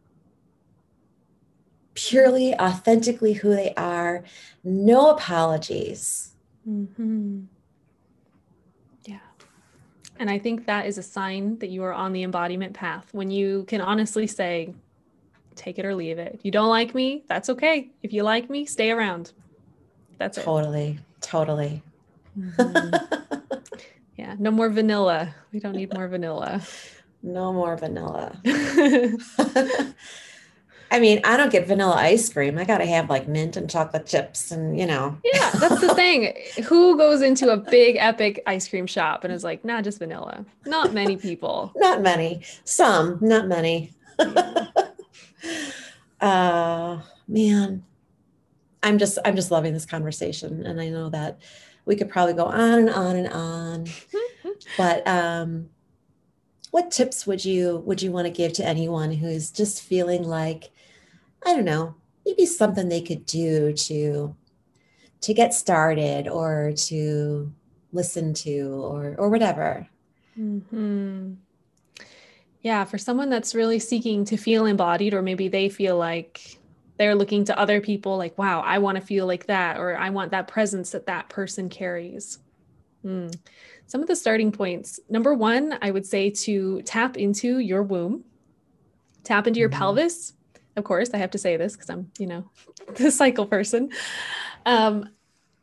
Purely, 1.95 2.53
authentically 2.53 3.33
who 3.33 3.49
they 3.49 3.73
are, 3.75 4.23
no 4.63 5.09
apologies. 5.09 6.33
Mm-hmm. 6.69 7.45
And 10.19 10.29
I 10.29 10.39
think 10.39 10.65
that 10.65 10.85
is 10.85 10.97
a 10.97 11.03
sign 11.03 11.57
that 11.59 11.69
you 11.69 11.83
are 11.83 11.93
on 11.93 12.13
the 12.13 12.23
embodiment 12.23 12.73
path 12.73 13.07
when 13.11 13.29
you 13.29 13.65
can 13.67 13.81
honestly 13.81 14.27
say, 14.27 14.73
take 15.55 15.79
it 15.79 15.85
or 15.85 15.95
leave 15.95 16.19
it. 16.19 16.33
If 16.33 16.45
you 16.45 16.51
don't 16.51 16.69
like 16.69 16.95
me, 16.95 17.23
that's 17.27 17.49
okay. 17.49 17.89
If 18.03 18.13
you 18.13 18.23
like 18.23 18.49
me, 18.49 18.65
stay 18.65 18.91
around. 18.91 19.33
That's 20.17 20.41
totally, 20.41 20.99
it. 20.99 21.21
Totally. 21.21 21.83
Mm-hmm. 22.39 23.65
yeah. 24.17 24.35
No 24.39 24.51
more 24.51 24.69
vanilla. 24.69 25.33
We 25.51 25.59
don't 25.59 25.75
need 25.75 25.93
more 25.93 26.07
vanilla. 26.07 26.61
No 27.21 27.51
more 27.53 27.75
vanilla. 27.75 28.39
I 30.89 30.99
mean, 30.99 31.19
I 31.23 31.35
don't 31.37 31.51
get 31.51 31.67
vanilla 31.67 31.95
ice 31.95 32.31
cream. 32.31 32.57
I 32.57 32.63
got 32.63 32.77
to 32.77 32.85
have 32.85 33.09
like 33.09 33.27
mint 33.27 33.57
and 33.57 33.69
chocolate 33.69 34.05
chips 34.05 34.51
and, 34.51 34.79
you 34.79 34.85
know. 34.85 35.17
Yeah, 35.23 35.51
that's 35.51 35.81
the 35.81 35.93
thing. 35.93 36.33
Who 36.65 36.97
goes 36.97 37.21
into 37.21 37.49
a 37.49 37.57
big 37.57 37.97
epic 37.97 38.41
ice 38.47 38.67
cream 38.67 38.87
shop 38.87 39.23
and 39.23 39.33
is 39.33 39.43
like, 39.43 39.65
nah, 39.65 39.81
just 39.81 39.99
vanilla? 39.99 40.45
Not 40.65 40.93
many 40.93 41.17
people. 41.17 41.73
not 41.75 42.01
many. 42.01 42.41
Some, 42.63 43.17
not 43.21 43.47
many. 43.47 43.91
uh 46.21 46.99
man. 47.27 47.83
I'm 48.83 48.97
just 48.97 49.17
I'm 49.25 49.35
just 49.35 49.51
loving 49.51 49.73
this 49.73 49.85
conversation 49.85 50.65
and 50.65 50.79
I 50.79 50.89
know 50.89 51.09
that 51.09 51.39
we 51.85 51.95
could 51.95 52.09
probably 52.09 52.33
go 52.33 52.45
on 52.45 52.79
and 52.79 52.89
on 52.89 53.15
and 53.15 53.27
on. 53.27 53.85
but 54.77 55.07
um 55.07 55.69
what 56.71 56.91
tips 56.91 57.27
would 57.27 57.43
you 57.43 57.77
would 57.85 58.01
you 58.01 58.11
want 58.11 58.25
to 58.25 58.31
give 58.31 58.53
to 58.53 58.65
anyone 58.65 59.11
who's 59.11 59.51
just 59.51 59.81
feeling 59.81 60.23
like 60.23 60.71
I 61.45 61.53
don't 61.53 61.65
know, 61.65 61.95
maybe 62.25 62.45
something 62.45 62.89
they 62.89 63.01
could 63.01 63.25
do 63.25 63.73
to 63.73 64.35
to 65.19 65.33
get 65.33 65.53
started 65.53 66.27
or 66.27 66.73
to 66.75 67.51
listen 67.91 68.33
to 68.33 68.81
or 68.83 69.15
or 69.17 69.29
whatever. 69.29 69.87
Mm-hmm. 70.37 71.33
Yeah, 72.61 72.83
for 72.83 72.97
someone 72.97 73.29
that's 73.29 73.55
really 73.55 73.79
seeking 73.79 74.25
to 74.25 74.37
feel 74.37 74.65
embodied, 74.65 75.13
or 75.13 75.21
maybe 75.21 75.47
they 75.47 75.69
feel 75.69 75.97
like 75.97 76.59
they're 76.97 77.15
looking 77.15 77.45
to 77.45 77.57
other 77.57 77.79
people, 77.79 78.17
like, 78.17 78.37
wow, 78.37 78.61
I 78.61 78.79
want 78.79 78.97
to 78.97 79.01
feel 79.01 79.25
like 79.25 79.45
that, 79.45 79.77
or 79.77 79.95
I 79.95 80.09
want 80.09 80.31
that 80.31 80.47
presence 80.47 80.91
that 80.91 81.05
that 81.05 81.29
person 81.29 81.69
carries. 81.69 82.39
Mm. 83.05 83.33
Some 83.85 84.01
of 84.01 84.07
the 84.07 84.15
starting 84.15 84.51
points. 84.51 84.99
Number 85.09 85.33
one, 85.33 85.77
I 85.81 85.91
would 85.91 86.05
say 86.05 86.29
to 86.29 86.81
tap 86.81 87.15
into 87.15 87.59
your 87.59 87.83
womb, 87.83 88.25
tap 89.23 89.47
into 89.47 89.59
your 89.59 89.69
mm-hmm. 89.69 89.77
pelvis, 89.77 90.33
of 90.77 90.83
course, 90.83 91.09
I 91.13 91.17
have 91.17 91.31
to 91.31 91.37
say 91.37 91.57
this 91.57 91.73
because 91.73 91.89
I'm, 91.89 92.11
you 92.17 92.27
know, 92.27 92.49
the 92.95 93.11
cycle 93.11 93.45
person. 93.45 93.89
Um, 94.65 95.09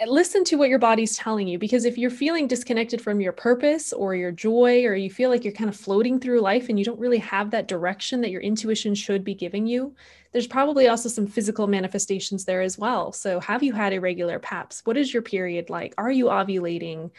listen 0.07 0.43
to 0.45 0.57
what 0.57 0.69
your 0.69 0.79
body's 0.79 1.17
telling 1.17 1.47
you 1.47 1.59
because 1.59 1.85
if 1.85 1.97
you're 1.97 2.11
feeling 2.11 2.49
disconnected 2.49 3.01
from 3.01 3.21
your 3.21 3.33
purpose 3.33 3.93
or 3.93 4.15
your 4.15 4.33
joy, 4.33 4.85
or 4.85 4.95
you 4.95 5.09
feel 5.09 5.31
like 5.31 5.45
you're 5.45 5.53
kind 5.53 5.71
of 5.71 5.77
floating 5.77 6.19
through 6.19 6.41
life 6.41 6.69
and 6.69 6.79
you 6.79 6.85
don't 6.85 6.99
really 6.99 7.19
have 7.19 7.51
that 7.51 7.69
direction 7.69 8.21
that 8.21 8.31
your 8.31 8.41
intuition 8.41 8.95
should 8.95 9.25
be 9.25 9.35
giving 9.35 9.67
you, 9.67 9.95
there's 10.33 10.47
probably 10.49 10.89
also 10.89 11.09
some 11.09 11.27
physical 11.27 11.67
manifestations 11.67 12.45
there 12.45 12.61
as 12.61 12.77
well. 12.77 13.13
So, 13.13 13.39
have 13.41 13.63
you 13.63 13.73
had 13.73 13.93
irregular 13.93 14.39
PAPS? 14.39 14.83
What 14.85 14.97
is 14.97 15.13
your 15.13 15.23
period 15.23 15.71
like? 15.71 15.95
Are 15.97 16.11
you 16.11 16.27
ovulating? 16.27 17.11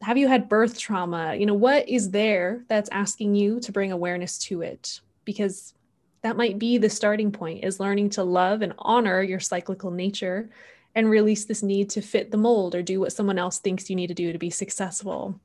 Have 0.00 0.18
you 0.18 0.26
had 0.26 0.48
birth 0.48 0.76
trauma? 0.76 1.36
You 1.36 1.46
know, 1.46 1.54
what 1.54 1.88
is 1.88 2.10
there 2.10 2.64
that's 2.68 2.90
asking 2.90 3.36
you 3.36 3.60
to 3.60 3.70
bring 3.70 3.92
awareness 3.92 4.38
to 4.38 4.62
it? 4.62 5.00
Because 5.24 5.74
that 6.22 6.36
might 6.36 6.58
be 6.58 6.78
the 6.78 6.90
starting 6.90 7.32
point 7.32 7.64
is 7.64 7.80
learning 7.80 8.10
to 8.10 8.24
love 8.24 8.62
and 8.62 8.74
honor 8.78 9.22
your 9.22 9.40
cyclical 9.40 9.90
nature 9.90 10.50
and 10.94 11.10
release 11.10 11.44
this 11.44 11.62
need 11.62 11.90
to 11.90 12.02
fit 12.02 12.30
the 12.30 12.36
mold 12.36 12.74
or 12.74 12.82
do 12.82 13.00
what 13.00 13.12
someone 13.12 13.38
else 13.38 13.58
thinks 13.58 13.90
you 13.90 13.96
need 13.96 14.08
to 14.08 14.14
do 14.14 14.32
to 14.32 14.38
be 14.38 14.50
successful 14.50 15.40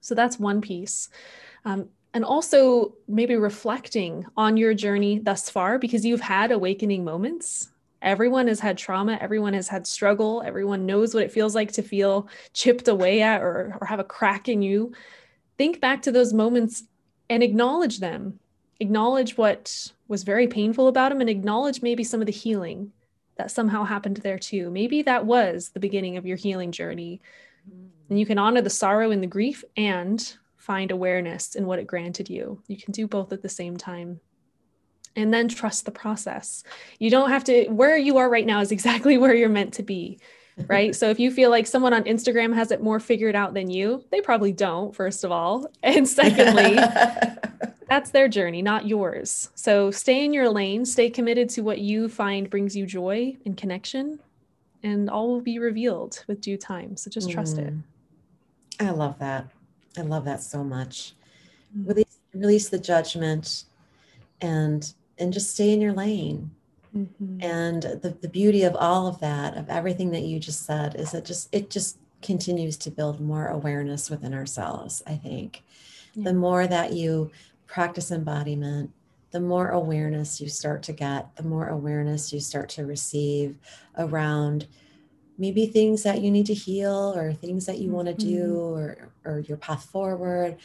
So 0.00 0.14
that's 0.14 0.38
one 0.38 0.60
piece. 0.60 1.08
Um, 1.64 1.88
and 2.14 2.24
also 2.24 2.94
maybe 3.06 3.36
reflecting 3.36 4.24
on 4.36 4.56
your 4.56 4.74
journey 4.74 5.18
thus 5.18 5.50
far 5.50 5.78
because 5.78 6.04
you've 6.04 6.20
had 6.20 6.52
awakening 6.52 7.04
moments. 7.04 7.70
Everyone 8.00 8.48
has 8.48 8.60
had 8.60 8.78
trauma, 8.78 9.18
everyone 9.20 9.54
has 9.54 9.68
had 9.68 9.86
struggle, 9.86 10.42
everyone 10.46 10.86
knows 10.86 11.14
what 11.14 11.24
it 11.24 11.32
feels 11.32 11.54
like 11.54 11.72
to 11.72 11.82
feel 11.82 12.28
chipped 12.54 12.88
away 12.88 13.22
at 13.22 13.42
or, 13.42 13.76
or 13.80 13.86
have 13.86 14.00
a 14.00 14.04
crack 14.04 14.48
in 14.48 14.62
you. 14.62 14.92
Think 15.58 15.80
back 15.80 16.02
to 16.02 16.12
those 16.12 16.32
moments 16.32 16.84
and 17.28 17.42
acknowledge 17.42 17.98
them. 17.98 18.40
Acknowledge 18.80 19.36
what 19.36 19.92
was 20.06 20.22
very 20.22 20.46
painful 20.46 20.88
about 20.88 21.12
him 21.12 21.20
and 21.20 21.30
acknowledge 21.30 21.82
maybe 21.82 22.04
some 22.04 22.20
of 22.20 22.26
the 22.26 22.32
healing 22.32 22.92
that 23.36 23.50
somehow 23.50 23.84
happened 23.84 24.18
there 24.18 24.38
too. 24.38 24.70
Maybe 24.70 25.02
that 25.02 25.24
was 25.24 25.70
the 25.70 25.80
beginning 25.80 26.16
of 26.16 26.26
your 26.26 26.36
healing 26.36 26.72
journey. 26.72 27.20
And 28.10 28.18
you 28.18 28.26
can 28.26 28.38
honor 28.38 28.60
the 28.60 28.70
sorrow 28.70 29.10
and 29.10 29.22
the 29.22 29.26
grief 29.28 29.64
and 29.76 30.36
find 30.56 30.90
awareness 30.90 31.54
in 31.54 31.66
what 31.66 31.78
it 31.78 31.86
granted 31.86 32.28
you. 32.28 32.62
You 32.66 32.76
can 32.76 32.92
do 32.92 33.06
both 33.06 33.32
at 33.32 33.42
the 33.42 33.48
same 33.48 33.76
time. 33.76 34.20
And 35.16 35.32
then 35.32 35.48
trust 35.48 35.84
the 35.84 35.90
process. 35.90 36.62
You 36.98 37.10
don't 37.10 37.30
have 37.30 37.44
to, 37.44 37.68
where 37.68 37.96
you 37.96 38.18
are 38.18 38.28
right 38.28 38.46
now 38.46 38.60
is 38.60 38.72
exactly 38.78 39.18
where 39.18 39.34
you're 39.34 39.48
meant 39.48 39.74
to 39.74 39.82
be. 39.82 40.18
Right. 40.66 40.92
so 40.92 41.08
if 41.08 41.20
you 41.20 41.30
feel 41.30 41.50
like 41.50 41.68
someone 41.68 41.94
on 41.94 42.02
Instagram 42.02 42.52
has 42.52 42.72
it 42.72 42.82
more 42.82 42.98
figured 42.98 43.36
out 43.36 43.54
than 43.54 43.70
you, 43.70 44.04
they 44.10 44.20
probably 44.20 44.50
don't, 44.50 44.92
first 44.92 45.22
of 45.22 45.30
all. 45.30 45.70
And 45.84 46.08
secondly, 46.08 46.76
that's 47.88 48.10
their 48.10 48.28
journey, 48.28 48.62
not 48.62 48.86
yours. 48.86 49.50
So 49.54 49.90
stay 49.90 50.24
in 50.24 50.32
your 50.32 50.48
lane, 50.50 50.84
stay 50.84 51.10
committed 51.10 51.48
to 51.50 51.62
what 51.62 51.78
you 51.78 52.08
find 52.08 52.50
brings 52.50 52.76
you 52.76 52.86
joy 52.86 53.36
and 53.44 53.56
connection, 53.56 54.20
and 54.82 55.08
all 55.08 55.28
will 55.28 55.40
be 55.40 55.58
revealed 55.58 56.24
with 56.28 56.40
due 56.40 56.56
time. 56.56 56.96
So 56.96 57.10
just 57.10 57.30
trust 57.30 57.56
mm. 57.56 57.68
it. 57.68 57.74
I 58.84 58.90
love 58.90 59.18
that. 59.18 59.50
I 59.96 60.02
love 60.02 60.24
that 60.26 60.42
so 60.42 60.62
much. 60.62 61.14
Mm. 61.76 61.88
Release, 61.88 62.18
release 62.34 62.68
the 62.68 62.78
judgment 62.78 63.64
and 64.40 64.92
and 65.18 65.32
just 65.32 65.52
stay 65.52 65.72
in 65.72 65.80
your 65.80 65.92
lane. 65.92 66.50
Mm-hmm. 66.96 67.42
And 67.42 67.82
the, 67.82 68.16
the 68.20 68.28
beauty 68.28 68.62
of 68.62 68.76
all 68.76 69.06
of 69.06 69.20
that, 69.20 69.56
of 69.56 69.68
everything 69.68 70.10
that 70.12 70.22
you 70.22 70.38
just 70.38 70.64
said, 70.64 70.94
is 70.94 71.12
that 71.12 71.24
just 71.24 71.48
it 71.52 71.70
just 71.70 71.98
continues 72.22 72.76
to 72.78 72.90
build 72.90 73.20
more 73.20 73.48
awareness 73.48 74.10
within 74.10 74.34
ourselves, 74.34 75.02
I 75.06 75.14
think. 75.14 75.62
Yeah. 76.14 76.24
The 76.24 76.34
more 76.34 76.66
that 76.66 76.92
you 76.92 77.30
practice 77.68 78.10
embodiment, 78.10 78.90
the 79.30 79.40
more 79.40 79.68
awareness 79.68 80.40
you 80.40 80.48
start 80.48 80.82
to 80.84 80.92
get, 80.92 81.36
the 81.36 81.42
more 81.44 81.68
awareness 81.68 82.32
you 82.32 82.40
start 82.40 82.68
to 82.70 82.86
receive 82.86 83.56
around 83.96 84.66
maybe 85.36 85.66
things 85.66 86.02
that 86.02 86.20
you 86.20 86.30
need 86.30 86.46
to 86.46 86.54
heal 86.54 87.14
or 87.16 87.32
things 87.32 87.66
that 87.66 87.78
you 87.78 87.90
want 87.90 88.08
to 88.08 88.14
do 88.14 88.42
mm-hmm. 88.42 88.80
or, 88.80 89.12
or 89.24 89.40
your 89.40 89.58
path 89.58 89.84
forward. 89.84 90.56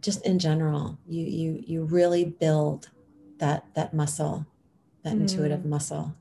Just 0.00 0.26
in 0.26 0.40
general 0.40 0.98
you 1.06 1.24
you 1.24 1.62
you 1.64 1.84
really 1.84 2.24
build 2.24 2.90
that 3.38 3.64
that 3.74 3.94
muscle 3.94 4.44
that 5.04 5.14
mm. 5.14 5.20
intuitive 5.20 5.64
muscle. 5.64 6.12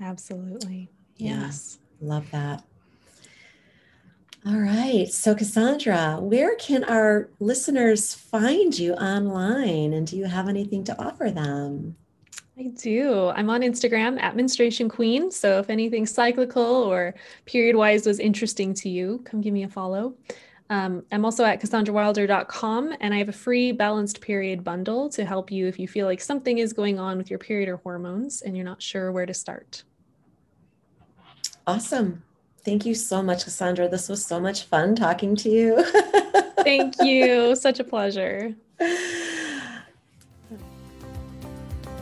Absolutely. 0.00 0.90
Yes. 1.16 1.78
Love 2.00 2.28
that 2.32 2.64
all 4.46 4.58
right. 4.58 5.06
So, 5.08 5.34
Cassandra, 5.34 6.16
where 6.18 6.56
can 6.56 6.84
our 6.84 7.28
listeners 7.40 8.14
find 8.14 8.78
you 8.78 8.94
online? 8.94 9.92
And 9.92 10.06
do 10.06 10.16
you 10.16 10.24
have 10.24 10.48
anything 10.48 10.82
to 10.84 10.98
offer 10.98 11.30
them? 11.30 11.94
I 12.58 12.68
do. 12.68 13.28
I'm 13.28 13.50
on 13.50 13.60
Instagram 13.60 14.20
at 14.20 14.36
menstruation 14.36 14.88
queen. 14.88 15.30
So, 15.30 15.58
if 15.58 15.68
anything 15.68 16.06
cyclical 16.06 16.62
or 16.62 17.14
period 17.44 17.76
wise 17.76 18.06
was 18.06 18.18
interesting 18.18 18.72
to 18.74 18.88
you, 18.88 19.20
come 19.26 19.42
give 19.42 19.52
me 19.52 19.64
a 19.64 19.68
follow. 19.68 20.14
Um, 20.70 21.04
I'm 21.12 21.24
also 21.24 21.44
at 21.44 21.60
cassandrawilder.com 21.60 22.96
and 23.00 23.12
I 23.12 23.18
have 23.18 23.28
a 23.28 23.32
free 23.32 23.72
balanced 23.72 24.20
period 24.22 24.64
bundle 24.64 25.10
to 25.10 25.24
help 25.24 25.50
you 25.50 25.66
if 25.66 25.78
you 25.78 25.86
feel 25.86 26.06
like 26.06 26.20
something 26.20 26.58
is 26.58 26.72
going 26.72 26.98
on 26.98 27.18
with 27.18 27.28
your 27.28 27.40
period 27.40 27.68
or 27.68 27.76
hormones 27.78 28.40
and 28.40 28.56
you're 28.56 28.64
not 28.64 28.80
sure 28.80 29.12
where 29.12 29.26
to 29.26 29.34
start. 29.34 29.82
Awesome. 31.66 32.22
Thank 32.64 32.84
you 32.84 32.94
so 32.94 33.22
much, 33.22 33.44
Cassandra. 33.44 33.88
This 33.88 34.08
was 34.08 34.24
so 34.24 34.38
much 34.38 34.64
fun 34.64 34.94
talking 34.94 35.34
to 35.36 35.48
you. 35.48 35.84
Thank 36.62 36.94
you. 37.00 37.56
Such 37.56 37.80
a 37.80 37.84
pleasure. 37.84 38.54